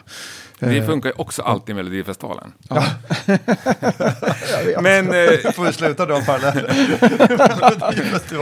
Det 0.59 0.77
Eh, 0.77 0.85
funkar 0.85 1.09
ju 1.09 1.15
också 1.17 1.41
alltid 1.41 1.73
i 1.73 1.75
Melodifestivalen. 1.75 2.53
Ja. 2.69 2.83
Men 4.81 5.07
eh, 5.07 5.51
får 5.53 5.63
vi 5.63 5.73
sluta 5.73 6.05
dra 6.05 6.21
paralleller. 6.21 6.69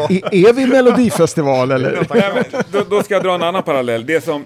är, 0.10 0.48
är 0.50 0.54
vi 0.54 0.68
Melodifestival 0.68 1.72
eller? 1.72 2.08
Nej, 2.14 2.32
men 2.36 2.64
då, 2.72 2.84
då 2.90 3.04
ska 3.04 3.14
jag 3.14 3.24
dra 3.24 3.36
en 3.36 3.44
annan 3.44 3.64
parallell. 3.64 4.06
Det 4.06 4.24
som, 4.24 4.46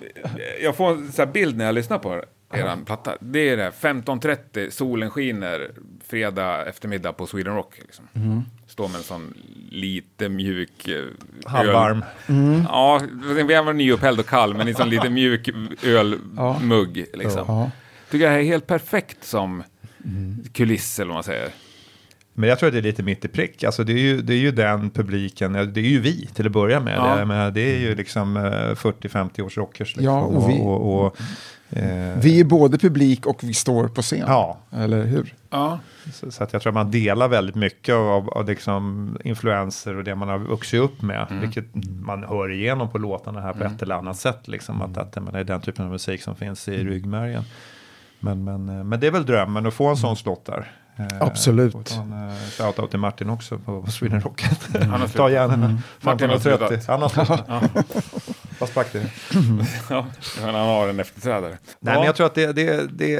jag 0.63 0.75
får 0.75 0.89
en 0.89 1.31
bild 1.31 1.57
när 1.57 1.65
jag 1.65 1.75
lyssnar 1.75 1.99
på 1.99 2.21
er 2.53 2.85
platta. 2.85 3.17
Det 3.19 3.49
är 3.49 3.57
det 3.57 3.71
15.30, 3.81 4.69
solen 4.69 5.09
skiner, 5.09 5.71
fredag 6.07 6.65
eftermiddag 6.65 7.13
på 7.13 7.27
Sweden 7.27 7.55
Rock. 7.55 7.77
Liksom. 7.81 8.05
Står 8.67 8.87
med 8.87 8.97
en 8.97 9.03
sån 9.03 9.33
lite 9.69 10.29
mjuk... 10.29 10.87
eh, 10.87 11.03
Halvvarm. 11.45 12.03
Öl. 12.27 12.63
Ja, 12.69 13.01
vi 13.35 13.43
var 13.43 13.73
nyupphälld 13.73 14.19
och 14.19 14.25
kall, 14.25 14.53
men 14.53 14.67
en 14.67 14.75
sån 14.75 14.89
lite 14.89 15.09
mjuk 15.09 15.49
ölmugg. 15.83 17.05
Liksom. 17.13 17.43
Ja. 17.47 17.71
Tycker 18.11 18.25
jag 18.31 18.39
är 18.39 18.43
helt 18.43 18.67
perfekt 18.67 19.23
som 19.23 19.63
kuliss, 20.53 20.99
eller 20.99 21.07
vad 21.09 21.15
man 21.15 21.23
säger. 21.23 21.49
Men 22.33 22.49
jag 22.49 22.59
tror 22.59 22.67
att 22.67 22.73
det 22.73 22.79
är 22.79 22.83
lite 22.83 23.03
mitt 23.03 23.25
i 23.25 23.27
prick. 23.27 23.63
Alltså 23.63 23.83
det 23.83 23.93
är 23.93 23.97
ju, 23.97 24.21
det 24.21 24.33
är 24.33 24.37
ju 24.37 24.51
den 24.51 24.89
publiken, 24.89 25.55
ja, 25.55 25.63
det 25.65 25.79
är 25.79 25.83
ju 25.85 25.99
vi 25.99 26.25
till 26.33 26.45
att 26.45 26.51
börja 26.51 26.79
med. 26.79 26.97
Ja. 26.97 27.49
Det, 27.51 27.61
är 27.75 27.79
ju 27.79 27.95
liksom 27.95 28.37
eh, 28.37 28.41
40-50 28.41 29.41
års 29.41 29.57
rockers. 29.57 29.95
Liksom. 29.95 30.05
Ja, 30.15 30.21
och 30.21 30.49
vi- 30.49 30.59
och, 30.61 31.05
och, 31.05 31.19
eh, 31.19 31.25
Vi 32.15 32.39
är 32.39 32.43
både 32.43 32.77
publik 32.77 33.25
och 33.25 33.43
vi 33.43 33.53
står 33.53 33.87
på 33.87 34.01
scen. 34.01 34.23
Ja. 34.27 34.57
Eller 34.71 35.05
hur? 35.05 35.33
Ja. 35.49 35.79
så, 36.13 36.31
så 36.31 36.43
att 36.43 36.53
jag 36.53 36.61
tror 36.61 36.71
att 36.71 36.73
man 36.73 36.91
delar 36.91 37.27
väldigt 37.27 37.55
mycket 37.55 37.95
av, 37.95 38.29
av 38.29 38.45
liksom 38.45 39.17
influenser 39.23 39.97
och 39.97 40.03
det 40.03 40.15
man 40.15 40.27
har 40.27 40.39
vuxit 40.39 40.79
upp 40.79 41.01
med. 41.01 41.27
Vilket 41.41 41.65
man 42.01 42.23
hör 42.23 42.51
igenom 42.51 42.89
på 42.89 42.97
låtarna 42.97 43.41
här 43.41 43.53
på 43.53 43.63
ett 43.63 43.81
eller 43.81 43.95
annat 43.95 44.17
sätt. 44.17 44.47
Liksom, 44.47 44.81
att, 44.81 44.97
att 44.97 45.11
det 45.11 45.39
är 45.39 45.43
den 45.43 45.61
typen 45.61 45.85
av 45.85 45.91
musik 45.91 46.21
som 46.21 46.35
finns 46.35 46.67
i 46.67 46.83
ryggmärgen. 46.83 47.43
Men, 48.19 48.43
men, 48.43 48.69
eh, 48.69 48.83
men 48.83 48.99
det 48.99 49.07
är 49.07 49.11
väl 49.11 49.25
drömmen 49.25 49.65
att 49.65 49.73
få 49.73 49.87
en 49.87 49.97
sån 49.97 50.15
slott 50.15 50.45
där. 50.45 50.71
Eh, 50.95 51.21
Absolut. 51.21 51.91
en, 51.91 52.29
eh, 52.29 52.35
Shoutout 52.57 52.89
till 52.89 52.99
Martin 52.99 53.29
också 53.29 53.57
på 53.57 53.85
Sweden 53.91 54.21
Rock. 54.21 54.41
Han 54.73 55.01
har 55.01 55.07
Ta 55.17 55.29
gärna 55.29 55.81
Martin 56.01 56.29
har 56.29 56.37
15.30. 56.37 56.39
slutat. 56.39 56.87
Han 56.87 57.01
har 57.01 57.09
slutat. 57.09 58.36
Vad 58.59 58.69
sprack 58.69 58.93
det? 58.93 59.05
Ja, 59.89 60.05
men 60.45 60.55
han 60.55 60.67
har 60.67 60.87
en 60.87 60.99
efterträdare. 60.99 61.57
Nej, 61.79 61.95
men 61.95 62.03
jag 62.03 62.15
tror 62.15 62.25
att 62.27 62.35
det, 62.35 62.51
det, 62.53 62.87
det, 62.97 63.15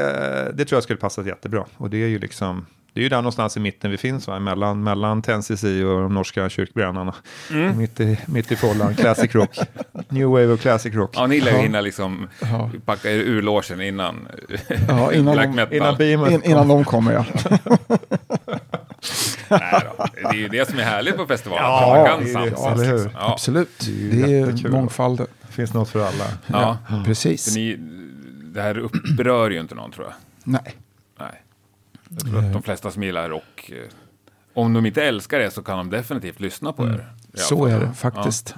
det 0.57 0.65
tror 0.65 0.75
jag 0.77 0.83
skulle 0.83 0.99
passa 0.99 1.23
jättebra. 1.25 1.65
Och 1.77 1.89
det 1.89 1.97
är 2.03 2.07
ju 2.07 2.19
liksom, 2.19 2.65
det 2.93 2.99
är 2.99 3.03
ju 3.03 3.09
där 3.09 3.17
någonstans 3.17 3.57
i 3.57 3.59
mitten 3.59 3.91
vi 3.91 3.97
finns, 3.97 4.27
va? 4.27 4.39
Mellan, 4.39 4.83
mellan 4.83 5.21
Tennessee 5.21 5.83
och 5.85 6.01
de 6.01 6.13
norska 6.13 6.49
kyrkbrännarna. 6.49 7.13
Mm. 7.51 7.77
Mitt 7.77 7.99
i, 7.99 8.19
mitt 8.25 8.51
i 8.51 8.55
follan, 8.55 8.95
classic 8.95 9.35
rock. 9.35 9.57
New 10.09 10.27
wave 10.27 10.47
och 10.47 10.59
classic 10.59 10.93
rock. 10.95 11.11
Ja, 11.15 11.27
ni 11.27 11.39
lär 11.41 11.51
ju 11.51 11.57
Ja. 11.57 11.63
hinna 11.63 11.81
liksom 11.81 12.27
Ja. 12.41 12.69
packa 12.85 13.11
er 13.11 13.15
ur 13.17 13.41
logen 13.41 13.81
innan, 13.81 14.27
Ja, 14.87 15.13
innan 15.13 15.33
black 15.33 15.47
de- 15.47 15.55
metal. 15.55 15.73
Innan 15.75 15.95
beamen 15.97 16.31
In, 16.33 16.43
innan 16.43 16.67
de 16.67 16.83
kommer 16.85 17.13
ja. 17.13 17.25
Nej 19.49 19.81
då. 19.97 20.05
Det 20.13 20.27
är 20.27 20.33
ju 20.33 20.47
det 20.47 20.69
som 20.69 20.79
är 20.79 20.83
härligt 20.83 21.17
på 21.17 21.25
festivalen. 21.25 21.63
Ja, 21.65 21.95
man 21.97 22.05
kan 22.05 22.23
det 22.23 22.31
är 22.31 22.49
det. 22.49 22.55
samsas. 22.55 22.87
Ja, 22.87 22.93
liksom. 22.93 23.11
Ja. 23.13 23.31
Absolut. 23.33 23.79
Det 23.79 24.21
är 24.21 24.27
jättekul. 24.47 24.71
mångfalden. 24.71 25.27
finns 25.49 25.73
något 25.73 25.89
för 25.89 25.99
alla. 26.07 26.25
Ja. 26.47 26.77
Så 26.89 27.03
Precis. 27.05 27.55
ni, 27.55 27.75
det 28.43 28.61
här 28.61 28.77
upprör 28.77 29.49
ju 29.49 29.59
inte 29.59 29.75
någon 29.75 29.91
tror 29.91 30.05
jag. 30.05 30.13
Nej. 30.43 30.75
Nej. 31.19 31.41
Jag 32.09 32.19
tror 32.19 32.39
att 32.45 32.53
de 32.53 32.61
flesta 32.63 32.91
som 32.91 33.03
gillar 33.03 33.29
rock, 33.29 33.69
eh, 33.69 33.77
om 34.53 34.73
de 34.73 34.85
inte 34.85 35.03
älskar 35.03 35.39
det 35.39 35.51
så 35.51 35.63
kan 35.63 35.77
de 35.77 35.89
definitivt 35.89 36.39
lyssna 36.39 36.73
på 36.73 36.83
er. 36.87 36.89
I 36.89 36.93
alla 37.33 37.43
Så 37.43 37.65
är 37.65 37.79
det 37.79 37.93
faktiskt. 37.93 38.55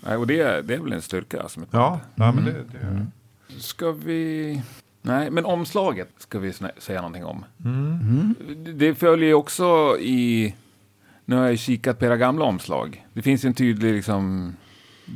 Nej, 0.00 0.16
och 0.16 0.26
det, 0.26 0.62
det 0.62 0.74
är 0.74 0.78
väl 0.78 0.92
en 0.92 1.02
styrka. 1.02 1.48
Som 1.48 1.62
ett 1.62 1.68
Ja, 1.72 2.00
ja 2.14 2.32
men 2.32 2.44
det, 2.44 2.52
det 2.52 2.86
Mm. 2.86 3.06
Ska 3.58 3.92
vi... 3.92 4.62
Nej, 5.02 5.30
men 5.30 5.44
omslaget 5.44 6.08
ska 6.18 6.38
vi 6.38 6.52
säga 6.78 7.00
någonting 7.00 7.24
om. 7.24 7.44
Mm. 7.64 8.34
Det 8.78 8.94
följer 8.94 9.28
ju 9.28 9.34
också 9.34 9.96
i... 10.00 10.54
Nu 11.24 11.36
har 11.36 11.46
jag 11.46 11.58
kikat 11.58 11.98
på 11.98 12.04
era 12.04 12.16
gamla 12.16 12.44
omslag. 12.44 13.06
Det 13.12 13.22
finns 13.22 13.44
en 13.44 13.54
tydlig 13.54 13.94
liksom, 13.94 14.56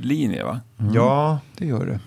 linje, 0.03 0.45
va? 0.45 0.61
Ja, 0.95 1.41
Det 1.57 1.67
gör 1.67 1.87
det. 1.87 2.01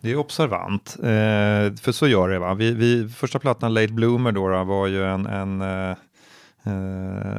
Det 0.00 0.10
är 0.10 0.16
observant, 0.16 0.96
eh, 0.98 1.74
för 1.82 1.92
så 1.92 2.08
gör 2.08 2.28
det. 2.28 2.38
Va? 2.38 2.54
Vi, 2.54 2.74
vi, 2.74 3.08
första 3.08 3.38
plattan, 3.38 3.74
Late 3.74 3.92
Bloomer, 3.92 4.32
då, 4.32 4.48
då, 4.48 4.64
var 4.64 4.86
ju 4.86 5.04
en, 5.04 5.26
en, 5.26 5.60
eh, 5.60 5.96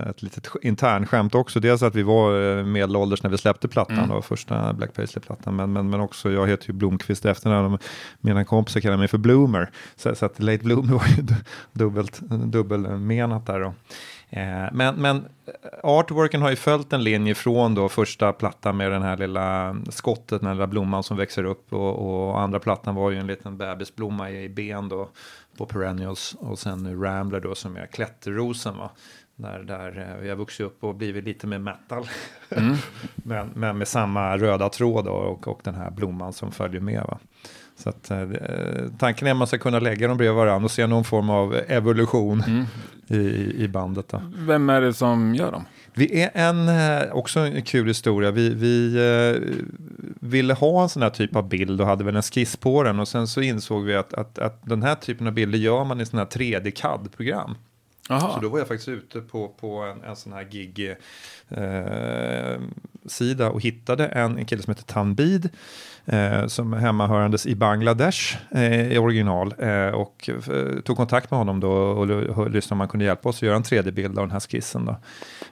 ett 0.09 0.21
litet 0.23 0.47
sk- 0.47 0.57
internskämt 0.61 1.35
också. 1.35 1.59
Dels 1.59 1.83
att 1.83 1.95
vi 1.95 2.03
var 2.03 2.57
eh, 2.57 2.65
medelålders 2.65 3.23
när 3.23 3.29
vi 3.29 3.37
släppte 3.37 3.67
plattan, 3.67 3.97
Mm. 3.97 4.09
då, 4.09 4.21
första 4.21 4.73
Black 4.73 4.93
Paisley-plattan. 4.93 5.55
Men, 5.55 5.73
men, 5.73 5.89
men 5.89 5.99
också, 5.99 6.31
jag 6.31 6.47
heter 6.47 6.67
ju 6.67 6.73
Blomqvist 6.73 7.25
efternamn 7.25 7.77
mina 8.19 8.45
kompisar 8.45 8.79
kallar 8.79 8.97
mig 8.97 9.07
för 9.07 9.17
Bloomer. 9.17 9.69
Så, 9.95 10.15
så 10.15 10.25
att 10.25 10.39
Late 10.39 10.63
Bloomer 10.63 10.93
var 10.99 11.05
ju 11.17 11.21
du- 11.21 11.35
dubbelt, 11.73 12.19
dubbelmenat 12.29 13.45
där. 13.45 13.59
Då. 13.59 13.73
Eh, 14.35 14.69
men, 14.71 14.95
men 14.95 15.25
artworken 15.83 16.41
har 16.41 16.49
ju 16.49 16.55
följt 16.55 16.93
en 16.93 17.03
linje 17.03 17.35
från 17.35 17.75
då 17.75 17.89
första 17.89 18.33
plattan 18.33 18.77
med 18.77 18.91
den 18.91 19.01
här 19.01 19.17
lilla 19.17 19.75
skottet, 19.89 20.41
den 20.41 20.47
här 20.47 20.55
lilla 20.55 20.67
blomman 20.67 21.03
som 21.03 21.17
växer 21.17 21.43
upp 21.43 21.73
och, 21.73 22.29
och 22.29 22.39
andra 22.39 22.59
plattan 22.59 22.95
var 22.95 23.11
ju 23.11 23.17
en 23.17 23.27
liten 23.27 23.57
bebisblomma 23.57 24.31
i 24.31 24.49
ben 24.49 24.89
då 24.89 25.09
på 25.57 25.65
Perennials 25.65 26.35
och 26.39 26.59
sen 26.59 26.83
nu 26.83 26.95
Rambler 26.95 27.39
då 27.39 27.55
som 27.55 27.77
är 27.77 27.85
klätterrosen 27.85 28.77
va. 28.77 28.89
Där, 29.35 29.59
där 29.59 30.09
eh, 30.09 30.21
vi 30.21 30.29
har 30.29 30.35
vuxit 30.35 30.65
upp 30.65 30.83
och 30.83 30.95
blivit 30.95 31.23
lite 31.23 31.47
mer 31.47 31.59
metal. 31.59 32.07
men, 33.15 33.49
men 33.55 33.77
med 33.77 33.87
samma 33.87 34.37
röda 34.37 34.69
tråd 34.69 35.05
då, 35.05 35.11
och, 35.11 35.47
och 35.47 35.59
den 35.63 35.75
här 35.75 35.91
blomman 35.91 36.33
som 36.33 36.51
följer 36.51 36.81
med 36.81 37.03
va. 37.03 37.19
Så 37.75 37.89
att, 37.89 38.11
eh, 38.11 38.27
tanken 38.99 39.27
är 39.27 39.31
att 39.31 39.37
man 39.37 39.47
ska 39.47 39.57
kunna 39.57 39.79
lägga 39.79 40.07
dem 40.07 40.17
bredvid 40.17 40.35
varandra 40.35 40.65
och 40.65 40.71
se 40.71 40.87
någon 40.87 41.03
form 41.03 41.29
av 41.29 41.55
evolution 41.67 42.43
Mm. 42.47 42.65
i, 43.07 43.53
i, 43.63 43.67
bandet. 43.67 44.09
Då. 44.09 44.21
Vem 44.35 44.69
är 44.69 44.81
det 44.81 44.93
som 44.93 45.35
gör 45.35 45.51
dem? 45.51 45.65
Vi 45.93 46.21
är 46.21 46.31
en, 46.33 46.69
eh, 46.69 47.11
också 47.11 47.39
en 47.39 47.61
kul 47.61 47.87
historia. 47.87 48.31
Vi, 48.31 48.49
vi 48.49 48.95
eh, 48.95 49.41
ville 50.19 50.53
ha 50.53 50.83
en 50.83 50.89
sån 50.89 51.01
här 51.01 51.09
typ 51.09 51.35
av 51.35 51.49
bild 51.49 51.81
och 51.81 51.87
hade 51.87 52.03
väl 52.03 52.15
en 52.15 52.21
skiss 52.21 52.57
på 52.57 52.83
den. 52.83 52.99
Och 52.99 53.07
sen 53.07 53.27
så 53.27 53.41
insåg 53.41 53.83
vi 53.83 53.95
att, 53.95 54.13
att, 54.13 54.39
att 54.39 54.65
den 54.65 54.83
här 54.83 54.95
typen 54.95 55.27
av 55.27 55.33
bilder 55.33 55.59
gör 55.59 55.83
man 55.83 56.01
i 56.01 56.05
sådana 56.05 56.23
här 56.23 56.39
3D-CAD-program. 56.39 57.55
Så 58.07 58.39
då 58.41 58.49
var 58.49 58.59
jag 58.59 58.67
faktiskt 58.67 58.89
ute 58.89 59.21
på, 59.21 59.47
på 59.47 59.81
en, 59.81 60.03
en 60.03 60.15
sån 60.15 60.33
här 60.33 60.43
gig 60.43 60.95
eh, 61.49 62.57
och 63.51 63.61
hittade 63.61 64.07
en, 64.07 64.37
en 64.37 64.45
kille 64.45 64.63
som 64.63 64.71
heter 64.71 64.93
Tanbid 64.93 65.49
eh, 66.05 66.47
som 66.47 66.73
hemmahörandes 66.73 67.45
i 67.45 67.55
Bangladesh 67.55 68.37
eh, 68.51 68.91
i 68.93 68.97
original 68.97 69.53
eh, 69.57 69.87
och 69.87 70.29
eh, 70.29 70.79
tog 70.79 70.97
kontakt 70.97 71.31
med 71.31 71.37
honom 71.37 71.59
då 71.59 71.71
och, 71.71 72.49
lyssnade 72.49 72.75
om 72.75 72.79
han 72.79 72.89
kunde 72.89 73.05
hjälpa 73.05 73.29
oss 73.29 73.35
att 73.37 73.41
göra 73.41 73.55
en 73.55 73.63
3D-bild 73.63 74.19
av 74.19 74.23
den 74.27 74.31
här 74.31 74.39
skissen. 74.39 74.85
Då. 74.85 74.95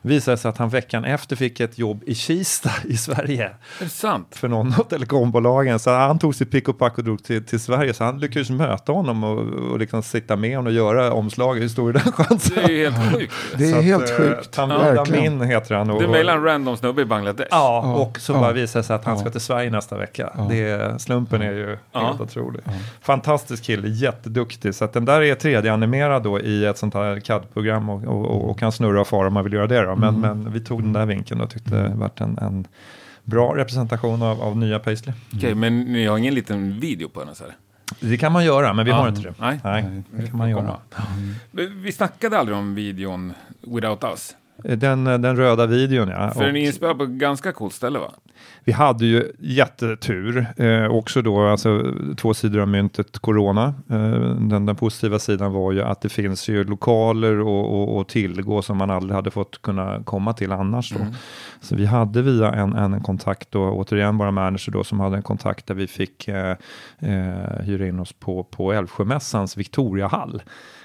Visade 0.01 0.37
sig 0.37 0.49
att 0.49 0.57
han 0.57 0.69
veckan 0.69 1.05
efter 1.05 1.35
fick 1.35 1.59
ett 1.59 1.77
jobb 1.77 2.03
i 2.05 2.15
Kista 2.15 2.71
i 2.83 2.97
Sverige 2.97 3.45
Är 3.45 3.83
det 3.83 3.89
sant? 3.89 4.27
för 4.35 4.47
någon 4.47 4.73
av 4.79 4.83
telekombolagen. 4.83 5.79
Så 5.79 5.89
han 5.89 6.19
tog 6.19 6.35
sitt 6.35 6.51
pick 6.51 6.69
och 6.69 6.79
pack 6.79 6.97
och 6.97 7.03
drog 7.03 7.23
till, 7.23 7.45
till 7.45 7.59
Sverige. 7.59 7.93
Så 7.93 8.03
han 8.03 8.19
lyckades 8.19 8.49
möta 8.49 8.91
honom 8.91 9.23
och, 9.23 9.39
och 9.71 9.79
liksom 9.79 10.03
sitta 10.03 10.35
med 10.35 10.55
honom 10.55 10.67
och 10.67 10.73
göra 10.73 11.13
omslaget. 11.13 11.63
Hur 11.63 11.69
stor 11.69 11.89
är 11.89 11.93
den 11.93 12.11
chansen? 12.11 12.57
Det 12.65 12.85
är 12.85 12.91
helt 12.91 13.13
sjukt. 13.13 13.33
Det 13.57 13.71
är 13.71 13.77
att, 13.77 13.83
helt 13.83 14.09
eh, 14.09 14.17
sjukt. 14.17 14.51
Tanvir 14.51 14.77
Verkligen. 14.77 15.33
Amin 15.33 15.49
heter 15.49 15.75
han. 15.75 15.89
Och, 15.89 16.01
Du 16.01 16.07
mejlar 16.07 16.37
en 16.37 16.43
random 16.43 16.77
snubbe 16.77 17.01
i 17.01 17.05
Bangladesh? 17.05 17.47
Ja, 17.51 17.71
Ja, 17.71 17.95
och 17.95 18.19
så 18.19 18.33
ja, 18.33 18.39
bara 18.39 18.51
visar 18.53 18.79
det 18.79 18.83
sig 18.83 18.95
att 18.95 19.05
han 19.05 19.15
ja. 19.15 19.21
ska 19.21 19.29
till 19.29 19.41
Sverige 19.41 19.69
nästa 19.69 19.97
vecka. 19.97 20.31
Ja. 20.41 20.55
Det, 20.55 21.01
slumpen 21.01 21.41
är 21.41 21.51
ju 21.51 21.77
Ja. 21.91 22.07
helt 22.07 22.21
otrolig. 22.21 22.61
Fantastisk 23.01 23.63
kille, 23.63 23.87
jätteduktig. 23.87 24.75
Så 24.75 24.85
att 24.85 24.93
den 24.93 25.05
där 25.05 25.21
är 25.21 25.35
3D-animerad 25.35 26.23
då 26.23 26.39
i 26.39 26.65
ett 26.65 26.77
sånt 26.77 26.93
här 26.93 27.19
CAD-program 27.19 27.89
och, 27.89 28.03
och, 28.03 28.25
och, 28.25 28.49
och 28.49 28.59
kan 28.59 28.71
snurra 28.71 29.01
och 29.01 29.07
fara 29.07 29.27
om 29.27 29.33
man 29.33 29.43
vill 29.43 29.53
göra 29.53 29.67
det. 29.67 29.81
Då. 29.81 29.95
Men, 29.95 30.21
men 30.21 30.51
vi 30.53 30.59
tog 30.59 30.83
den 30.83 30.93
där 30.93 31.05
vinkeln 31.05 31.41
och 31.41 31.49
tyckte 31.49 31.75
det 31.75 31.95
varit 31.95 32.21
en, 32.21 32.37
en 32.37 32.67
bra 33.23 33.55
representation 33.57 34.21
av, 34.23 34.41
av 34.41 34.57
nya 34.57 34.79
Paisley. 34.79 35.15
Okej, 35.35 35.55
men 35.55 35.79
ni 35.83 36.05
har 36.05 36.17
ingen 36.17 36.33
liten 36.33 36.79
video 36.79 37.09
på 37.09 37.23
den? 37.23 37.35
Så 37.35 37.43
här. 37.43 37.53
Det 37.99 38.17
kan 38.17 38.31
man 38.31 38.45
göra, 38.45 38.73
men 38.73 38.85
vi 38.85 38.91
Ja. 38.91 38.97
har 38.97 39.07
inte 39.09 39.21
det. 39.21 39.33
Nej. 39.39 39.59
Nej, 39.63 39.85
det 40.11 40.27
kan 40.27 40.37
man 40.37 40.49
göra. 40.49 40.77
Men 41.51 41.81
Vi 41.83 41.91
snackade 41.91 42.37
aldrig 42.39 42.57
om 42.57 42.75
videon 42.75 43.33
Without 43.61 44.03
Us. 44.03 44.35
Den, 44.63 45.03
den 45.03 45.37
röda 45.37 45.65
videon 45.65 46.07
ja. 46.07 46.31
För 46.31 46.45
den 46.45 46.55
är 46.55 46.65
inspelad 46.65 46.97
på 46.97 47.05
ganska 47.05 47.51
coolt 47.51 47.73
ställe 47.73 47.99
va? 47.99 48.11
Vi 48.63 48.71
hade 48.71 49.05
ju 49.05 49.31
jättetur, 49.39 50.45
eh, 50.57 50.85
också 50.85 51.21
då, 51.21 51.47
alltså 51.47 51.93
två 52.17 52.33
sidor 52.33 52.61
av 52.61 52.67
myntet 52.67 53.19
corona. 53.19 53.73
Eh, 53.89 54.35
den, 54.35 54.65
den 54.65 54.75
positiva 54.75 55.19
sidan 55.19 55.53
var 55.53 55.71
ju 55.71 55.81
att 55.81 56.01
det 56.01 56.09
finns 56.09 56.49
ju 56.49 56.63
lokaler 56.63 57.39
och, 57.39 57.81
och, 57.81 57.97
och 57.97 58.07
tillgå 58.07 58.61
som 58.61 58.77
man 58.77 58.91
aldrig 58.91 59.15
hade 59.15 59.31
fått 59.31 59.61
kunna 59.61 60.03
komma 60.03 60.33
till 60.33 60.51
annars 60.51 60.91
då. 60.91 61.05
Så 61.61 61.75
vi 61.75 61.85
hade 61.85 62.21
via 62.21 62.51
en, 62.51 62.73
en 62.73 63.01
kontakt 63.01 63.51
då, 63.51 63.61
återigen 63.61 64.17
bara 64.17 64.31
manager 64.31 64.71
då, 64.71 64.83
som 64.83 64.99
hade 64.99 65.15
en 65.15 65.23
kontakt 65.23 65.67
där 65.67 65.75
vi 65.75 65.87
fick 65.87 66.27
eh, 66.27 66.55
eh, 66.99 67.61
hyra 67.63 67.87
in 67.87 67.99
oss 67.99 68.13
på, 68.13 68.43
på 68.43 68.73
Älvsjömässans 68.73 69.57
Victoriahall. 69.57 70.41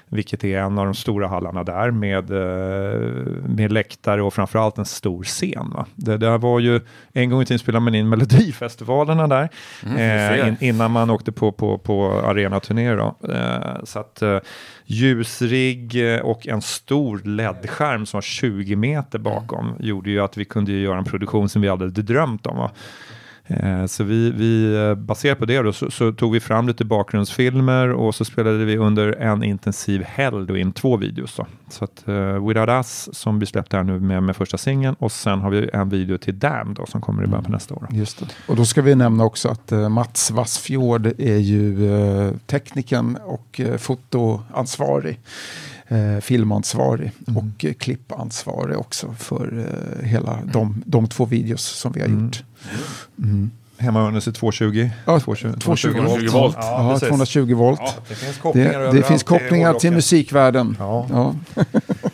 Vilket 0.09 0.43
är 0.43 0.59
en 0.59 0.77
av 0.77 0.85
de 0.85 0.93
stora 0.93 1.27
hallarna 1.27 1.63
där 1.63 1.91
med, 1.91 2.31
eh, 2.31 3.01
med 3.47 3.71
läktare 3.71 4.23
och 4.23 4.33
framförallt 4.33 4.77
en 4.77 4.85
stor 4.85 5.23
scen. 5.23 5.71
Va? 5.75 5.85
Det 5.95 6.17
där 6.17 6.37
var 6.37 6.59
ju, 6.59 6.81
en 7.13 7.29
gång 7.29 7.41
i 7.41 7.45
tiden 7.45 7.59
spelade 7.59 7.83
man 7.83 7.95
in 7.95 8.09
Melodifestivalerna 8.09 9.27
där. 9.27 9.49
ser. 9.81 10.41
eh, 10.41 10.47
in, 10.47 10.57
innan 10.59 10.91
man 10.91 11.09
åkte 11.09 11.31
på, 11.31 11.51
på, 11.51 11.77
på 11.77 12.21
arenaturné 12.25 12.93
då. 12.95 13.15
Eh, 13.29 13.83
så 13.83 13.99
att 13.99 14.21
eh, 14.21 14.39
ljusrigg 14.85 16.13
eh, 16.13 16.19
och 16.19 16.47
en 16.47 16.61
stor 16.61 17.21
LED-skärm 17.23 18.05
som 18.05 18.17
var 18.17 18.21
20 18.21 18.75
meter 18.75 19.19
bakom 19.19 19.75
gjorde 19.79 20.09
ju 20.09 20.19
att 20.19 20.37
vi 20.37 20.45
kunde 20.45 20.71
göra 20.71 20.97
en 20.97 21.03
produktion 21.03 21.49
som 21.49 21.61
vi 21.61 21.69
aldrig 21.69 22.05
drömt 22.05 22.47
om. 22.47 22.57
Va? 22.57 22.71
Eh, 23.47 23.85
Så 23.85 24.03
vi, 24.03 24.31
vi 24.31 24.75
eh, 24.75 24.95
baserat 24.95 25.39
på 25.39 25.45
det 25.45 25.61
då, 25.61 25.73
så, 25.73 25.91
så 25.91 26.11
tog 26.11 26.33
vi 26.33 26.39
fram 26.39 26.67
lite 26.67 26.85
bakgrundsfilmer 26.85 27.91
och 27.91 28.15
så 28.15 28.25
spelade 28.25 28.65
vi 28.65 28.77
under 28.77 29.11
en 29.11 29.43
intensiv 29.43 30.03
helg 30.03 30.47
då 30.47 30.57
in 30.57 30.71
två 30.71 30.97
videos. 30.97 31.35
Då. 31.35 31.45
Så 31.69 31.83
att 31.83 32.03
uh, 32.07 32.47
Without 32.47 32.69
Us 32.69 33.09
som 33.11 33.39
vi 33.39 33.45
släppte 33.45 33.77
här 33.77 33.83
nu 33.83 33.99
med, 33.99 34.23
med 34.23 34.35
första 34.35 34.57
singeln 34.57 34.95
och 34.99 35.11
sen 35.11 35.39
har 35.39 35.49
vi 35.49 35.69
en 35.73 35.89
video 35.89 36.17
till 36.17 36.39
Damn 36.39 36.73
då 36.73 36.85
som 36.85 37.01
kommer 37.01 37.23
i 37.23 37.27
början 37.27 37.43
på 37.43 37.51
nästa 37.51 37.73
år. 37.73 37.87
Just 37.91 38.19
det. 38.19 38.25
Och 38.47 38.55
då 38.55 38.65
ska 38.65 38.81
vi 38.81 38.95
nämna 38.95 39.23
också 39.23 39.49
att 39.49 39.71
eh, 39.71 39.89
Mats 39.89 40.31
Vassfjord 40.31 41.05
är 41.17 41.37
ju 41.37 41.91
eh, 41.91 42.31
tekniken 42.45 43.17
och 43.25 43.59
eh, 43.59 43.77
fotoansvarig. 43.77 45.19
Eh, 45.89 46.19
filmansvarig 46.21 47.11
och 47.35 47.65
eh, 47.65 47.73
klippansvarig 47.73 48.77
också 48.77 49.13
för 49.19 49.65
eh, 50.01 50.07
hela 50.07 50.39
de, 50.53 50.83
de 50.85 51.07
två 51.07 51.25
videos 51.25 51.61
som 51.61 51.91
vi 51.91 51.99
har 51.99 52.07
Mm. 52.07 52.25
gjort. 52.25 52.43
Mm. 53.19 53.51
Hemmaunderset 53.79 54.35
220. 54.35 54.89
Ja, 55.05 55.19
220, 55.19 55.59
220 55.59 56.01
volt. 56.01 56.33
volt. 56.33 56.55
Ja, 56.59 56.89
precis. 56.91 57.07
220 57.07 57.53
volt. 57.55 57.81
Det 58.09 58.15
finns 58.15 58.37
kopplingar, 58.37 58.79
Det, 58.79 58.91
det 58.91 59.03
finns 59.03 59.23
kopplingar 59.23 59.73
till 59.73 59.91
musikvärlden. 59.91 60.75
Ja. 60.79 61.07
Ja. 61.09 61.35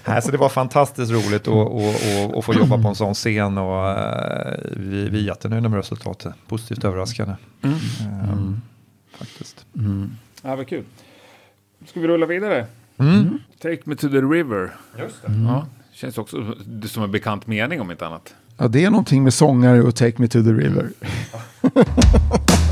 Nej, 0.05 0.21
så 0.21 0.31
det 0.31 0.37
var 0.37 0.49
fantastiskt 0.49 1.11
roligt 1.11 1.47
att, 1.47 2.45
få 2.45 2.53
jobba 2.53 2.81
på 2.81 2.87
en 2.87 2.95
sån 2.95 3.13
scen 3.13 3.57
och 3.57 3.89
eh, 3.89 4.53
vi, 4.77 5.09
vi 5.09 5.19
är 5.19 5.23
jättenöjda 5.23 5.69
med 5.69 5.77
resultatet. 5.77 6.33
Positivt 6.47 6.83
överraskande. 6.83 7.33
Mm. 7.63 7.75
Eh, 8.01 8.53
Faktiskt. 9.17 9.65
Ja, 10.41 10.55
vad 10.55 10.67
kul. 10.67 10.83
Ska 11.87 11.99
vi 11.99 12.07
rulla 12.07 12.25
vidare? 12.25 12.65
Mm. 12.97 13.39
Take 13.61 13.81
me 13.85 13.95
to 13.95 14.09
the 14.09 14.21
river. 14.21 14.71
Just 14.99 15.21
det. 15.21 15.31
Ja, 15.47 15.67
känns 15.93 16.17
också 16.17 16.55
som 16.87 17.03
en 17.03 17.11
bekant 17.11 17.47
mening 17.47 17.81
om 17.81 17.91
inte 17.91 18.07
annat. 18.07 18.35
ja, 18.57 18.67
det 18.67 18.85
är 18.85 18.89
någonting 18.89 19.23
med 19.23 19.33
sångare 19.33 19.81
och 19.81 19.95
Take 19.95 20.21
Me 20.21 20.27
To 20.27 20.43
The 20.43 20.49
River. 20.53 20.89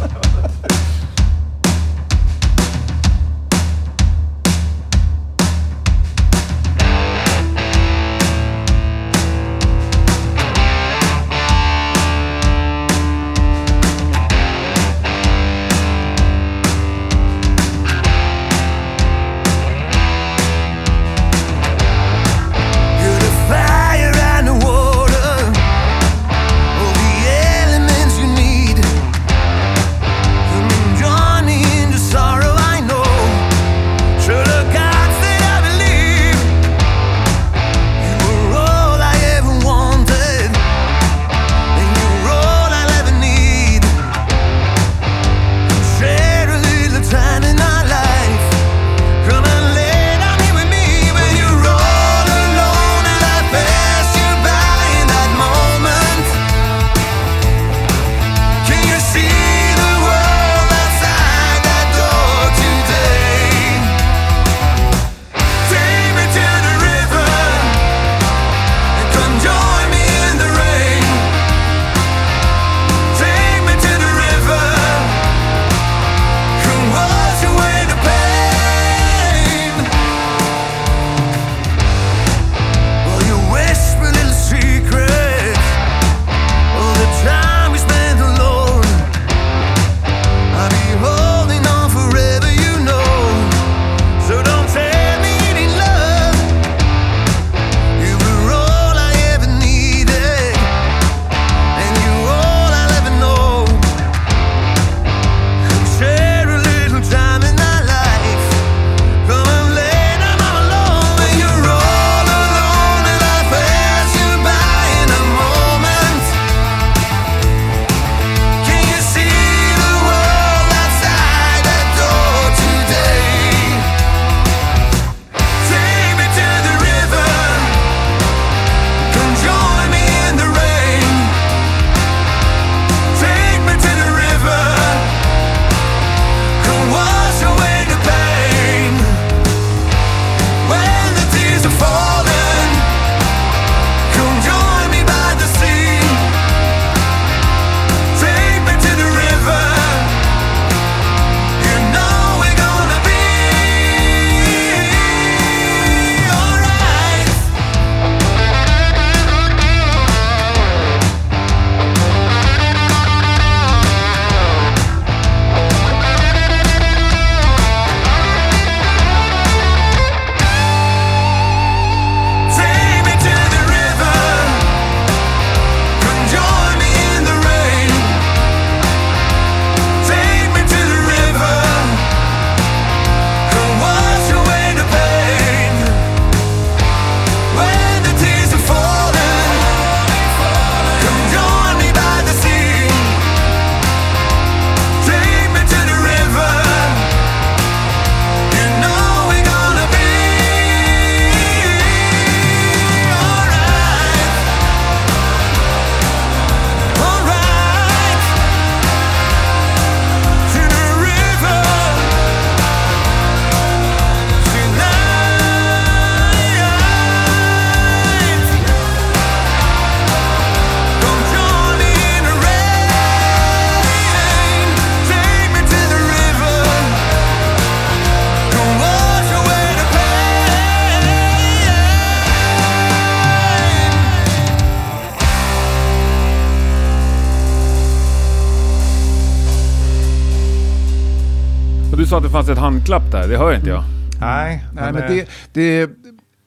sa 242.12 242.18
att 242.18 242.24
det 242.24 242.30
fanns 242.30 242.50
ett 242.50 242.58
handklapp 242.58 243.12
där, 243.12 243.28
det 243.28 243.38
hör 243.38 243.54
inte 243.56 243.70
jag. 243.70 243.84
Nej, 244.22 244.66
Nej, 244.74 244.94
men 244.94 245.04
eh, 245.04 245.10
det, 245.10 245.30
det 245.54 245.90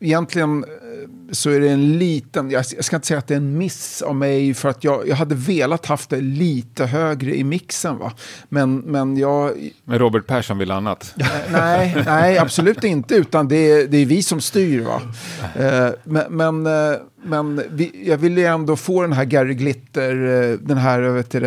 egentligen 0.01 0.65
eh, 0.65 0.71
så 1.33 1.51
är 1.51 1.61
det 1.61 1.69
en 1.69 1.99
liten, 1.99 2.51
jag 2.51 2.67
ska 2.85 2.97
inte 2.97 3.09
säga 3.09 3.19
att 3.19 3.27
det 3.27 3.35
är 3.35 3.39
en 3.39 3.59
miss 3.59 4.03
av 4.03 4.17
mig 4.17 4.55
för 4.55 4.69
att 4.69 4.85
jag, 4.85 5.09
jag 5.09 5.17
hade 5.17 5.35
velat 5.35 5.87
haft 5.87 6.11
det 6.11 6.21
lite 6.21 6.87
högre 6.87 7.37
i 7.37 7.45
mixen 7.45 7.99
va. 7.99 8.13
Men, 8.49 8.79
men 8.79 9.17
jag, 9.17 9.53
Men 9.85 9.99
Robert 9.99 10.27
Persson 10.27 10.59
vill 10.59 10.71
annat. 10.71 11.15
Eh, 11.21 11.27
nej, 11.53 12.03
nej, 12.07 12.39
absolut 12.39 12.85
inte, 12.85 13.15
utan 13.15 13.49
det 13.49 13.71
är, 13.71 13.87
det 13.87 13.97
är 13.97 14.07
vi 14.07 14.23
som 14.23 14.41
styr. 14.41 14.81
Va? 14.81 15.01
Men 16.05 16.25
men, 16.29 16.67
men 17.25 17.63
vi, 17.71 18.05
jag 18.07 18.19
ville 18.19 18.41
ju 18.41 18.47
ändå 18.47 18.77
få 18.77 19.03
den 19.03 19.13
här 19.13 19.25
Gary 19.25 19.55
Glitter, 19.55 20.13
eh, 20.13 20.59
den 20.59 20.79
här 20.79 21.01
vet 21.01 21.31
du, 21.31 21.47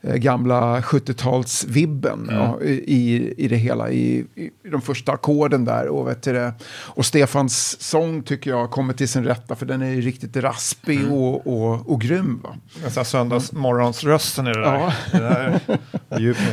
eh, 0.00 0.14
gamla 0.14 0.80
70-talsvibben 0.80 2.28
ja, 2.30 2.60
i, 2.62 3.34
i 3.36 3.48
det 3.48 3.56
hela, 3.56 3.90
i, 3.90 4.26
i 4.34 4.50
de 4.70 4.82
första 4.82 5.12
ackorden 5.12 5.64
där. 5.64 5.88
Och, 5.88 6.08
vet 6.08 6.22
du, 6.22 6.52
och 6.68 7.06
Stefans 7.06 7.82
sång 7.82 8.22
tycker 8.22 8.50
jag 8.50 8.70
kommer 8.70 8.94
till 8.94 9.08
sin 9.08 9.24
rätta, 9.24 9.56
för 9.56 9.66
den 9.66 9.82
är 9.82 9.90
ju 9.90 10.00
riktigt 10.00 10.36
raspig 10.36 11.12
och, 11.12 11.46
och, 11.46 11.90
och 11.92 12.00
grym. 12.00 12.40
Va? 12.42 12.56
Nästan 12.84 13.04
söndagsmorgonsrösten 13.04 14.46
i 14.46 14.52
det 14.52 14.60
där. 14.60 14.74
Ja. 14.74 14.92
Det 15.12 15.18
där 15.18 15.60
är 16.08 16.20
djupt. 16.20 16.40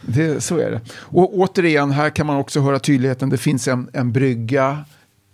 Det, 0.00 0.40
så 0.40 0.58
är 0.58 0.70
det. 0.70 0.80
Och 1.00 1.38
återigen, 1.38 1.90
här 1.90 2.10
kan 2.10 2.26
man 2.26 2.36
också 2.36 2.60
höra 2.60 2.78
tydligheten. 2.78 3.30
Det 3.30 3.38
finns 3.38 3.68
en, 3.68 3.90
en 3.92 4.12
brygga 4.12 4.84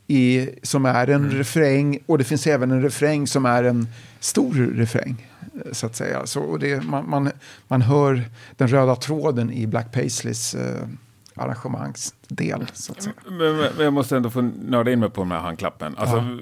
i, 0.07 0.49
som 0.63 0.87
är 0.87 1.07
en 1.11 1.31
refräng 1.31 1.99
och 2.07 2.19
det 2.19 2.25
finns 2.25 2.47
även 2.47 2.71
en 2.71 2.83
refräng 2.83 3.27
som 3.27 3.47
är 3.47 3.65
en 3.65 3.89
stor 4.21 4.55
refräng. 4.55 5.31
Så 5.73 5.87
att 5.87 5.97
säga. 5.97 6.27
Så, 6.27 6.41
och 6.41 6.59
det, 6.59 6.85
man, 6.85 7.11
man, 7.11 7.31
man 7.69 7.83
hör 7.83 8.23
den 8.57 8.69
röda 8.69 8.97
tråden 8.97 9.53
i 9.53 9.67
Black 9.67 9.93
Paisleys 9.93 10.55
eh, 10.55 10.87
arrangemangsdel. 11.35 12.67
Så 12.73 12.93
att 12.93 13.03
säga. 13.03 13.15
Men, 13.29 13.57
men 13.57 13.85
jag 13.85 13.93
måste 13.93 14.17
ändå 14.17 14.31
få 14.31 14.41
nörda 14.43 14.91
in 14.93 15.01
mig 15.01 15.11
på 15.11 15.23
den 15.23 15.33
här 15.33 15.39
handklappen. 15.41 15.95
Alltså, 15.99 16.39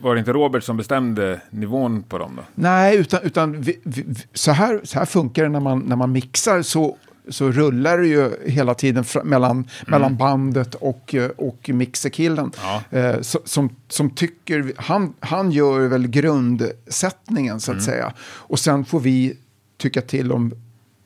var 0.00 0.14
det 0.14 0.18
inte 0.18 0.32
Robert 0.32 0.62
som 0.64 0.76
bestämde 0.76 1.40
nivån 1.50 2.02
på 2.02 2.18
dem 2.18 2.32
då? 2.36 2.42
Nej, 2.54 2.96
utan, 2.96 3.20
utan 3.22 3.60
vi, 3.60 3.80
vi- 3.84 4.04
så, 4.34 4.50
här, 4.52 4.80
så 4.84 4.98
här 4.98 5.06
funkar 5.06 5.42
det 5.42 5.48
när 5.48 5.60
man, 5.60 5.78
när 5.78 5.96
man 5.96 6.12
mixar. 6.12 6.62
Så, 6.62 6.96
så 7.28 7.50
rullar 7.52 7.98
det 7.98 8.06
ju 8.06 8.30
hela 8.46 8.74
tiden 8.74 9.04
mellan, 9.24 9.68
mellan 9.86 10.16
bandet 10.16 10.74
och, 10.74 11.14
och 11.36 11.70
mixerkillen. 11.72 12.52
Ja. 12.62 12.98
Eh, 12.98 13.20
som, 13.20 13.76
som 13.88 14.10
tycker, 14.10 14.72
han, 14.76 15.14
han 15.20 15.50
gör 15.50 15.88
väl 15.88 16.06
grundsättningen 16.06 17.60
så 17.60 17.72
att 17.72 17.82
säga. 17.82 18.12
Och 18.20 18.58
sen 18.58 18.84
får 18.84 19.00
vi 19.00 19.36
tycka 19.76 20.00
till 20.00 20.32
om 20.32 20.52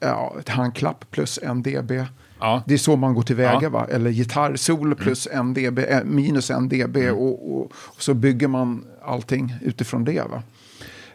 ja, 0.01 0.37
ett 0.41 0.49
handklapp 0.49 1.11
plus 1.11 1.39
en 1.43 1.62
dB. 1.62 1.93
Ja. 2.41 2.62
Det 2.66 2.75
är 2.75 2.79
så 2.79 2.97
man 2.97 3.14
går 3.14 3.23
tillväga 3.23 3.59
Ja. 3.62 3.69
va? 3.69 3.87
Eller 3.91 4.11
gitarrsolo 4.11 4.97
plus 4.97 5.29
en 5.33 5.55
dB, 5.55 5.79
eh, 5.79 6.05
minus 6.05 6.51
en 6.51 6.69
dB 6.69 6.97
och, 6.97 7.53
och, 7.53 7.73
och 7.73 8.03
så 8.03 8.14
bygger 8.14 8.49
man 8.49 8.85
allting 9.03 9.55
utifrån 9.62 10.05
det 10.05 10.23
va. 10.31 10.43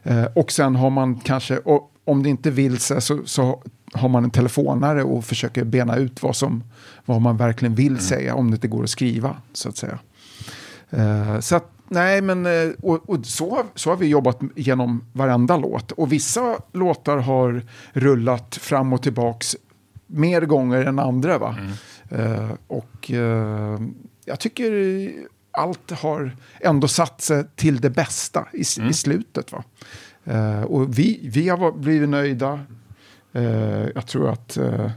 Eh, 0.04 0.26
och 0.36 0.52
sen 0.52 0.76
har 0.76 0.90
man 0.90 1.20
kanske, 1.20 1.58
och 1.58 1.92
om 2.06 2.24
det 2.24 2.30
inte 2.30 2.52
vill 2.52 2.78
sig 2.78 3.02
så, 3.02 3.20
så 3.26 3.64
har 3.94 4.10
man 4.10 4.24
en 4.24 4.30
telefonare 4.32 5.04
och 5.04 5.26
försöker 5.26 5.64
bena 5.64 5.96
ut 5.96 6.24
vad, 6.24 6.36
som, 6.36 6.64
vad 7.06 7.22
man 7.22 7.38
verkligen 7.38 7.76
vill 7.76 8.00
säga 8.00 8.36
om 8.36 8.52
det 8.52 8.56
inte 8.56 8.68
går 8.68 8.84
att 8.84 8.90
skriva 8.90 9.36
så 9.54 9.70
att 9.70 9.78
säga. 9.78 10.00
Eh, 10.90 11.40
så 11.40 11.56
att, 11.56 11.72
nej 11.88 12.22
men, 12.22 12.46
eh, 12.46 12.70
och, 12.82 13.10
och 13.10 13.26
så, 13.26 13.64
så 13.76 13.90
har 13.90 13.98
vi 13.98 14.08
jobbat 14.08 14.40
genom 14.56 15.04
varenda 15.14 15.58
låt. 15.58 15.92
Och 15.92 16.12
vissa 16.12 16.56
låtar 16.74 17.18
har 17.18 17.62
rullat 17.94 18.56
fram 18.56 18.94
och 18.94 19.02
tillbaks 19.04 19.56
mer 20.08 20.42
gånger 20.42 20.86
än 20.86 21.00
andra 21.00 21.38
va. 21.38 21.56
Eh, 22.10 22.50
och 22.68 23.12
eh, 23.12 23.80
jag 24.26 24.40
tycker 24.40 24.72
allt 25.52 25.92
har 25.92 26.36
ändå 26.60 26.88
satt 26.88 27.22
sig 27.22 27.44
till 27.56 27.82
det 27.82 27.90
bästa 27.90 28.48
i, 28.54 28.62
s- 28.62 28.78
i 28.90 28.94
slutet 28.94 29.52
va. 29.52 29.64
Och 30.68 31.00
vi, 31.00 31.20
vi 31.24 31.50
har 31.50 31.72
blivit 31.72 32.10
nöjda. 32.10 32.60
Eh, 33.34 33.88
jag 33.96 34.08
tror 34.08 34.30
att 34.30 34.58
eh, 34.58 34.90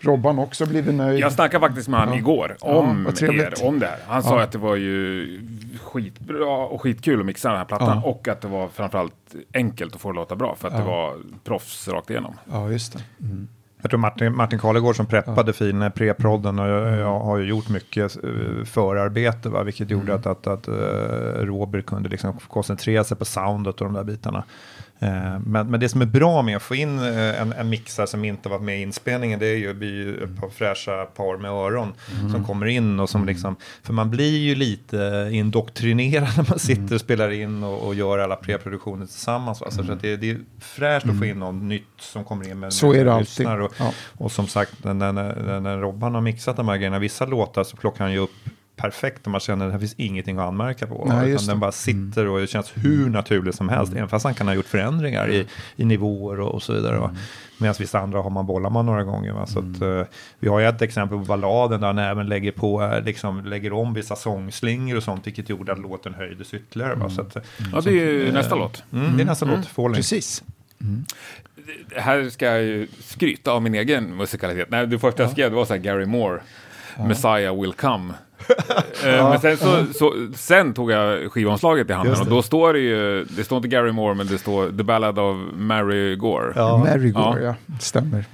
Robban 0.00 0.38
också 0.38 0.66
blivit 0.66 0.94
nöjd. 0.94 1.20
Jag 1.20 1.32
snackade 1.32 1.66
faktiskt 1.66 1.88
med 1.88 2.00
honom 2.00 2.14
igår 2.14 2.56
om 2.60 3.08
trevligt. 3.18 3.60
er, 3.60 3.66
om 3.66 3.78
det 3.78 3.86
här. 3.86 3.98
Han 4.06 4.22
sa 4.22 4.42
att 4.42 4.52
det 4.52 4.58
var 4.58 4.76
ju 4.76 5.40
skitbra 5.82 6.56
och 6.56 6.80
skitkul 6.82 7.20
att 7.20 7.26
mixa 7.26 7.48
den 7.48 7.58
här 7.58 7.64
plattan 7.64 8.02
och 8.04 8.28
att 8.28 8.40
det 8.40 8.48
var 8.48 8.68
framförallt 8.68 9.34
enkelt 9.54 9.94
att 9.94 10.00
få 10.00 10.08
det 10.08 10.12
att 10.12 10.16
låta 10.16 10.36
bra 10.36 10.54
för 10.58 10.68
att 10.68 10.76
det 10.76 10.82
var 10.82 11.16
proffs 11.44 11.88
rakt 11.88 12.10
igenom. 12.10 12.34
Ja, 12.50 12.70
just 12.70 12.92
det. 12.92 13.00
Jag 13.82 13.90
tror 13.90 14.00
Martin, 14.00 14.36
Martin 14.36 14.58
Karlegård 14.58 14.96
som 14.96 15.06
preppade 15.06 15.52
fin 15.52 15.82
eh, 15.82 15.88
preprodden 15.88 16.58
och 16.58 16.68
jag, 16.68 16.98
jag 16.98 17.20
har 17.20 17.38
ju 17.38 17.44
gjort 17.44 17.68
mycket 17.68 18.24
eh, 18.24 18.64
förarbete 18.64 19.48
va, 19.48 19.62
vilket 19.62 19.90
gjorde 19.90 20.14
att, 20.14 20.26
att, 20.26 20.46
att 20.46 20.68
eh, 20.68 20.74
Robert 21.44 21.86
kunde 21.86 22.08
liksom 22.08 22.38
koncentrera 22.48 23.04
sig 23.04 23.16
på 23.16 23.24
soundet 23.24 23.80
och 23.80 23.86
de 23.86 23.94
där 23.94 24.04
bitarna. 24.04 24.44
Eh, 24.98 25.38
men, 25.46 25.70
men 25.70 25.80
det 25.80 25.88
som 25.88 26.02
är 26.02 26.06
bra 26.06 26.42
med 26.42 26.56
att 26.56 26.62
få 26.62 26.74
in 26.74 26.98
eh, 26.98 27.40
en, 27.42 27.52
en 27.52 27.68
mixar 27.68 28.06
som 28.06 28.24
inte 28.24 28.48
varit 28.48 28.62
med 28.62 28.78
i 28.78 28.82
inspelningen 28.82 29.38
det 29.38 29.46
är 29.46 29.56
ju, 29.56 29.74
blir 29.74 29.92
ju 29.92 30.24
ett 30.24 30.40
par 30.40 30.48
fräscha 30.48 31.04
par 31.04 31.36
med 31.36 31.50
öron 31.50 31.92
som 32.32 32.44
kommer 32.44 32.66
in 32.66 33.00
och 33.00 33.10
som 33.10 33.26
liksom, 33.26 33.56
för 33.82 33.92
man 33.92 34.10
blir 34.10 34.38
ju 34.38 34.54
lite 34.54 35.28
indoktrinerad 35.32 36.28
när 36.36 36.46
man 36.48 36.58
sitter 36.58 36.94
och 36.94 37.00
spelar 37.00 37.30
in 37.30 37.62
och, 37.62 37.86
och 37.86 37.94
gör 37.94 38.18
alla 38.18 38.36
preproduktioner 38.36 39.06
tillsammans. 39.06 39.60
Va? 39.60 39.70
Så 39.70 39.92
att 39.92 40.02
det, 40.02 40.16
det 40.16 40.30
är 40.30 40.38
fräscht 40.60 41.06
att 41.06 41.18
få 41.18 41.24
in 41.24 41.38
något 41.38 41.62
nytt 41.62 41.82
som 41.98 42.24
kommer 42.24 42.48
in 42.48 42.60
med 42.60 42.72
Så 42.72 42.88
med 42.88 43.00
är 43.00 43.04
det 43.04 43.12
alltid. 43.12 43.46
Och, 43.46 43.72
Ja. 43.78 43.92
och 44.18 44.32
som 44.32 44.46
sagt, 44.46 44.84
när, 44.84 44.94
när, 44.94 45.60
när 45.60 45.78
Robban 45.78 46.14
har 46.14 46.20
mixat 46.20 46.56
de 46.56 46.68
här 46.68 46.76
grejerna, 46.76 46.98
vissa 46.98 47.26
låtar 47.26 47.64
så 47.64 47.76
plockar 47.76 48.04
han 48.04 48.12
ju 48.12 48.18
upp 48.18 48.30
perfekt 48.76 49.24
och 49.26 49.30
man 49.32 49.40
känner 49.40 49.66
att 49.66 49.72
det 49.72 49.78
finns 49.78 49.94
ingenting 49.96 50.38
att 50.38 50.48
anmärka 50.48 50.86
på. 50.86 51.04
Nej, 51.08 51.30
utan 51.30 51.46
den 51.46 51.60
bara 51.60 51.72
sitter 51.72 52.26
och 52.26 52.40
det 52.40 52.46
känns 52.46 52.72
hur 52.74 53.08
naturligt 53.10 53.54
som 53.54 53.68
helst, 53.68 53.92
även 53.92 54.08
fast 54.08 54.24
han 54.24 54.34
kan 54.34 54.46
ha 54.46 54.54
gjort 54.54 54.66
förändringar 54.66 55.30
i, 55.30 55.46
i 55.76 55.84
nivåer 55.84 56.40
och, 56.40 56.54
och 56.54 56.62
så 56.62 56.72
vidare. 56.72 56.98
va. 56.98 57.16
Medan 57.58 57.74
vissa 57.78 57.98
andra 58.00 58.22
har 58.22 58.30
man 58.30 58.46
bollat 58.46 58.72
man 58.72 58.86
några 58.86 59.04
gånger. 59.04 59.32
Va? 59.32 59.46
Så 59.46 59.58
att, 59.58 59.80
eh, 59.82 60.02
vi 60.38 60.48
har 60.48 60.60
ju 60.60 60.66
ett 60.66 60.82
exempel 60.82 61.18
på 61.18 61.24
balladen 61.24 61.80
där 61.80 61.86
han 61.86 61.98
även 61.98 62.26
lägger, 62.28 62.52
på, 62.52 62.82
eh, 62.82 63.04
liksom, 63.04 63.44
lägger 63.44 63.72
om 63.72 63.94
vissa 63.94 64.16
sångslingor 64.16 64.96
och 64.96 65.02
sånt, 65.02 65.26
vilket 65.26 65.48
gjorde 65.48 65.72
att 65.72 65.78
låten 65.78 66.14
höjdes 66.14 66.54
ytterligare. 66.54 66.94
Va? 66.94 67.10
Så 67.10 67.20
att, 67.20 67.36
Ja, 67.72 67.80
det 67.80 67.90
är 67.90 68.12
ju 68.12 68.32
nästa 68.32 68.54
låt. 68.54 68.84
mm, 68.92 69.16
det 69.16 69.22
är 69.22 69.26
nästa 69.26 69.46
låt, 69.46 69.66
Falling. 69.66 69.94
Precis. 69.96 70.42
Här 71.96 72.28
ska 72.30 72.46
jag 72.46 72.62
ju 72.62 72.86
skryta 73.00 73.50
av 73.52 73.62
min 73.62 73.74
egen 73.74 74.16
musikalitet. 74.16 74.68
Nej, 74.70 74.86
det 74.86 74.98
första 74.98 75.22
jag 75.22 75.32
skrev 75.32 75.52
var 75.52 75.64
så 75.64 75.74
här 75.74 75.80
Gary 75.80 76.06
Moore, 76.06 76.40
Messiah 77.08 77.60
will 77.60 77.72
come. 77.72 78.14
Eh, 79.04 79.30
Men 79.30 79.40
sen, 79.40 79.56
så, 79.56 79.84
så, 79.94 80.14
sen 80.34 80.74
tog 80.74 80.90
jag 80.90 81.32
skivomslaget 81.32 81.90
i 81.90 81.92
handen 81.92 82.20
och 82.20 82.26
då 82.26 82.42
står 82.42 82.72
det 82.72 82.78
ju, 82.78 83.24
det 83.24 83.44
står 83.44 83.56
inte 83.56 83.68
Gary 83.68 83.92
Moore 83.92 84.14
men 84.14 84.26
det 84.26 84.38
står 84.38 84.66
The 84.76 84.82
Ballad 84.82 85.18
of 85.18 85.36
Mary 85.54 86.16
Gore. 86.16 86.52
Ja. 86.56 86.78
Mary 86.78 87.12
Ja. 87.14 87.30
Gore, 87.32 87.44
ja. 87.44 87.54
Stämmer. 87.80 88.24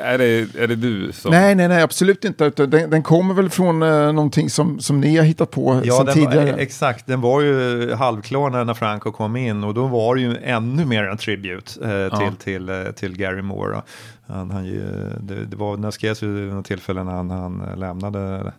Är, 0.00 0.18
det, 0.18 0.54
är 0.58 0.66
det 0.66 0.76
du 0.76 1.12
som... 1.12 1.30
Nej, 1.30 1.54
nej, 1.54 1.68
nej, 1.68 1.82
absolut 1.82 2.24
inte. 2.24 2.44
Utan 2.44 2.70
Den, 2.70 2.90
den 2.90 3.02
kommer 3.02 3.34
väl 3.34 3.50
från 3.50 3.82
eh, 3.82 4.12
någonting 4.12 4.50
som, 4.50 4.80
som 4.80 5.00
ni 5.00 5.16
har 5.16 5.24
hittat 5.24 5.50
på 5.50 5.80
Ja, 5.84 6.02
den 6.02 6.14
tidigare. 6.14 6.52
Var, 6.52 6.58
exakt. 6.58 7.06
Den 7.06 7.20
var 7.20 7.40
ju 7.40 7.92
halvklar 7.94 8.50
när, 8.50 8.64
när 8.64 8.74
Franco 8.74 9.12
kom 9.12 9.36
in 9.36 9.64
och 9.64 9.74
då 9.74 9.86
var 9.86 10.14
det 10.14 10.20
ju 10.20 10.36
ännu 10.44 10.84
mer 10.84 11.04
en 11.04 11.16
tribut 11.16 11.78
eh, 11.82 11.88
till, 11.88 12.15
till, 12.38 12.68
eh, 12.68 12.84
till 12.84 13.16
Gary 13.16 13.42
Moore. 13.42 13.82
Han, 14.28 14.50
han, 14.50 14.64
ju- 14.64 15.10
det, 15.20 15.44
det 15.44 15.56
var 15.56 15.76
när 15.76 15.90
skrevs 15.90 16.22
vid 16.22 16.52
något 16.54 16.66
tillfälle 16.66 17.04
när 17.04 17.12
han, 17.12 17.30
han 17.30 17.62
lämnade 17.76 18.52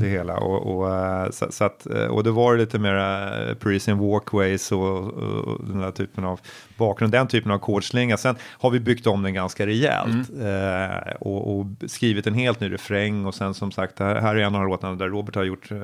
det 0.00 0.06
hela. 0.06 0.36
Och, 0.38 0.76
och, 0.76 0.94
eh, 0.96 1.30
så, 1.30 1.46
så 1.50 1.64
att, 1.64 1.86
eh, 1.86 2.04
och 2.06 2.24
det 2.24 2.30
var 2.30 2.56
lite 2.56 2.78
mer 2.78 2.94
eh, 2.96 3.54
Parisian 3.54 3.98
Walkways 3.98 4.72
och, 4.72 4.98
och 4.98 5.64
den 5.66 5.78
där 5.80 5.90
typen 5.90 6.24
av 6.24 6.40
bakgrund, 6.78 7.12
den 7.12 7.26
typen 7.28 7.50
av 7.50 7.56
ackordsslinga. 7.56 8.16
Sen 8.16 8.36
har 8.42 8.70
vi 8.70 8.80
byggt 8.80 9.06
om 9.06 9.22
den 9.22 9.34
ganska 9.34 9.66
rejält 9.66 10.30
eh, 10.40 11.12
och, 11.20 11.58
och 11.58 11.66
skrivit 11.86 12.26
en 12.26 12.34
helt 12.34 12.60
ny 12.60 12.72
refräng 12.72 13.26
och 13.26 13.34
sen 13.34 13.54
som 13.54 13.72
sagt, 13.72 13.98
här, 13.98 14.14
här 14.20 14.36
är 14.36 14.40
en 14.40 14.54
av 14.54 14.64
låtarna 14.66 14.94
där 14.94 15.08
Robert 15.08 15.34
har 15.34 15.44
gjort 15.44 15.70
eh, 15.70 15.78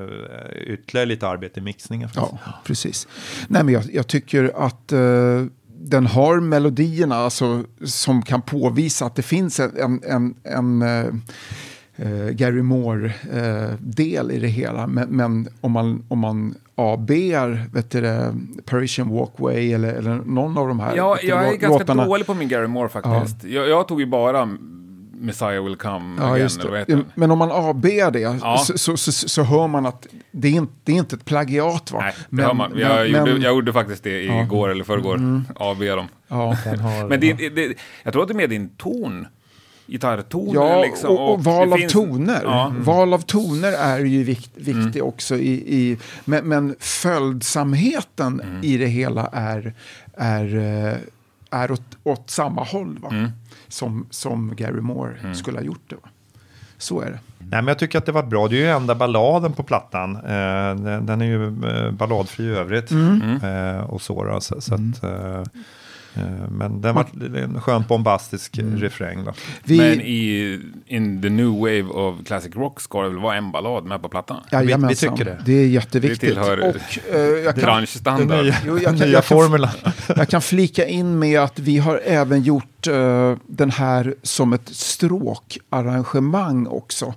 ytterligare 0.67 1.05
lite 1.05 1.27
arbete 1.27 1.59
i 1.59 1.63
mixningen. 1.63 2.09
Ja, 2.15 2.37
precis. 2.65 3.07
Nej, 3.47 3.63
men 3.63 3.73
jag, 3.73 3.83
jag 3.93 4.07
tycker 4.07 4.51
att 4.55 4.91
eh, 4.91 4.99
den 5.83 6.05
har 6.05 6.39
melodierna 6.39 7.15
alltså, 7.15 7.63
som 7.83 8.21
kan 8.21 8.41
påvisa 8.41 9.05
att 9.05 9.15
det 9.15 9.21
finns 9.21 9.59
en, 9.59 10.01
en, 10.03 10.35
en, 10.43 10.81
eh, 10.81 11.05
eh, 11.95 12.29
Gary 12.29 12.61
Moore-del 12.61 14.31
i 14.31 14.39
det 14.39 14.47
hela. 14.47 14.87
Men, 14.87 15.09
men 15.09 15.47
om 15.61 15.71
man, 15.71 16.03
om 16.07 16.19
man 16.19 16.55
ABar 16.75 17.69
vet 17.73 17.89
du, 17.91 18.01
det, 18.01 18.35
Parisian 18.65 19.09
Walkway 19.09 19.73
eller, 19.73 19.93
eller 19.93 20.15
någon 20.25 20.57
av 20.57 20.67
de 20.67 20.79
här 20.79 20.95
Ja, 20.95 21.17
jag 21.23 21.47
är 21.47 21.55
ganska 21.55 21.67
låtarna. 21.67 22.05
dålig 22.05 22.25
på 22.25 22.33
min 22.33 22.47
Gary 22.47 22.67
Moore 22.67 22.89
faktiskt. 22.89 23.43
Jag, 23.43 23.69
jag 23.69 23.87
tog 23.87 23.99
ju 23.99 24.05
bara 24.05 24.49
Messiah 25.21 25.63
will 25.63 25.75
come 25.75 26.15
Ja, 26.21 26.27
again, 26.27 26.41
just 26.41 26.59
eller? 26.65 27.05
Men 27.15 27.31
om 27.31 27.37
man 27.37 27.51
ABar 27.51 28.11
det 28.11 28.19
Ja. 28.19 28.57
så, 28.57 28.77
så, 28.77 28.97
så, 28.97 29.11
så 29.11 29.43
hör 29.43 29.67
man 29.67 29.85
att 29.85 30.07
det 30.31 30.47
är 30.47 30.51
inte, 30.51 30.73
det 30.83 30.91
är 30.91 30.95
inte 30.95 31.15
ett 31.15 31.25
plagiat. 31.25 31.91
Va? 31.91 31.99
Nej, 31.99 32.13
det 32.17 32.25
men, 32.29 32.45
hör 32.45 32.53
man. 32.53 32.71
Jag, 32.75 32.89
men- 32.89 33.05
gjorde, 33.07 33.19
men- 33.19 33.29
Mm. 33.29 33.41
jag 33.41 33.53
gjorde 33.55 33.73
faktiskt 33.73 34.03
det 34.03 34.23
igår 34.23 34.69
eller 34.69 34.83
förrgår. 34.83 35.41
AB 35.55 35.79
dem. 35.79 36.07
ja. 36.27 36.57
Den 36.63 36.79
har, 36.79 37.07
Men 37.09 37.19
det, 37.19 37.33
det, 37.33 37.73
jag 38.03 38.13
tror 38.13 38.21
att 38.21 38.27
det 38.27 38.33
är 38.33 38.35
med 38.35 38.49
din 38.49 38.69
ton 38.69 39.27
gitarrtoner. 39.87 40.53
Ja, 40.53 40.81
liksom, 40.81 41.09
och, 41.09 41.33
och 41.33 41.43
val 41.43 41.73
av 41.73 41.77
finns- 41.77 41.93
toner. 41.93 42.41
Ja. 42.43 42.65
Mm. 42.69 42.83
Val 42.83 43.13
av 43.13 43.19
toner 43.19 43.71
är 43.73 43.99
ju 43.99 44.23
vikt, 44.23 44.51
viktig 44.55 45.03
också. 45.03 45.35
I, 45.37 45.51
i, 45.51 45.97
men, 46.25 46.47
men 46.47 46.75
följsamheten 46.79 48.41
Mm. 48.41 48.63
i 48.63 48.77
det 48.77 48.85
hela 48.87 49.27
är, 49.33 49.73
är, 50.17 50.55
eh, 50.89 50.95
är 51.59 51.71
åt, 51.71 51.81
åt 52.03 52.29
samma 52.29 52.63
håll 52.63 52.99
va? 53.01 53.09
Mm. 53.71 54.05
Som, 54.07 54.07
som 54.09 54.55
Gary 54.55 54.81
Moore 54.81 55.35
skulle 55.35 55.57
ha 55.57 55.65
gjort 55.65 55.89
det. 55.89 55.95
Va? 55.95 56.09
Så 56.77 57.01
är 57.01 57.05
det. 57.05 57.19
Nej, 57.37 57.61
men 57.61 57.67
jag 57.67 57.79
tycker 57.79 57.97
att 57.97 58.05
det 58.05 58.11
var 58.11 58.23
bra. 58.23 58.47
Det 58.47 58.55
är 58.55 58.59
ju 58.59 58.69
enda 58.69 58.95
balladen 58.95 59.53
på 59.53 59.63
plattan. 59.63 60.15
Eh, 60.15 60.75
den, 61.01 61.21
är 61.21 61.25
ju 61.25 61.45
eh, 61.45 61.91
balladfri 61.91 62.45
i 62.45 62.49
övrigt. 62.49 62.91
Eh, 62.91 63.89
och 63.89 64.01
så 64.01 64.13
så, 64.41 64.61
så 64.61 64.73
att, 64.73 65.03
eh, 65.03 65.43
men 66.49 66.81
den 66.81 66.95
var 66.95 67.05
en 67.37 67.61
skönt 67.61 67.87
bombastisk 67.87 68.59
refräng. 68.75 69.25
Då. 69.25 69.33
Vi, 69.63 69.77
Men 69.77 70.01
i 70.01 70.59
in 70.87 71.21
the 71.21 71.29
new 71.29 71.49
wave 71.59 71.83
of 71.83 72.15
classic 72.25 72.55
rock 72.55 72.81
ska 72.81 73.01
det 73.01 73.09
väl 73.09 73.17
vara 73.19 73.35
en 73.35 73.51
ballad 73.51 73.85
med 73.85 74.01
på 74.01 74.09
plattan? 74.09 74.37
Jajamensan. 74.51 74.89
vi 75.13 75.17
tycker 75.17 75.31
det. 75.31 75.41
Det 75.45 75.53
är 75.53 75.67
jätteviktigt. 75.67 76.21
Det 76.21 76.27
tillhör 76.27 76.59
och, 76.59 77.15
eh, 77.15 77.19
jag, 77.21 77.55
kan, 77.55 77.63
Branschstandard. 77.63 78.45
Jo, 78.65 78.79
jag 78.79 78.97
kan- 78.97 79.11
jag 79.11 79.23
kan- 79.25 79.37
jag 80.15 80.27
kan 80.29 80.41
flika 80.41 80.85
in 80.87 81.19
med 81.19 81.39
att 81.39 81.59
vi 81.59 81.77
har 81.77 82.01
även 82.05 82.41
gjort 82.41 82.87
eh, 82.87 83.35
den 83.47 83.71
här 83.71 84.15
som 84.23 84.53
ett 84.53 84.69
stråkarrangemang 84.69 86.67
också. 86.67 87.13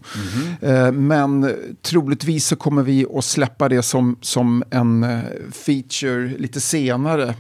Eh, 0.61 0.92
men 0.92 1.53
troligtvis 1.82 2.47
så 2.47 2.57
kommer 2.57 2.82
vi 2.82 3.07
att 3.14 3.24
släppa 3.24 3.68
det 3.68 3.82
som, 3.82 4.16
som 4.20 4.62
en 4.70 5.03
eh, 5.05 5.18
feature 5.53 6.28
lite 6.38 6.61
senare. 6.61 7.34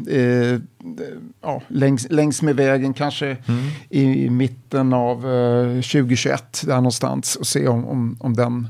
Ja, 1.40 1.62
längs, 1.68 2.06
längs 2.10 2.42
med 2.42 2.56
vägen 2.56 2.94
kanske 2.94 3.36
i, 3.88 4.24
i 4.24 4.30
mitten 4.30 4.92
av 4.92 5.16
eh, 5.16 5.66
2021 5.66 6.62
där 6.66 6.76
någonstans 6.76 7.36
och 7.36 7.46
se 7.46 7.68
om, 7.68 7.84
om, 7.84 8.16
om 8.20 8.34
den 8.34 8.68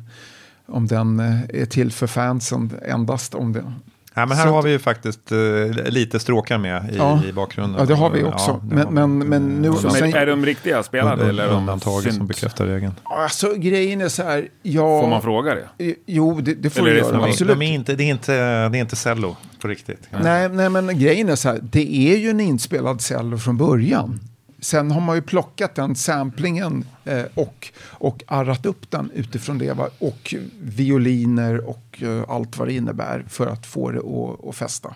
om 0.66 0.86
den 0.86 1.20
eh, 1.20 1.40
är 1.48 1.66
till 1.66 1.92
för 1.92 2.06
fansen 2.06 2.70
endast 2.82 3.34
om 3.34 3.52
det. 3.52 3.72
Ja, 4.16 4.26
men 4.26 4.36
här 4.36 4.44
Så 4.44 4.50
har 4.52 4.58
att- 4.58 4.64
vi 4.64 4.70
ju 4.70 4.78
faktiskt 4.78 5.32
eh, 5.32 5.38
lite 5.86 6.20
stråkar 6.20 6.58
med 6.58 6.90
i, 6.92 6.96
Ja. 6.96 7.20
i 7.28 7.32
bakgrunden. 7.32 7.80
Ja, 7.80 7.86
det 7.86 7.94
har 7.94 8.10
vi 8.10 8.24
också. 8.24 8.60
det 8.64 8.74
Men- 8.74 8.94
men- 8.94 9.28
men 9.28 9.62
nu- 9.62 9.72
Som 9.72 9.90
Sen- 9.90 10.14
är, 10.14 10.16
är 10.16 10.26
de 10.26 10.46
riktiga 10.46 10.82
spelade 10.82 11.28
eller 11.28 11.48
Undantaget 11.48 12.02
som 12.04 12.12
synt? 12.12 12.28
bekräftar 12.28 12.66
regeln. 12.66 12.92
Alltså 13.04 13.54
grejen 13.56 14.00
är 14.00 14.08
så 14.08 14.22
här, 14.22 14.48
ja... 14.62 15.00
Får 15.00 15.08
man 15.08 15.22
fråga 15.22 15.54
det? 15.54 15.84
Eh, 15.86 15.94
Jo, 16.06 16.40
det, 16.40 16.54
det 16.54 16.70
får 16.70 16.80
Eller 16.80 16.90
du 16.90 16.96
är 16.98 17.02
det 17.02 17.08
göra. 17.08 17.20
som- 17.20 17.30
Absolut. 17.30 17.58
De 17.58 17.64
är 17.64 17.72
inte, 17.74 17.94
det, 17.94 18.04
är 18.04 18.10
inte, 18.10 18.32
det 18.68 18.78
är 18.78 18.80
inte 18.80 18.96
cello 18.96 19.36
på 19.60 19.68
riktigt. 19.68 20.08
Nej, 20.22 20.48
nej, 20.48 20.70
men 20.70 20.98
grejen 20.98 21.28
är 21.28 21.36
så 21.36 21.48
här, 21.48 21.58
det 21.62 22.12
är 22.12 22.16
ju 22.16 22.30
en 22.30 22.40
inspelad 22.40 23.00
cello 23.00 23.38
från 23.38 23.56
början. 23.56 24.20
Sen 24.64 24.90
har 24.90 25.00
man 25.00 25.16
ju 25.16 25.22
plockat 25.22 25.74
den 25.74 25.94
samplingen 25.94 26.84
eh, 27.04 27.24
och, 27.34 27.72
och 27.82 28.22
arrat 28.26 28.66
upp 28.66 28.90
den 28.90 29.10
utifrån 29.14 29.58
det. 29.58 29.72
Va? 29.72 29.88
Och 29.98 30.34
violiner 30.60 31.68
och 31.68 32.02
eh, 32.02 32.24
allt 32.28 32.58
vad 32.58 32.68
det 32.68 32.74
innebär 32.74 33.24
för 33.28 33.46
att 33.46 33.66
få 33.66 33.90
det 33.90 33.98
att, 33.98 34.48
att 34.48 34.56
fästa. 34.56 34.94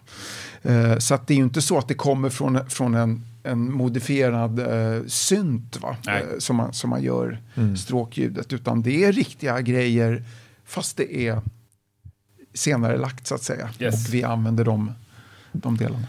Eh, 0.63 0.99
så 0.99 1.15
att 1.15 1.27
det 1.27 1.35
är 1.35 1.37
ju 1.37 1.43
inte 1.43 1.63
så 1.63 1.79
att 1.79 1.89
det 1.89 1.95
kommer 1.95 2.31
från, 2.31 2.71
från 2.71 2.95
en, 2.95 3.25
en 3.43 3.73
modifierad 3.73 4.59
eh, 4.59 5.03
synt 5.07 5.81
va? 5.81 5.97
Eh, 6.07 6.39
som, 6.39 6.57
man, 6.57 6.73
som 6.73 6.91
man 6.91 7.03
gör 7.03 7.41
stråkljudet. 7.77 8.53
Utan 8.53 8.83
det 8.83 9.05
är 9.05 9.13
riktiga 9.13 9.61
grejer 9.61 10.25
fast 10.65 10.97
det 10.97 11.17
är 11.17 11.43
senare 12.55 12.97
lagt 12.97 13.27
så 13.27 13.35
att 13.35 13.43
säga. 13.43 13.69
Yes. 13.79 13.95
Och 13.95 14.15
vi 14.15 14.25
använder 14.25 14.65
de, 14.65 14.93
de 15.53 15.77
delarna. 15.77 16.07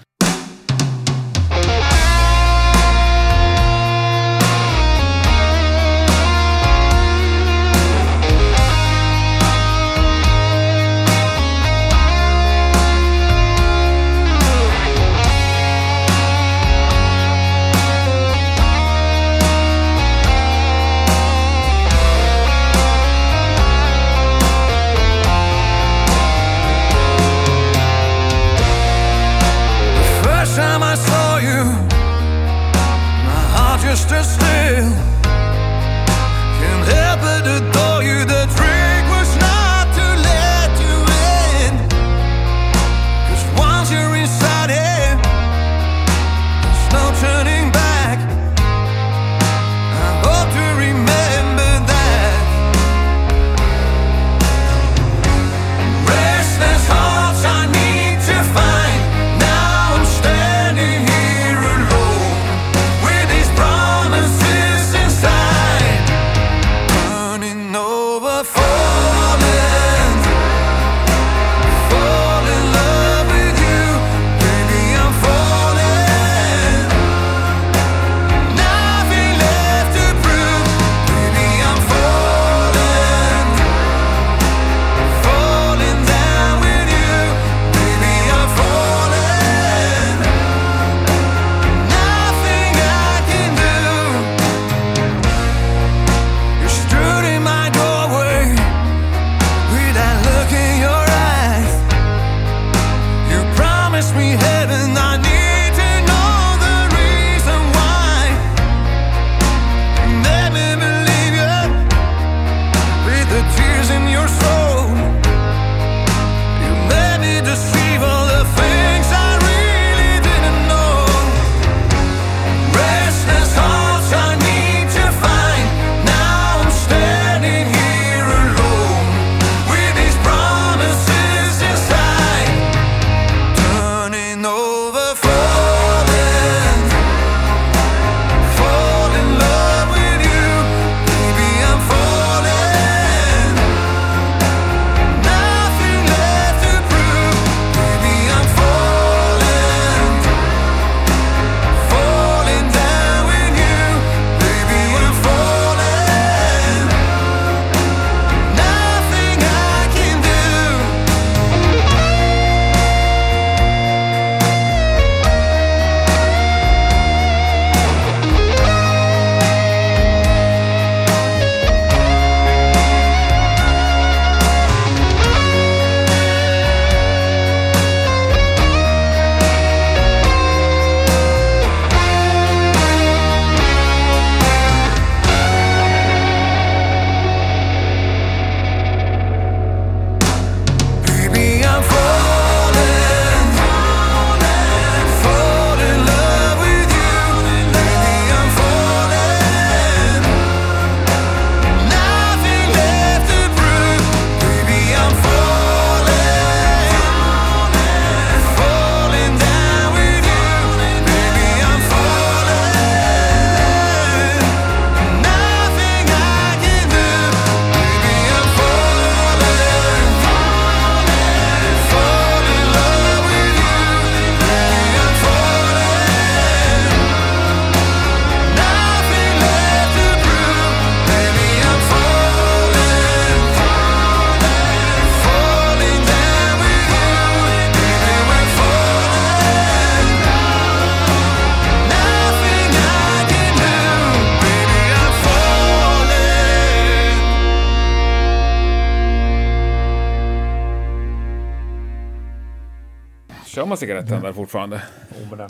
Kör 253.79 253.87
man 253.87 254.01
cigarettändare 254.03 254.33
fortfarande? 254.33 254.81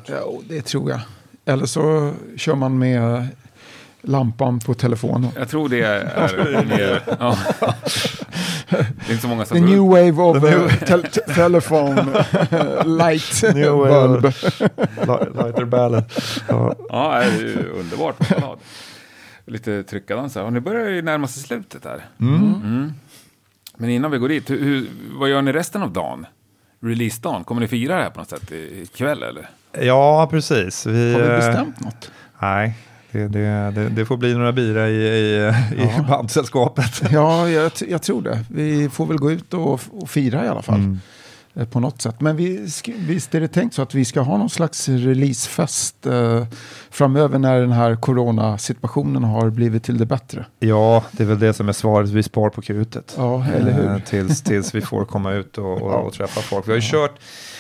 Ja, 0.06 0.40
det 0.50 0.62
tror 0.62 0.90
jag. 0.92 1.00
Eller 1.46 1.66
så 1.66 2.14
kör 2.38 2.56
man 2.56 2.80
med 2.80 3.28
lampan 4.02 4.60
på 4.60 4.74
telefonen. 4.74 5.32
Jag 5.36 5.50
tror 5.50 5.70
det 5.70 5.82
är 5.82 6.66
mer... 6.70 7.02
Ja. 7.20 7.38
Det 8.70 8.78
är 8.78 9.12
inte 9.12 9.22
så 9.22 9.28
många 9.28 9.46
som 9.46 9.58
The 9.58 9.64
new 9.64 9.80
wave 9.80 10.12
of 10.12 10.44
uh, 10.44 10.74
tel 10.86 11.04
te- 11.04 11.34
telephone 11.34 12.26
light 12.86 13.44
New 13.56 13.72
wave 13.72 14.08
bulb. 14.08 14.24
Li- 14.60 15.44
Lighter 15.44 15.66
ballad. 15.66 16.04
Ja. 16.48 16.76
Ja, 16.90 17.20
det 17.20 17.26
är 17.26 17.40
ju 17.40 17.70
underbart. 17.70 18.16
Lite 19.46 19.84
tryckardansar. 19.84 20.44
Och 20.44 20.54
nu 20.54 20.60
börjar 20.60 20.90
ju 20.90 21.02
närma 21.02 21.28
sig 21.28 21.44
slutet 21.44 21.86
här. 21.86 22.06
Mm. 22.20 22.94
Men 23.78 23.90
innan 23.90 24.12
vi 24.12 24.18
går 24.18 24.30
dit, 24.30 24.50
hur, 24.50 24.90
vad 25.20 25.30
gör 25.30 25.42
ni 25.42 25.52
resten 25.54 25.84
av 25.84 25.92
dagen? 25.94 26.26
Releasedagen, 26.82 27.44
kommer 27.44 27.62
ni 27.62 27.68
fira 27.68 27.96
det 27.98 28.04
här 28.04 28.10
på 28.10 28.20
något 28.20 28.30
sätt 28.30 28.52
i- 28.52 28.82
ikväll 28.84 29.24
eller? 29.24 29.50
ja, 29.82 30.28
precis. 30.32 30.86
Vi, 30.86 31.14
Har 31.14 31.20
vi 31.22 31.28
eh, 31.28 31.36
bestämt 31.36 31.80
något? 31.80 32.12
Nej, 32.42 32.74
det, 33.12 33.28
det, 33.28 33.72
det, 33.76 33.90
det 33.90 34.06
får 34.06 34.18
bli 34.18 34.34
några 34.34 34.52
bira 34.52 34.90
i, 34.90 34.94
i, 34.94 35.48
i 35.78 36.02
bandsällskapet. 36.08 37.02
Ja, 37.12 37.50
jag, 37.50 37.72
jag 37.88 38.02
tror 38.02 38.22
det. 38.22 38.46
Vi 38.50 38.90
får 38.90 39.06
väl 39.06 39.18
gå 39.18 39.32
ut 39.32 39.54
och, 39.54 39.80
och 39.92 40.10
fira 40.10 40.46
i 40.46 40.48
alla 40.48 40.62
fall. 40.62 40.76
Mm. 40.80 41.00
Eh, 41.56 41.66
På 41.68 41.80
något 41.80 42.02
sätt. 42.02 42.22
Men 42.22 42.36
vi, 42.36 42.68
visst 42.98 43.36
är 43.36 43.42
det 43.42 43.48
tänkt 43.48 43.74
så 43.76 43.82
att 43.82 43.96
vi 43.96 44.06
ska 44.06 44.22
ha 44.22 44.38
någon 44.38 44.50
slags 44.50 44.90
releasefest 44.90 46.06
eh, 46.06 46.46
framöver 46.90 47.40
när 47.40 47.60
den 47.60 47.72
här 47.72 47.96
coronasituationen 47.96 49.24
har 49.24 49.50
blivit 49.50 49.84
till 49.84 49.98
det 49.98 50.06
bättre. 50.06 50.46
Ja, 50.60 51.04
det 51.12 51.24
är 51.24 51.28
väl 51.28 51.40
det 51.40 51.54
som 51.54 51.70
är 51.70 51.74
svaret. 51.74 52.10
Vi 52.10 52.24
spar 52.24 52.50
på 52.50 52.62
krutet. 52.62 53.14
Ja, 53.18 53.46
eller 53.46 53.72
hur? 53.72 53.88
Eh, 53.92 54.00
Tills, 54.00 54.42
tills 54.42 54.76
vi 54.76 54.82
får 54.82 55.06
komma 55.06 55.32
ut 55.34 55.58
och, 55.58 55.82
och, 55.82 56.06
och 56.06 56.14
träffa 56.14 56.42
folk. 56.42 56.68
Vi 56.68 56.72
har 56.72 56.80
ju 56.80 56.92
kört, 56.92 57.16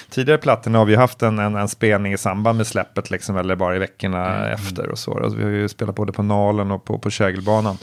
tidigare 0.09 0.37
plattorna 0.39 0.77
har 0.77 0.85
vi 0.85 0.95
haft 0.95 1.21
en, 1.21 1.39
en, 1.39 1.55
en 1.55 1.67
spelning 1.67 2.13
i 2.13 2.17
samband 2.17 2.57
med 2.57 2.67
släppet, 2.67 3.11
liksom, 3.11 3.37
eller 3.37 3.55
bara 3.55 3.75
i 3.75 3.79
veckorna 3.79 4.49
efter 4.49 4.87
och 4.89 4.99
så. 4.99 5.19
Alltså, 5.23 5.37
vi 5.37 5.43
har 5.43 5.51
ju 5.51 5.69
spelat 5.69 5.95
både 5.95 6.11
på 6.11 6.23
Nalen 6.23 6.71
och 6.71 6.85
på, 6.85 6.97
på 6.99 7.09
Kägelbanan. 7.09 7.77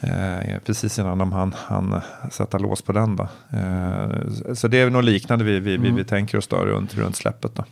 Eh, 0.00 0.58
precis 0.66 0.98
innan 0.98 1.18
de 1.18 1.32
hann, 1.32 1.54
hann 1.56 2.00
sätta 2.30 2.58
lås 2.58 2.82
på 2.82 2.92
den. 2.92 3.16
Då. 3.16 3.28
Eh, 3.50 4.54
så 4.54 4.68
det 4.68 4.80
är 4.80 4.90
nog 4.90 5.02
liknande 5.02 5.44
vi, 5.44 5.60
vi, 5.60 5.76
vi, 5.76 5.90
vi 5.90 6.04
tänker 6.04 6.38
oss 6.38 6.46
då 6.46 6.56
runt, 6.56 6.94
runt 6.94 7.16
släppet. 7.16 7.54
Då. 7.54 7.64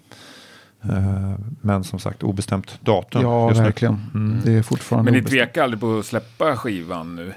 Eh, 0.92 1.34
men 1.60 1.84
som 1.84 1.98
sagt 1.98 2.22
obestämt 2.22 2.78
datum. 2.80 3.22
Ja, 3.22 3.48
verkligen. 3.48 4.00
Mm. 4.14 4.40
Det 4.44 4.52
är 4.52 4.62
fortfarande 4.62 5.12
Men 5.12 5.22
ni 5.22 5.28
tvekar 5.28 5.62
aldrig 5.62 5.80
på 5.80 5.98
att 5.98 6.06
släppa 6.06 6.56
skivan 6.56 7.16
nu? 7.16 7.32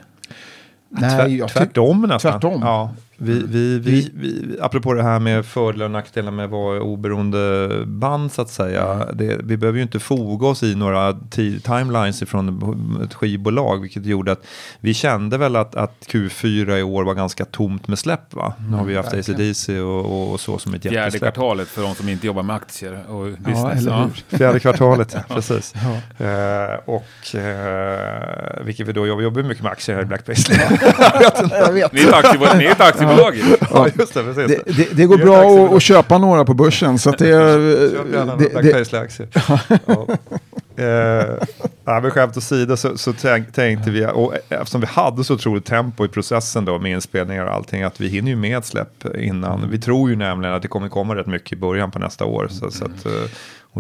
Nej, 0.90 1.40
Tvär, 1.40 1.48
tvärtom 1.48 2.02
nästan. 2.02 2.32
Tvärtom. 2.32 2.62
Ja, 2.62 2.92
vi, 3.22 3.44
vi, 3.48 3.80
vi, 3.80 4.12
vi, 4.16 4.58
apropå 4.62 4.94
det 4.94 5.04
här 5.04 5.20
med 5.20 5.46
fördelar 5.46 5.86
och 5.86 5.92
nackdelar 5.92 6.32
med 6.32 6.46
att 6.46 6.52
vara 6.52 6.82
oberoende 6.82 7.70
band 7.86 8.32
så 8.32 8.42
att 8.42 8.50
säga. 8.50 9.08
Det, 9.14 9.38
vi 9.44 9.58
behöver 9.58 9.78
ju 9.78 9.84
inte 9.84 10.00
foga 10.00 10.48
oss 10.48 10.64
i 10.64 10.76
några 10.76 11.12
ti- 11.12 11.60
timelines 11.80 12.22
ifrån 12.22 13.00
ett 13.04 13.14
skivbolag. 13.14 13.82
Vilket 13.82 14.06
gjorde 14.06 14.32
att 14.32 14.46
vi 14.80 14.94
kände 14.94 15.38
väl 15.38 15.56
att, 15.56 15.76
att 15.76 15.94
Q4 16.08 16.78
i 16.78 16.84
år 16.84 17.04
var 17.04 17.14
ganska 17.14 17.46
tomt 17.46 17.88
med 17.88 18.00
släpp. 18.00 18.34
Va? 18.34 18.54
Nu 18.70 18.78
har 18.78 18.86
vi 18.86 18.96
haft. 18.96 19.14
ACDC 19.14 19.80
och, 19.80 20.06
och, 20.06 20.32
och 20.34 20.40
så 20.40 20.58
som 20.58 20.74
ett 20.74 20.82
Fjärde 20.82 20.96
jättesläpp. 20.98 21.34
kvartalet 21.34 21.68
för 21.68 21.82
de 21.82 21.96
som 21.96 22.10
inte 22.10 22.28
jobbar 22.28 22.44
med 22.44 22.56
aktier 22.56 23.04
och 23.10 23.28
Ja, 23.30 23.36
business. 23.40 23.88
eller 23.88 23.98
hur? 23.98 24.10
Fjärde 24.38 24.60
kvartalet, 24.60 25.14
ja, 25.30 25.36
precis. 25.36 25.74
Ja. 25.76 26.26
Eh, 26.26 26.80
och 26.86 27.36
eh, 27.36 28.64
vilket 28.66 28.88
vi 28.88 28.92
då 28.94 29.08
jobbar, 29.08 29.22
jobbar 29.24 29.44
mycket 29.44 29.64
med 29.64 29.72
aktier 29.72 29.96
här 29.96 30.04
i 30.04 30.06
Black 30.06 30.26
Paisley. 30.26 30.58
Jag 31.52 31.72
vet. 31.74 31.94
Är 31.94 32.08
ett 32.08 32.14
aktiebolag. 32.14 32.58
Ni 32.58 32.66
är 32.66 32.72
ett 32.72 32.82
aktiebolag. 32.82 33.09
Ja, 33.72 33.88
just 34.00 34.14
det, 34.14 34.24
precis. 34.24 34.48
Det, 34.66 34.72
det, 34.78 34.88
det 34.96 35.06
går 35.06 35.18
bra 35.18 35.66
att, 35.66 35.74
att 35.74 35.82
köpa 35.82 36.18
några 36.18 36.46
på 36.46 36.54
börsen. 36.54 37.00
Så 37.00 37.10
att 37.10 37.18
det, 37.18 37.30
är- 37.30 37.90
Köp 37.92 38.14
gärna 38.14 38.36
det, 38.36 38.44
några 38.44 38.50
Black 38.50 38.64
det, 38.64 38.72
Paisley-aktier. 38.74 39.28
ja. 39.86 40.08
Eh, 40.78 40.86
ja, 41.86 42.00
men 42.02 42.12
skämt 42.12 42.38
åsido 42.38 42.78
så, 42.78 42.98
så 42.98 43.14
tänk, 43.14 43.54
tänkte 43.54 43.92
vi, 43.92 44.06
och 44.14 44.34
eftersom 44.50 44.82
vi 44.82 44.88
hade 44.88 45.24
så 45.24 45.34
otroligt 45.34 45.66
tempo 45.66 46.06
i 46.06 46.08
processen 46.08 46.66
då 46.66 46.80
med 46.80 46.92
inspelningar 46.92 47.46
och 47.46 47.54
allting, 47.54 47.84
att 47.84 48.02
vi 48.02 48.08
hinner 48.08 48.30
ju 48.30 48.36
med 48.36 48.58
ett 48.58 48.66
släpp 48.66 49.06
innan. 49.18 49.70
Vi 49.70 49.80
tror 49.80 50.10
ju 50.10 50.16
nämligen 50.16 50.56
att 50.56 50.62
det 50.62 50.68
kommer 50.68 50.90
komma 50.90 51.16
rätt 51.16 51.28
mycket 51.28 51.54
i 51.54 51.56
början 51.56 51.92
på 51.92 52.00
nästa 52.00 52.26
år. 52.26 52.48
Så, 52.52 52.72
så 52.72 52.86
att, 52.86 53.06
eh, 53.06 53.12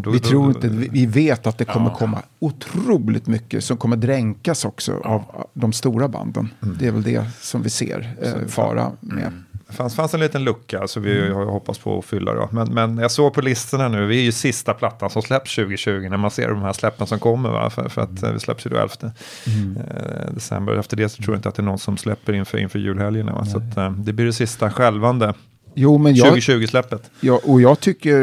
då, 0.01 0.11
vi 0.11 0.19
tror 0.19 0.49
inte, 0.49 0.67
vi, 0.69 1.05
vet 1.05 1.47
att 1.47 1.57
det 1.57 1.65
kommer 1.65 1.89
komma 1.89 2.21
otroligt 2.39 3.27
mycket 3.27 3.63
som 3.63 3.77
kommer 3.77 3.97
dränkas 3.97 4.65
också 4.65 5.01
av 5.03 5.23
de 5.53 5.73
stora 5.73 6.07
banden. 6.07 6.49
Mm. 6.63 6.77
Det 6.79 6.87
är 6.87 6.91
väl 6.91 7.03
det 7.03 7.25
som 7.41 7.61
vi 7.61 7.69
ser 7.69 8.15
eh, 8.21 8.47
fara 8.47 8.91
med. 8.99 9.33
Det 9.69 9.75
fanns, 9.75 9.95
fanns 9.95 10.13
en 10.13 10.19
liten 10.19 10.43
lucka 10.43 10.87
så 10.87 10.99
vi 10.99 11.19
har 11.19 11.41
ju 11.41 11.49
hoppats 11.49 11.79
på 11.79 11.99
att 11.99 12.05
fylla 12.05 12.33
då. 12.33 12.49
Men, 12.51 12.73
men 12.73 12.97
jag 12.97 13.11
såg 13.11 13.33
på 13.33 13.41
listorna 13.41 13.87
nu, 13.87 14.05
vi 14.05 14.19
är 14.19 14.23
ju 14.23 14.31
sista 14.31 14.73
plattan 14.73 15.09
som 15.09 15.21
släpps 15.21 15.55
2020 15.55 16.07
när 16.09 16.17
man 16.17 16.31
ser 16.31 16.49
de 16.49 16.61
här 16.61 16.73
släppen 16.73 17.07
som 17.07 17.19
kommer. 17.19 17.49
Va? 17.49 17.69
För, 17.69 17.89
för 17.89 18.01
att 18.01 18.23
eh, 18.23 18.31
vi 18.31 18.39
släpps 18.39 18.65
ju 18.65 18.69
då 18.69 18.77
11 18.77 18.93
eh, 19.03 20.33
december. 20.33 20.73
Efter 20.73 20.97
det 20.97 21.09
så 21.09 21.23
tror 21.23 21.35
jag 21.35 21.39
inte 21.39 21.49
att 21.49 21.55
det 21.55 21.61
är 21.61 21.65
någon 21.65 21.79
som 21.79 21.97
släpper 21.97 22.33
inför, 22.33 22.57
inför 22.57 22.79
julhelgerna. 22.79 23.33
Va? 23.33 23.45
Så 23.45 23.57
att, 23.57 23.77
eh, 23.77 23.91
det 23.91 24.13
blir 24.13 24.25
det 24.25 24.33
sista 24.33 24.71
skälvande 24.71 25.33
Jo, 25.73 25.97
men 25.97 26.15
jag, 26.15 26.37
2020-släppet. 26.37 27.09
Ja, 27.19 27.39
och 27.43 27.61
jag 27.61 27.79
tycker 27.79 28.21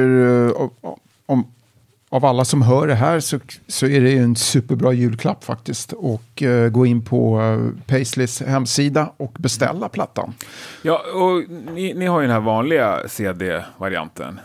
om, 1.26 1.44
av 2.16 2.24
alla 2.24 2.44
som 2.44 2.62
hör 2.62 2.86
det 2.86 2.94
här 2.94 3.20
så, 3.20 3.38
så 3.66 3.86
är 3.86 4.00
det 4.00 4.10
ju 4.10 4.18
en 4.18 4.36
superbra 4.36 4.92
julklapp 4.92 5.44
faktiskt. 5.44 5.92
Och 5.92 6.42
eh, 6.42 6.68
gå 6.68 6.86
in 6.86 7.04
på 7.04 7.40
uh, 7.40 7.70
Paisleys 7.86 8.42
hemsida 8.42 9.12
och 9.16 9.36
beställa 9.38 9.88
plattan. 9.88 10.34
Ja, 10.82 11.02
och 11.14 11.50
ni, 11.74 11.94
ni 11.94 12.06
har 12.06 12.20
ju 12.20 12.26
den 12.26 12.34
här 12.34 12.40
vanliga 12.40 13.08
CD-varianten. 13.08 14.40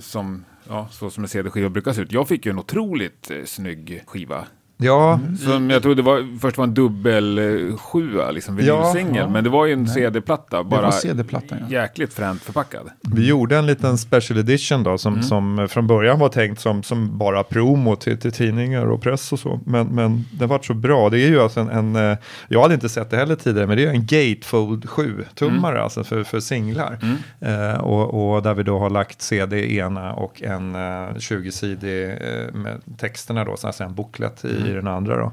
Som, 0.00 0.44
ja, 0.68 0.88
så 0.90 1.10
som 1.10 1.24
en 1.24 1.28
CD-skiva 1.28 1.68
brukar 1.68 1.92
se 1.92 2.00
ut. 2.00 2.12
Jag 2.12 2.28
fick 2.28 2.46
ju 2.46 2.50
en 2.50 2.58
otroligt 2.58 3.30
eh, 3.30 3.36
snygg 3.44 4.02
skiva. 4.06 4.44
Ja, 4.82 5.20
Som 5.44 5.70
jag 5.70 5.82
trodde 5.82 6.02
var, 6.02 6.38
först 6.40 6.58
var 6.58 6.64
en 6.64 6.74
dubbel 6.74 7.38
eh, 7.38 7.76
sjua, 7.76 8.30
liksom 8.30 8.58
Ja, 8.58 8.92
vinylsingel. 8.92 9.16
ja. 9.16 9.28
Men 9.28 9.44
det 9.44 9.50
var 9.50 9.66
ju 9.66 9.72
en 9.72 9.88
CD-platta, 9.88 10.64
bara 10.64 10.92
CD-plattan, 10.92 11.58
ja. 11.68 11.82
jäkligt 11.82 12.14
fränt 12.14 12.42
förpackad. 12.42 12.90
vi 13.14 13.26
gjorde 13.28 13.56
en 13.56 13.66
liten 13.66 13.98
special 13.98 14.38
edition 14.38 14.82
då 14.82 14.98
som, 14.98 15.22
som 15.22 15.68
från 15.70 15.86
början 15.86 16.18
var 16.18 16.28
tänkt 16.28 16.60
som, 16.60 16.82
som 16.82 17.18
bara 17.18 17.42
promo 17.42 17.96
till, 17.96 18.18
till 18.18 18.32
tidningar 18.32 18.86
och 18.86 19.02
press 19.02 19.32
och 19.32 19.38
så. 19.38 19.60
Men, 19.66 19.86
men 19.86 20.24
den 20.32 20.48
var 20.48 20.58
så 20.62 20.74
bra. 20.74 21.10
Det 21.10 21.18
är 21.20 21.28
ju 21.28 21.40
alltså 21.40 21.60
en, 21.60 21.68
en, 21.68 21.96
eh, 22.10 22.18
jag 22.48 22.62
hade 22.62 22.74
inte 22.74 22.88
sett 22.88 23.10
det 23.10 23.16
heller 23.16 23.36
tidigare, 23.36 23.66
men 23.66 23.76
det 23.76 23.84
är 23.84 23.90
en 23.90 24.06
Gatefold 24.06 24.84
7-tummare 24.84 25.80
alltså 25.80 26.04
för, 26.04 26.24
för 26.24 26.40
singlar. 26.40 26.98
Eh, 27.40 27.80
och, 27.80 28.34
och 28.34 28.42
där 28.42 28.54
vi 28.54 28.62
då 28.62 28.78
har 28.78 28.90
lagt 28.90 29.22
CD 29.22 29.76
ena 29.76 30.12
och 30.12 30.42
en 30.42 30.74
eh, 30.74 30.78
20-sidig 31.14 32.04
eh, 32.10 32.54
med 32.54 32.80
texterna 32.98 33.44
då, 33.44 33.56
så 33.56 33.66
alltså 33.66 33.84
en 33.84 33.94
booklet 33.94 34.44
i, 34.44 34.69
i 34.70 34.74
den 34.74 34.86
andra 34.88 35.16
då. 35.16 35.32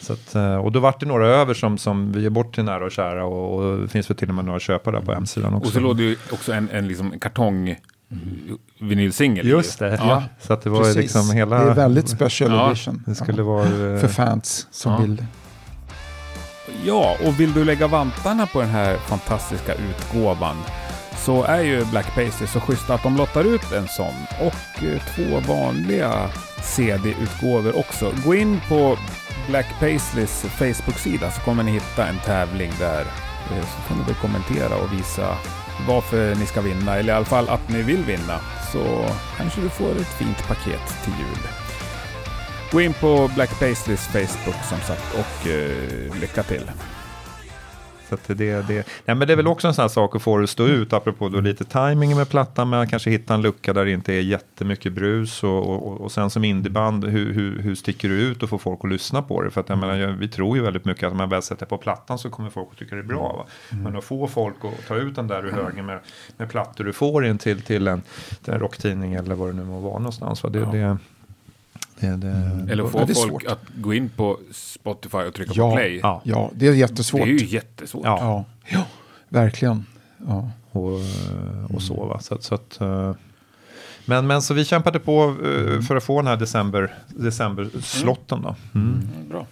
Så 0.00 0.12
att, 0.12 0.34
eh, 0.34 0.56
och 0.56 0.72
då 0.72 0.80
vart 0.80 1.00
det 1.00 1.06
några 1.06 1.26
över 1.28 1.54
som, 1.54 1.78
som 1.78 2.12
vi 2.12 2.22
ger 2.22 2.30
bort 2.30 2.54
till 2.54 2.64
nära 2.64 2.84
och 2.84 2.90
kära 2.92 3.24
och, 3.24 3.54
och 3.64 3.78
det 3.80 3.88
finns 3.88 4.10
väl 4.10 4.16
till 4.16 4.28
och 4.28 4.34
med 4.34 4.44
några 4.44 4.60
köpare 4.60 4.96
där 4.96 5.02
på 5.06 5.12
hemsidan 5.14 5.54
också. 5.54 5.66
Och 5.68 5.72
så 5.72 5.80
låg 5.80 5.96
det 5.96 6.02
ju 6.02 6.16
också 6.32 6.52
en, 6.52 6.68
en 6.72 6.88
liksom 6.88 7.18
kartong 7.20 7.76
vinylsingel. 8.80 9.46
Just 9.48 9.78
det, 9.78 9.98
Ja. 10.02 10.22
så 10.40 10.52
att 10.52 10.62
det 10.62 10.70
var 10.70 10.78
Precis. 10.80 10.96
liksom 10.96 11.30
hela... 11.30 11.64
Det 11.64 11.70
är 11.70 11.74
väldigt 11.74 12.08
special 12.08 12.50
Ja, 12.52 12.66
edition. 12.70 13.02
Det 13.06 13.14
skulle 13.14 13.38
Ja. 13.42 13.44
vara... 13.48 13.64
eh, 13.64 14.00
För 14.00 14.08
fans 14.08 14.68
som 14.70 14.92
Ja. 14.92 14.98
vill. 14.98 15.24
Ja, 16.84 17.16
och 17.26 17.40
vill 17.40 17.52
du 17.52 17.64
lägga 17.64 17.86
vantarna 17.86 18.46
på 18.46 18.60
den 18.60 18.68
här 18.70 18.96
fantastiska 18.96 19.72
utgåvan 19.74 20.56
så 21.24 21.42
är 21.42 21.62
ju 21.62 21.84
Black 21.84 22.14
Paisley 22.14 22.48
så 22.48 22.60
schyssta 22.60 22.94
att 22.94 23.02
de 23.02 23.16
lottar 23.16 23.44
ut 23.44 23.72
en 23.72 23.88
sån 23.88 24.14
och 24.40 24.84
eh, 24.84 25.02
två 25.14 25.52
vanliga 25.52 26.30
CD-utgåvor 26.62 27.78
också. 27.78 28.12
Gå 28.24 28.34
in 28.34 28.60
på 28.68 28.98
Black 29.48 29.66
Paisleys 29.80 30.42
Facebook-sida 30.42 31.30
så 31.30 31.40
kommer 31.40 31.62
ni 31.62 31.70
hitta 31.70 32.06
en 32.06 32.18
tävling 32.24 32.72
där. 32.78 33.00
Eh, 33.00 33.60
så 33.60 33.80
får 33.86 33.94
ni 33.94 34.02
väl 34.02 34.14
kommentera 34.14 34.76
och 34.76 34.92
visa 34.92 35.36
varför 35.88 36.34
ni 36.34 36.46
ska 36.46 36.60
vinna, 36.60 36.96
eller 36.96 37.12
i 37.12 37.16
alla 37.16 37.24
fall 37.24 37.48
att 37.48 37.68
ni 37.68 37.82
vill 37.82 38.04
vinna. 38.04 38.40
Så 38.72 39.06
kanske 39.36 39.60
du 39.60 39.68
får 39.68 39.90
ett 39.90 40.18
fint 40.18 40.48
paket 40.48 41.04
till 41.04 41.12
jul. 41.18 41.48
Gå 42.72 42.80
in 42.80 42.94
på 42.94 43.30
Black 43.34 43.58
Paisleys 43.60 44.06
Facebook 44.06 44.64
som 44.68 44.80
sagt 44.80 45.14
och 45.14 45.48
eh, 45.48 46.20
lycka 46.20 46.42
till. 46.42 46.70
Så 48.08 48.16
det, 48.26 48.34
det, 48.68 48.86
nej, 49.04 49.16
men 49.16 49.18
det 49.18 49.32
är 49.32 49.36
väl 49.36 49.46
också 49.46 49.68
en 49.68 49.74
sån 49.74 49.82
här 49.82 49.88
sak 49.88 50.16
att 50.16 50.22
få 50.22 50.36
det 50.38 50.44
att 50.44 50.50
stå 50.50 50.66
ut, 50.66 50.92
apropå 50.92 51.28
då 51.28 51.40
lite 51.40 51.64
timing 51.64 52.16
med 52.16 52.28
plattan, 52.28 52.68
men 52.70 52.88
kanske 52.88 53.10
hitta 53.10 53.34
en 53.34 53.42
lucka 53.42 53.72
där 53.72 53.84
det 53.84 53.90
inte 53.90 54.12
är 54.12 54.20
jättemycket 54.20 54.92
brus 54.92 55.42
och, 55.44 55.68
och, 55.68 56.00
och 56.00 56.12
sen 56.12 56.30
som 56.30 56.44
indieband, 56.44 57.04
hur, 57.04 57.32
hur, 57.32 57.62
hur 57.62 57.74
sticker 57.74 58.08
du 58.08 58.14
ut 58.20 58.42
och 58.42 58.48
får 58.50 58.58
folk 58.58 58.80
att 58.84 58.90
lyssna 58.90 59.22
på 59.22 59.42
det? 59.42 59.50
För 59.50 59.60
att 59.60 59.68
jag 59.68 59.78
menar, 59.78 60.06
vi 60.06 60.28
tror 60.28 60.56
ju 60.56 60.62
väldigt 60.62 60.84
mycket 60.84 61.04
att 61.04 61.10
om 61.12 61.18
man 61.18 61.28
väl 61.28 61.42
sätter 61.42 61.66
på 61.66 61.78
plattan 61.78 62.18
så 62.18 62.30
kommer 62.30 62.50
folk 62.50 62.68
att 62.72 62.78
tycka 62.78 62.94
det 62.94 63.00
är 63.00 63.06
bra. 63.06 63.32
Va? 63.36 63.46
Men 63.84 63.96
att 63.96 64.04
få 64.04 64.26
folk 64.28 64.54
att 64.62 64.86
ta 64.88 64.94
ut 64.96 65.16
den 65.16 65.28
där 65.28 65.46
ur 65.46 65.52
högen 65.52 65.86
med, 65.86 66.00
med 66.36 66.50
plattor 66.50 66.84
du 66.84 66.92
får 66.92 67.26
in 67.26 67.38
till, 67.38 67.62
till 67.62 67.88
en, 67.88 68.02
till 68.44 68.52
en 68.54 68.60
rocktidning 68.60 69.14
eller 69.14 69.34
vad 69.34 69.48
det 69.48 69.52
nu 69.52 69.64
må 69.64 69.80
vara 69.80 69.98
någonstans. 69.98 70.42
Va? 70.42 70.50
Det, 70.50 70.58
Ja. 70.58 70.66
det, 70.66 70.98
det, 72.06 72.16
det, 72.16 72.72
Eller 72.72 72.82
Ja, 72.84 72.88
få 72.90 72.98
folk 72.98 73.16
svårt. 73.16 73.46
att 73.46 73.60
gå 73.76 73.94
in 73.94 74.08
på 74.08 74.38
Spotify 74.52 75.18
och 75.18 75.34
trycka 75.34 75.52
på 75.54 75.58
Ja, 75.60 75.74
play. 75.76 76.00
ja. 76.02 76.20
Ja, 76.24 76.50
det 76.54 76.66
är 76.66 76.72
jättesvårt. 76.72 77.20
Det 77.24 77.28
är 77.30 77.38
ju 77.38 77.46
jättesvårt. 77.46 78.04
Ja. 78.04 78.18
ja. 78.20 78.44
ja, 78.68 78.84
verkligen. 79.28 79.86
Ja. 80.26 80.50
och, 80.70 80.92
och 81.74 81.82
så. 81.82 82.06
Va? 82.06 82.18
Så, 82.20 82.34
att- 82.34 82.42
så 82.42 82.54
att, 82.54 82.80
eh, 82.80 83.14
Men, 84.04 84.26
men 84.26 84.42
så 84.42 84.54
vi 84.54 84.64
kämpade 84.64 85.00
på 85.00 85.24
eh, 85.44 85.80
för 85.80 85.96
att 85.96 86.04
få 86.04 86.20
den 86.20 86.26
här 86.26 86.36
december, 86.36 86.94
december-slotten 87.08 88.42
då. 88.42 88.54
Mm, 88.74 89.08
bra. 89.30 89.46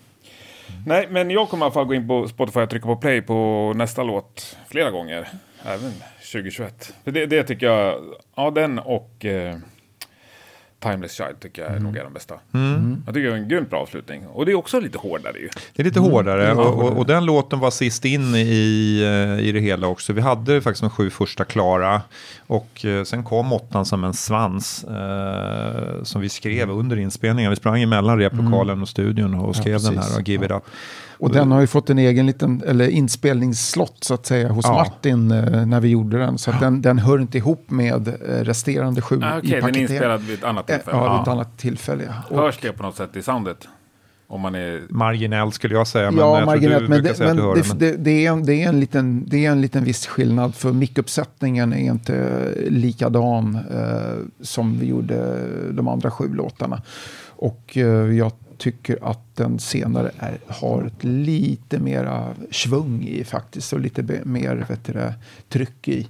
Nej, 0.86 1.08
men 1.10 1.30
jag 1.30 1.48
kommer 1.48 1.64
i 1.64 1.66
alla 1.66 1.74
fall 1.74 1.84
gå 1.84 1.94
in 1.94 2.08
på 2.08 2.28
Spotify 2.28 2.60
och 2.60 2.70
trycka 2.70 2.86
på 2.86 2.96
play 2.96 3.22
på 3.22 3.72
nästa 3.76 4.02
låt 4.02 4.56
flera 4.68 4.90
gånger. 4.90 5.28
Även 5.64 5.92
2021. 6.32 6.94
För 7.04 7.10
det, 7.10 7.26
det 7.26 7.42
tycker 7.44 7.66
jag, 7.66 7.98
ja 8.36 8.50
den 8.50 8.78
och 8.78 9.24
eh, 9.24 9.56
Timeless 10.82 11.12
Child 11.12 11.40
tycker 11.40 11.62
jag 11.62 11.82
nog 11.82 11.96
är 11.96 12.04
de 12.04 12.12
bästa. 12.12 12.34
Jag 13.06 13.14
tycker 13.14 13.28
det 13.28 13.34
är 13.34 13.36
en 13.36 13.48
grymt 13.48 13.70
bra 13.70 13.80
avslutning. 13.80 14.26
Och 14.26 14.46
det 14.46 14.52
är 14.52 14.56
också 14.56 14.80
lite 14.80 14.98
hårdare 14.98 15.38
ju. 15.38 15.48
Det 15.74 15.82
är 15.82 15.84
lite 15.84 16.00
hårdare 16.00 16.52
och, 16.52 16.82
och, 16.82 16.98
och 16.98 17.06
den 17.06 17.24
låten 17.24 17.58
var 17.58 17.70
sist 17.70 18.04
in 18.04 18.34
i, 18.34 19.00
eh, 19.02 19.48
i 19.48 19.52
det 19.52 19.60
hela 19.60 19.86
också. 19.86 20.12
Vi 20.12 20.20
hade 20.20 20.60
faktiskt 20.60 20.80
de 20.80 20.90
sju 20.90 21.10
första 21.10 21.44
klara 21.44 22.02
och 22.46 22.84
eh, 22.84 23.04
sen 23.04 23.24
kom 23.24 23.52
åttan 23.52 23.86
som 23.86 24.04
en 24.04 24.14
svans 24.14 24.84
eh, 24.84 26.02
som 26.02 26.20
vi 26.20 26.28
skrev 26.28 26.70
under 26.70 26.96
inspelningen. 26.96 27.50
Vi 27.50 27.56
sprang 27.56 27.82
emellan 27.82 28.18
replokalen 28.18 28.82
och 28.82 28.88
studion 28.88 29.34
och 29.34 29.56
skrev 29.56 29.82
den 29.82 29.94
precis. 29.94 30.12
här 30.12 30.20
och 30.20 30.28
Give 30.28 30.46
It 30.46 30.50
Up. 30.52 30.64
Och 31.22 31.30
den 31.32 31.50
har 31.52 31.60
ju 31.60 31.66
fått 31.66 31.90
en 31.90 31.98
egen 31.98 32.26
liten, 32.26 32.62
eller 32.66 32.88
inspelningsslott 32.88 33.96
så 34.04 34.14
att 34.14 34.26
säga 34.26 34.48
hos 34.48 34.64
Ja. 34.64 34.72
Martin 34.72 35.30
eh, 35.30 35.66
när 35.66 35.80
vi 35.80 35.88
gjorde 35.88 36.18
den. 36.18 36.38
Så 36.38 36.50
att 36.50 36.60
den, 36.60 36.82
den 36.82 36.98
hör 36.98 37.18
inte 37.20 37.38
ihop 37.38 37.70
med 37.70 38.08
eh, 38.08 38.12
resterande 38.44 39.00
sju 39.00 39.20
Ah, 39.24 39.36
i 39.36 39.40
Okej, 39.40 39.60
den 39.60 39.74
är 39.76 39.78
inspelad 39.78 40.20
vid 40.22 40.38
ett 40.38 40.44
annat 40.44 40.70
Eh, 40.70 40.76
tillfälle. 40.76 40.96
Ja, 40.98 41.12
vid 41.12 41.22
ett 41.22 41.28
annat 41.28 41.58
tillfälle. 41.58 42.04
ja. 42.06 42.36
Och, 42.36 42.42
Hörs 42.42 42.58
det 42.62 42.72
på 42.72 42.82
något 42.82 42.96
sätt 42.96 43.16
i 43.16 43.22
soundet? 43.22 43.68
Om 44.28 44.40
man 44.40 44.54
är... 44.54 44.82
Marginellt 44.90 45.54
skulle 45.54 45.74
jag 45.74 45.86
säga. 45.86 46.10
Men 46.10 46.20
ja, 46.20 46.44
marginellt. 46.44 46.82
du 46.82 46.88
Men, 46.88 47.02
det, 47.04 47.18
men 47.18 47.36
det, 47.36 47.42
det, 47.54 47.68
men- 47.68 47.78
det, 47.78 47.96
det, 47.96 48.26
är 48.26 48.30
en, 48.32 48.44
det, 48.44 48.54
är 48.62 48.68
en 48.68 48.80
liten, 48.80 49.24
det 49.26 49.46
är 49.46 49.50
en 49.50 49.60
liten 49.60 49.84
viss 49.84 50.06
skillnad. 50.06 50.54
För 50.54 50.72
mickuppsättningen 50.72 51.72
är 51.72 51.78
inte 51.92 52.48
likadan 52.68 53.54
eh, 53.54 54.42
som 54.44 54.78
vi 54.78 54.86
gjorde 54.86 55.38
de 55.70 55.88
andra 55.88 56.10
sju 56.10 56.34
låtarna. 56.34 56.82
Och 57.42 57.76
eh, 57.76 58.16
jag 58.16 58.32
tycker 58.58 58.98
att 59.10 59.36
den 59.36 59.58
senare 59.58 60.10
är, 60.18 60.38
har 60.46 60.84
ett 60.84 61.04
lite 61.04 61.78
mera 61.78 62.34
svung 62.50 63.02
i 63.02 63.24
faktiskt. 63.24 63.72
Och 63.72 63.80
lite 63.80 64.02
be, 64.02 64.20
mer 64.24 64.66
vet 64.68 64.84
det, 64.84 65.14
tryck 65.48 65.88
i. 65.88 66.08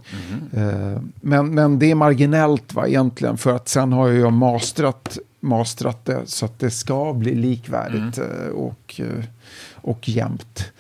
Eh, 0.53 1.01
men, 1.15 1.55
men 1.55 1.79
det 1.79 1.91
är 1.91 1.95
marginellt 1.95 2.75
va, 2.75 2.87
egentligen. 2.89 3.37
För 3.37 3.53
att 3.57 3.69
sen 3.69 3.93
har 3.93 4.09
jag 4.09 4.33
mastrat, 4.33 5.19
mastrat 5.41 6.05
det 6.05 6.21
så 6.27 6.45
att 6.45 6.59
det 6.59 6.71
ska 6.71 7.13
bli 7.13 7.35
likvärdigt 7.35 8.19
eh, 8.19 8.49
och, 8.55 9.01
och 9.75 10.09
jämnt. 10.09 10.73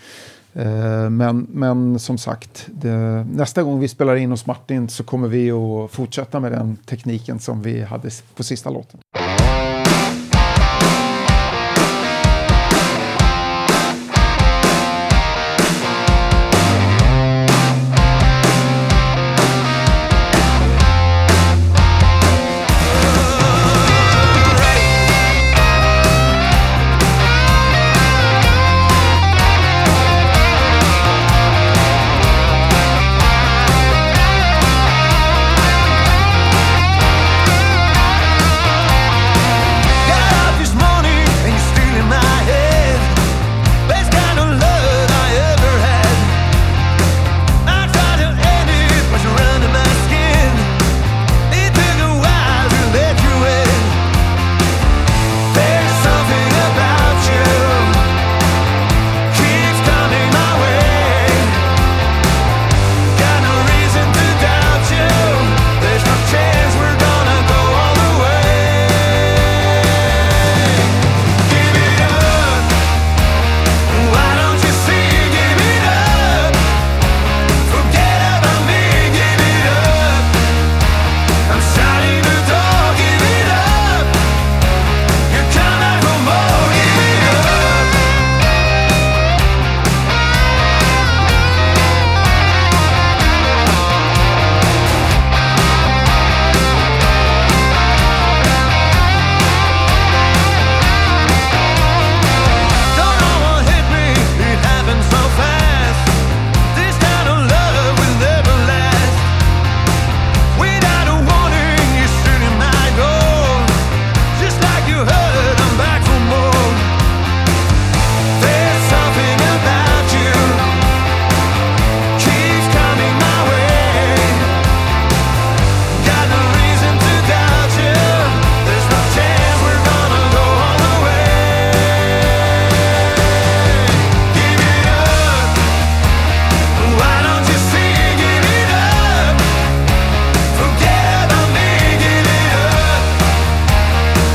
Men, 1.10 1.46
men 1.52 1.98
som 1.98 2.18
sagt, 2.18 2.68
det, 2.72 3.26
nästa 3.32 3.62
gång 3.62 3.80
vi 3.80 3.88
spelar 3.88 4.16
in 4.16 4.30
hos 4.30 4.46
Martin 4.46 4.88
så 4.88 5.04
kommer 5.04 5.28
vi 5.28 5.50
att 5.50 5.90
fortsätta 5.90 6.40
med 6.40 6.52
den 6.52 6.76
tekniken 6.76 7.38
som 7.38 7.62
vi 7.62 7.82
hade 7.82 8.10
på 8.36 8.42
sista 8.42 8.70
låten. 8.70 9.00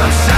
outside 0.07 0.36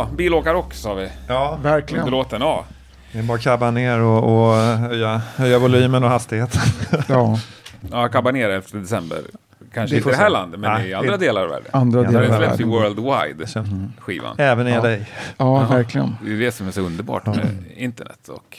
skitbra. 0.00 0.16
Bilåkarrock 0.16 0.74
sa 0.74 0.94
vi. 0.94 1.08
Ja, 1.28 1.52
Under 1.56 1.70
Verkligen. 1.70 2.06
låten, 2.10 2.40
ja. 2.40 2.64
det 3.12 3.18
är 3.18 3.22
bara 3.22 3.34
att 3.34 3.42
kabba 3.42 3.70
ner 3.70 4.00
och, 4.00 4.48
och 4.48 4.54
höja, 4.56 5.20
höja 5.36 5.58
volymen 5.58 6.04
och 6.04 6.10
hastigheten. 6.10 6.60
Ja, 7.08 7.38
Ja, 7.90 8.08
kabba 8.08 8.30
ner 8.30 8.50
efter 8.50 8.78
december. 8.78 9.18
Kanske 9.74 9.96
inte 9.96 10.08
i 10.08 10.12
det 10.12 10.18
här 10.18 10.30
landet, 10.30 10.60
men 10.60 10.72
Nej, 10.72 10.88
i 10.90 10.94
andra 10.94 11.16
delar 11.16 11.42
av 11.42 11.48
världen. 11.48 11.68
andra 11.72 11.98
Ja, 11.98 12.02
Den 12.04 12.12
delar 12.12 12.34
av 12.34 12.40
världen. 12.40 12.68
worldwide, 12.68 13.46
Så, 13.46 13.64
skivan. 13.98 14.34
Även 14.38 14.68
i 14.68 14.70
Ja. 14.70 14.82
LA, 14.82 14.96
Ja, 15.36 15.66
verkligen. 15.66 16.16
Det 16.24 16.32
är 16.32 16.36
det 16.38 16.52
som 16.52 16.66
är 16.68 16.70
så 16.70 16.80
underbart 16.80 17.26
med 17.26 17.48
internet. 17.76 18.28
Och 18.28 18.58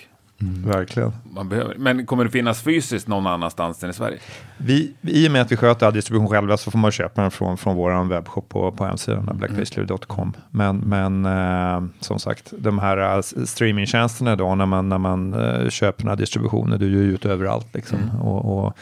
verkligen. 0.66 1.12
man 1.34 1.50
behöver. 1.50 1.76
Men 1.78 2.06
kommer 2.06 2.24
det 2.26 2.30
finnas 2.32 2.62
fysiskt 2.62 3.08
någon 3.08 3.28
annanstans 3.28 3.84
än 3.84 3.90
i 3.90 3.94
Sverige? 3.94 4.18
Vi, 4.58 4.94
I 5.02 5.28
och 5.28 5.32
med 5.32 5.42
att 5.42 5.52
vi 5.52 5.58
sköter 5.58 5.88
all 5.88 5.94
distribution 5.94 6.28
själva 6.30 6.58
så 6.58 6.72
får 6.72 6.80
man 6.80 6.92
köpa 6.92 7.22
den 7.22 7.32
från, 7.32 7.58
från 7.58 7.76
vår 7.76 8.04
webbshop 8.10 8.50
på, 8.50 8.72
på 8.72 8.86
hemsidan, 8.86 9.30
blackpaisley.com. 9.38 10.34
Men, 10.52 10.78
men 10.78 11.26
eh, 11.26 11.84
som 12.00 12.20
sagt, 12.20 12.54
de 12.60 12.80
här 12.80 13.16
eh, 13.18 13.22
streamingtjänsterna 13.46 14.36
då, 14.36 14.56
när 14.56 14.66
man, 14.66 14.90
när 14.90 14.98
man 14.98 15.34
eh, 15.34 15.70
köper 15.70 16.02
den 16.04 16.10
här 16.10 16.16
distributionen, 16.18 16.80
du 16.80 16.86
är 16.86 16.90
ju 16.90 17.14
ute 17.14 17.30
överallt 17.30 17.68
liksom. 17.74 17.98
Och, 18.22 18.66
och 18.66 18.74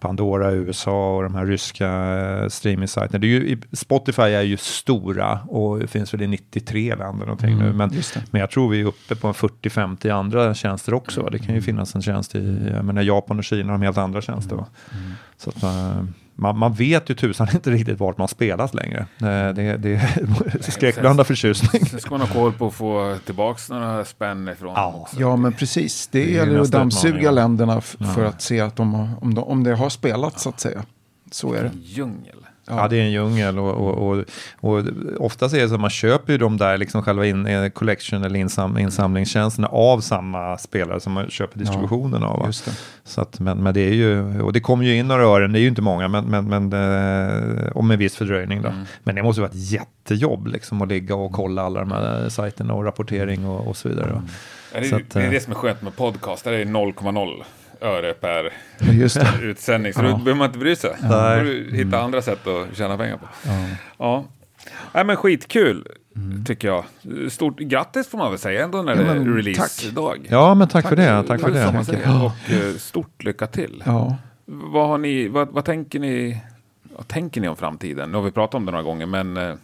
Pandora 0.00 0.52
i 0.52 0.54
USA 0.54 1.16
och 1.16 1.22
de 1.22 1.34
här 1.34 1.46
ryska 1.46 1.88
eh, 1.88 2.48
streamingsajterna. 2.48 3.18
Det 3.18 3.26
är 3.26 3.28
ju, 3.28 3.48
i- 3.48 3.76
Spotify 3.76 4.22
är 4.22 4.42
ju 4.42 4.56
stora 4.56 5.38
och 5.48 5.78
det 5.78 5.86
finns 5.86 6.14
väl 6.14 6.22
i 6.22 6.26
93 6.26 6.94
länder 6.94 7.26
någonting 7.26 7.58
nu. 7.58 7.72
Men, 7.72 7.90
men 8.30 8.40
jag 8.40 8.50
tror 8.50 8.68
vi 8.70 8.80
är 8.80 8.84
uppe 8.84 9.14
på 9.16 9.28
en 9.28 9.34
40-50 9.34 10.12
andra 10.12 10.54
tjänster 10.54 10.93
också. 10.94 11.22
va? 11.22 11.30
Det 11.30 11.38
kan 11.38 11.54
ju 11.54 11.62
finnas 11.62 11.94
en 11.94 12.02
tjänst 12.02 12.34
i, 12.34 12.70
jag 12.74 12.84
menar 12.84 13.02
Japan 13.02 13.38
och 13.38 13.44
Kina 13.44 13.72
har 13.72 13.78
de 13.78 13.84
helt 13.84 13.98
andra 13.98 14.20
tjänster. 14.22 14.56
Va? 14.56 14.66
Så 15.36 15.50
att 15.50 15.62
man, 15.62 16.14
man, 16.34 16.58
man 16.58 16.72
vet 16.74 17.10
ju 17.10 17.14
tusan 17.14 17.48
inte 17.54 17.70
riktigt 17.70 17.98
vart 18.00 18.18
man 18.18 18.28
spelas 18.28 18.74
längre. 18.74 18.98
Eh, 19.20 19.26
Det, 19.54 19.76
det 19.76 19.94
är 19.94 20.70
skräckblandad 20.70 21.26
förtjusning. 21.26 21.86
Sen 21.86 22.00
ska 22.00 22.10
man 22.10 22.20
ha 22.20 22.28
koll 22.28 22.52
på 22.52 22.66
att 22.66 22.74
få 22.74 23.16
tillbaka 23.26 23.74
några 23.74 24.04
spänn 24.04 24.48
ifrån 24.48 24.72
Ja. 24.76 24.94
också. 25.02 25.20
Ja, 25.20 25.36
men 25.36 25.52
precis. 25.52 26.06
Det, 26.06 26.22
är 26.22 26.34
gäller 26.36 26.60
att 26.60 26.70
dammsuga 26.70 27.30
länderna 27.30 27.78
f- 27.78 27.96
för 28.14 28.24
att 28.24 28.42
se 28.42 28.60
att 28.60 28.76
de 28.76 28.94
har, 28.94 29.08
om, 29.20 29.34
de, 29.34 29.44
om 29.44 29.64
det 29.64 29.74
har 29.74 29.88
spelat 29.88 30.40
så 30.40 30.48
att 30.48 30.60
säga. 30.60 30.82
Så 31.30 31.52
är 31.54 31.62
det. 31.62 31.68
En 31.68 31.80
djungel. 31.82 32.36
Ja, 32.66 32.88
det 32.88 32.96
är 32.96 33.02
en 33.02 33.10
djungel 33.10 33.58
och, 33.58 33.70
och, 33.70 34.08
och, 34.10 34.24
och 34.60 34.84
oftast 35.18 35.54
är 35.54 35.60
det 35.60 35.68
så 35.68 35.74
att 35.74 35.80
man 35.80 35.90
köper 35.90 36.32
ju 36.32 36.38
de 36.38 36.56
där 36.56 36.78
liksom 36.78 37.02
själva 37.02 37.26
in, 37.26 37.46
eh, 37.46 37.68
collection 37.68 38.24
eller 38.24 38.38
insam, 38.38 38.78
insamlingstjänsterna 38.78 39.68
av 39.68 40.00
samma 40.00 40.58
spelare 40.58 41.00
som 41.00 41.12
man 41.12 41.30
köper 41.30 41.58
distributionen 41.58 42.22
av. 42.22 42.38
va? 42.38 42.46
Just 42.46 42.64
det. 42.64 42.70
Så 43.04 43.20
att, 43.20 43.40
men, 43.40 43.58
men 43.62 43.74
det 43.74 43.80
är 43.80 43.92
ju, 43.92 44.40
och 44.40 44.52
det 44.52 44.60
kommer 44.60 44.84
ju 44.84 44.96
in 44.96 45.08
några 45.08 45.24
ören, 45.24 45.52
det 45.52 45.58
är 45.58 45.60
ju 45.60 45.68
inte 45.68 45.82
många, 45.82 46.08
men, 46.08 46.24
men, 46.24 46.68
men 46.68 46.72
eh, 46.72 47.66
och 47.68 47.84
med 47.84 47.98
viss 47.98 48.16
fördröjning 48.16 48.62
då. 48.62 48.72
Men 49.04 49.14
det 49.14 49.22
måste 49.22 49.40
vara 49.40 49.50
ett 49.50 49.70
jättejobb 49.72 50.46
liksom 50.46 50.82
att 50.82 50.88
ligga 50.88 51.14
och 51.14 51.32
kolla 51.32 51.62
alla 51.62 51.80
de 51.80 51.92
här 51.92 52.28
sajterna 52.28 52.74
och 52.74 52.84
rapportering 52.84 53.46
och, 53.46 53.68
och 53.68 53.76
så 53.76 53.88
vidare. 53.88 54.12
va. 54.12 54.22
Ja, 54.74 54.80
det, 54.80 54.86
Så 54.86 54.96
är, 54.96 55.00
att, 55.00 55.10
det 55.10 55.20
är 55.20 55.24
eh, 55.24 55.30
det 55.30 55.40
som 55.40 55.52
är 55.52 55.56
skönt 55.56 55.82
med 55.82 55.96
podcast. 55.96 56.44
Där 56.44 56.52
är 56.52 56.58
det 56.58 56.64
0,0 56.64 57.42
öre 57.80 58.12
per 58.14 58.52
Ja, 58.78 59.08
det. 59.38 59.42
utsändning. 59.42 59.92
Så 59.92 60.02
då 60.02 60.08
behöver 60.08 60.34
man 60.34 60.46
inte 60.46 60.58
bry 60.58 60.76
sig. 60.76 60.90
Då 61.02 61.08
får 61.08 61.44
du 61.44 61.70
hitta 61.76 62.00
andra 62.00 62.22
sätt 62.22 62.46
att 62.46 62.76
tjäna 62.76 62.96
pengar 62.96 63.16
på. 63.16 63.26
Ja. 63.98 64.24
Nej, 64.92 65.04
men 65.04 65.16
skitkul, 65.16 65.86
tycker 66.46 66.68
jag. 66.68 66.84
Stort 67.32 67.58
grattis 67.58 68.08
får 68.08 68.18
man 68.18 68.30
väl 68.30 68.38
säga 68.38 68.64
ändå 68.64 68.82
när 68.82 68.96
det 68.96 69.02
Ja, 69.02 69.10
är 69.10 69.14
men 69.14 69.36
releasedag. 69.36 70.26
Ja, 70.30 70.54
men 70.54 70.68
tack, 70.68 70.88
för 70.88 70.96
det. 70.96 71.22
Tack 71.22 71.40
för 71.40 71.50
Det 71.50 71.60
är 71.60 71.66
det. 71.66 71.72
man 71.72 71.84
säger. 71.84 72.24
Och 72.24 72.52
eh, 72.52 72.74
stort 72.78 73.24
lycka 73.24 73.46
till. 73.46 73.82
Ja. 73.86 74.16
Vad, 74.44 74.88
har 74.88 74.98
ni, 74.98 75.28
vad, 75.28 75.48
vad 75.48 75.64
tänker 75.64 75.98
ni? 76.00 76.40
Vad 76.96 77.08
tänker 77.08 77.40
ni 77.40 77.48
om 77.48 77.56
framtiden? 77.56 78.10
Nu 78.10 78.16
har 78.16 78.22
vi 78.24 78.30
pratat 78.30 78.54
om 78.54 78.66
det 78.66 78.72
några 78.72 78.82
gånger, 78.84 79.06
men 79.06 79.36
eh, 79.36 79.54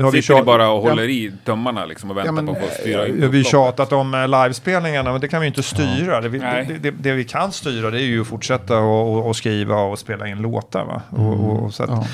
har 0.00 0.10
vi 0.12 0.22
sitter 0.22 0.34
ni 0.40 0.42
bara 0.42 0.70
och 0.70 0.82
håller 0.82 1.08
i 1.08 1.32
tummarna 1.44 1.84
liksom 1.84 2.10
och 2.10 2.16
väntar 2.16 2.28
Ja, 2.28 2.32
men, 2.32 2.46
på 2.46 2.52
att 2.52 2.58
få 2.58 2.74
styra 2.80 3.00
Ja, 3.00 3.06
in 3.06 3.30
vi 3.30 3.38
har 3.38 3.44
tjatat 3.44 3.92
om 3.92 4.14
eh, 4.14 4.28
livespelningarna, 4.28 5.12
men 5.12 5.20
det 5.20 5.28
kan 5.28 5.40
vi 5.40 5.46
inte 5.46 5.62
styra. 5.62 6.20
Det, 6.20 6.28
vi, 6.28 6.38
det, 6.38 6.78
det, 6.80 6.90
det 6.90 7.12
vi 7.12 7.24
kan 7.24 7.52
styra 7.52 7.90
det 7.90 8.00
är 8.00 8.04
ju 8.06 8.20
att 8.20 8.26
fortsätta 8.26 8.78
och, 8.78 9.12
och, 9.16 9.26
och 9.28 9.36
skriva 9.36 9.76
och 9.76 9.98
spela 9.98 10.28
in 10.28 10.38
låtar. 10.42 10.84
Va? 10.84 11.02
Och, 11.10 11.32
och, 11.32 11.62
och, 11.62 11.74
så 11.74 11.82
att, 11.82 11.90
Ja. 11.90 12.06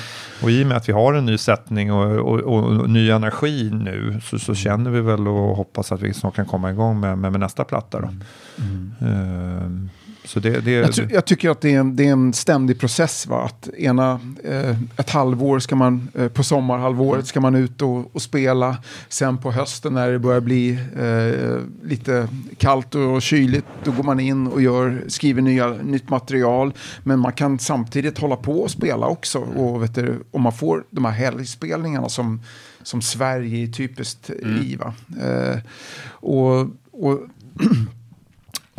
och 0.43 0.51
i 0.51 0.63
och 0.63 0.67
med 0.67 0.77
att 0.77 0.89
vi 0.89 0.93
har 0.93 1.13
en 1.13 1.25
ny 1.25 1.37
sättning 1.37 1.91
och, 1.93 2.33
och, 2.33 2.39
och, 2.39 2.89
ny 2.89 3.09
energi 3.09 3.69
nu 3.73 4.19
så, 4.23 4.39
så 4.39 4.55
känner 4.55 4.91
vi 4.91 5.01
väl 5.01 5.27
och 5.27 5.55
hoppas 5.57 5.91
att 5.91 6.01
vi 6.01 6.13
snart 6.13 6.35
kan 6.35 6.45
komma 6.45 6.71
igång 6.71 6.99
med, 6.99 7.17
med, 7.17 7.31
med 7.31 7.39
nästa 7.39 7.63
platta. 7.63 7.99
Då. 8.01 8.09
Ehm, 9.01 9.89
så 10.29 10.39
det, 10.39 10.59
det, 10.59 10.71
Jag, 10.71 11.11
jag 11.11 11.25
tycker 11.25 11.49
att 11.49 11.61
det 11.61 11.73
är 11.73 11.79
en, 11.79 11.95
det 11.95 12.07
är 12.07 12.11
en 12.11 12.33
ständig 12.33 12.79
process. 12.79 13.27
Va? 13.27 13.43
Att 13.43 13.69
ena, 13.69 14.19
eh, 14.43 14.77
ett 14.97 15.09
halvår 15.09 15.59
ska 15.59 15.75
man, 15.75 16.09
eh, 16.15 16.27
på 16.27 16.43
sommarhalvåret 16.43 17.27
ska 17.27 17.39
man 17.41 17.55
ut 17.55 17.81
och, 17.81 18.15
och 18.15 18.21
spela. 18.21 18.77
Sen 19.07 19.37
på 19.37 19.51
hösten 19.51 19.93
när 19.93 20.11
det 20.11 20.19
börjar 20.19 20.41
bli 20.41 20.71
eh, 20.99 21.87
lite 21.89 22.27
kallt 22.57 22.95
och 22.95 23.21
kyligt, 23.21 23.65
då 23.83 23.91
går 23.91 24.03
man 24.03 24.19
in 24.19 24.47
och 24.47 24.61
gör, 24.61 25.03
skriver 25.07 25.41
nya, 25.41 25.67
nytt 25.67 26.09
material. 26.09 26.73
Men 27.03 27.19
man 27.19 27.33
kan 27.33 27.59
samtidigt 27.59 28.17
hålla 28.17 28.35
på 28.35 28.61
och 28.61 28.71
spela 28.71 29.07
också. 29.07 29.39
Och 29.39 29.83
vet 29.83 29.95
du, 29.95 30.23
om 30.31 30.41
man 30.41 30.53
får 30.53 30.83
de 30.89 31.05
här 31.05 31.11
helgspelningarna 31.11 32.09
som, 32.09 32.41
som 32.83 33.01
Sverige 33.01 33.63
är 33.63 33.71
typiskt 33.71 34.29
i. 34.29 34.75
Va? 34.75 34.93
Eh, 35.21 35.59
och, 36.09 36.59
och 36.91 37.19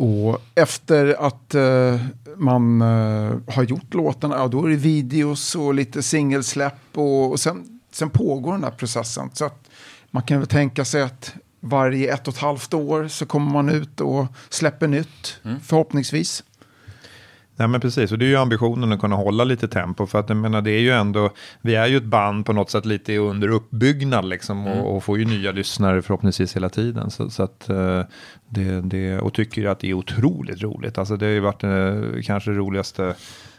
och 0.01 0.41
efter 0.55 1.15
att 1.27 1.55
eh, 1.55 1.99
man 2.37 2.81
eh, 2.81 3.37
har 3.47 3.63
gjort 3.63 3.93
låtarna, 3.93 4.35
ja, 4.35 4.47
då 4.47 4.65
är 4.65 4.69
det 4.69 4.75
videos 4.75 5.55
och 5.55 5.73
lite 5.73 6.03
singelsläpp 6.03 6.79
och, 6.93 7.31
och 7.31 7.39
sen, 7.39 7.79
sen 7.91 8.09
pågår 8.09 8.51
den 8.51 8.63
här 8.63 8.71
processen. 8.71 9.29
Så 9.33 9.45
att 9.45 9.69
man 10.11 10.23
kan 10.23 10.39
väl 10.39 10.47
tänka 10.47 10.85
sig 10.85 11.01
att 11.01 11.33
varje 11.59 12.13
ett 12.13 12.27
och 12.27 12.33
ett 12.33 12.39
halvt 12.39 12.73
år 12.73 13.07
så 13.07 13.25
kommer 13.25 13.51
man 13.51 13.69
ut 13.69 14.01
och 14.01 14.25
släpper 14.49 14.87
nytt, 14.87 15.39
förhoppningsvis. 15.63 16.43
Nej 17.61 17.67
men 17.67 17.81
precis, 17.81 18.11
och 18.11 18.17
det 18.17 18.25
är 18.25 18.29
ju 18.29 18.35
ambitionen 18.35 18.91
att 18.91 18.99
kunna 18.99 19.15
hålla 19.15 19.43
lite 19.43 19.67
tempo. 19.67 20.05
För 20.05 20.19
att 20.19 20.29
jag 20.29 20.37
menar, 20.37 20.61
det 20.61 20.71
är 20.71 20.79
ju 20.79 20.91
ändå, 20.91 21.29
vi 21.61 21.75
är 21.75 21.87
ju 21.87 21.97
ett 21.97 22.03
band 22.03 22.45
på 22.45 22.53
något 22.53 22.69
sätt 22.69 22.85
lite 22.85 23.17
under 23.17 23.47
uppbyggnad 23.47 24.25
liksom. 24.25 24.67
Och, 24.67 24.95
och 24.95 25.03
får 25.03 25.19
ju 25.19 25.25
nya 25.25 25.51
lyssnare 25.51 26.01
förhoppningsvis 26.01 26.55
hela 26.55 26.69
tiden. 26.69 27.11
Så, 27.11 27.29
så 27.29 27.43
att 27.43 27.69
eh, 27.69 28.01
det, 28.49 28.81
det, 28.81 29.19
och 29.19 29.33
tycker 29.33 29.65
att 29.65 29.79
det 29.79 29.89
är 29.89 29.93
otroligt 29.93 30.61
roligt. 30.61 30.97
Alltså 30.97 31.17
det 31.17 31.25
har 31.25 31.31
ju 31.31 31.39
varit 31.39 31.63
eh, 31.63 32.21
kanske 32.23 32.51
det 32.51 32.57
roligaste 32.57 33.15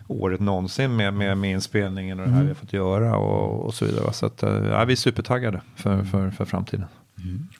året 0.06 0.40
någonsin 0.40 0.96
med, 0.96 1.14
med, 1.14 1.38
med 1.38 1.50
inspelningen 1.50 2.20
och 2.20 2.26
det 2.26 2.32
här 2.32 2.42
vi 2.42 2.48
har 2.48 2.54
fått 2.54 2.72
göra 2.72 3.16
och, 3.16 3.66
och 3.66 3.74
så 3.74 3.84
vidare. 3.84 4.12
Så 4.12 4.26
att, 4.26 4.42
eh, 4.42 4.50
ja, 4.50 4.84
vi 4.84 4.92
är 4.92 4.96
supertaggade 4.96 5.60
för, 5.76 6.04
för, 6.04 6.30
för 6.30 6.44
framtiden. 6.44 6.86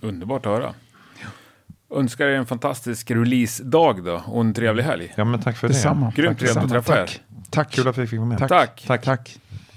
Underbart 0.01 0.47
att 0.47 0.53
höra. 0.53 0.75
Önskar 1.95 2.27
er 2.27 2.39
en 2.39 2.47
fantastisk 2.47 3.11
releasedag 3.11 4.05
då 4.05 4.23
och 4.27 4.41
en 4.41 4.55
trevlig 4.55 4.83
helg. 4.85 5.13
Ja 5.17 5.25
men 5.25 5.43
tack 5.43 5.57
för 5.57 5.69
det. 5.69 5.75
Detsamma. 5.75 6.13
Grymt 6.17 6.39
Tack 6.39 6.49
trevligt 6.49 6.65
att 6.65 6.71
träffa 6.71 7.03
er. 7.03 7.07
Tack. 7.07 7.21
Tack. 7.51 7.73
Kul 7.73 7.89
att 7.89 7.99
vi 7.99 8.07
fick 8.07 8.19
vara 8.19 8.29
med. 8.29 8.39
Tack. 8.39 8.49
Tack. 8.49 8.85
Tack. 8.87 9.05
Tack. 9.05 9.39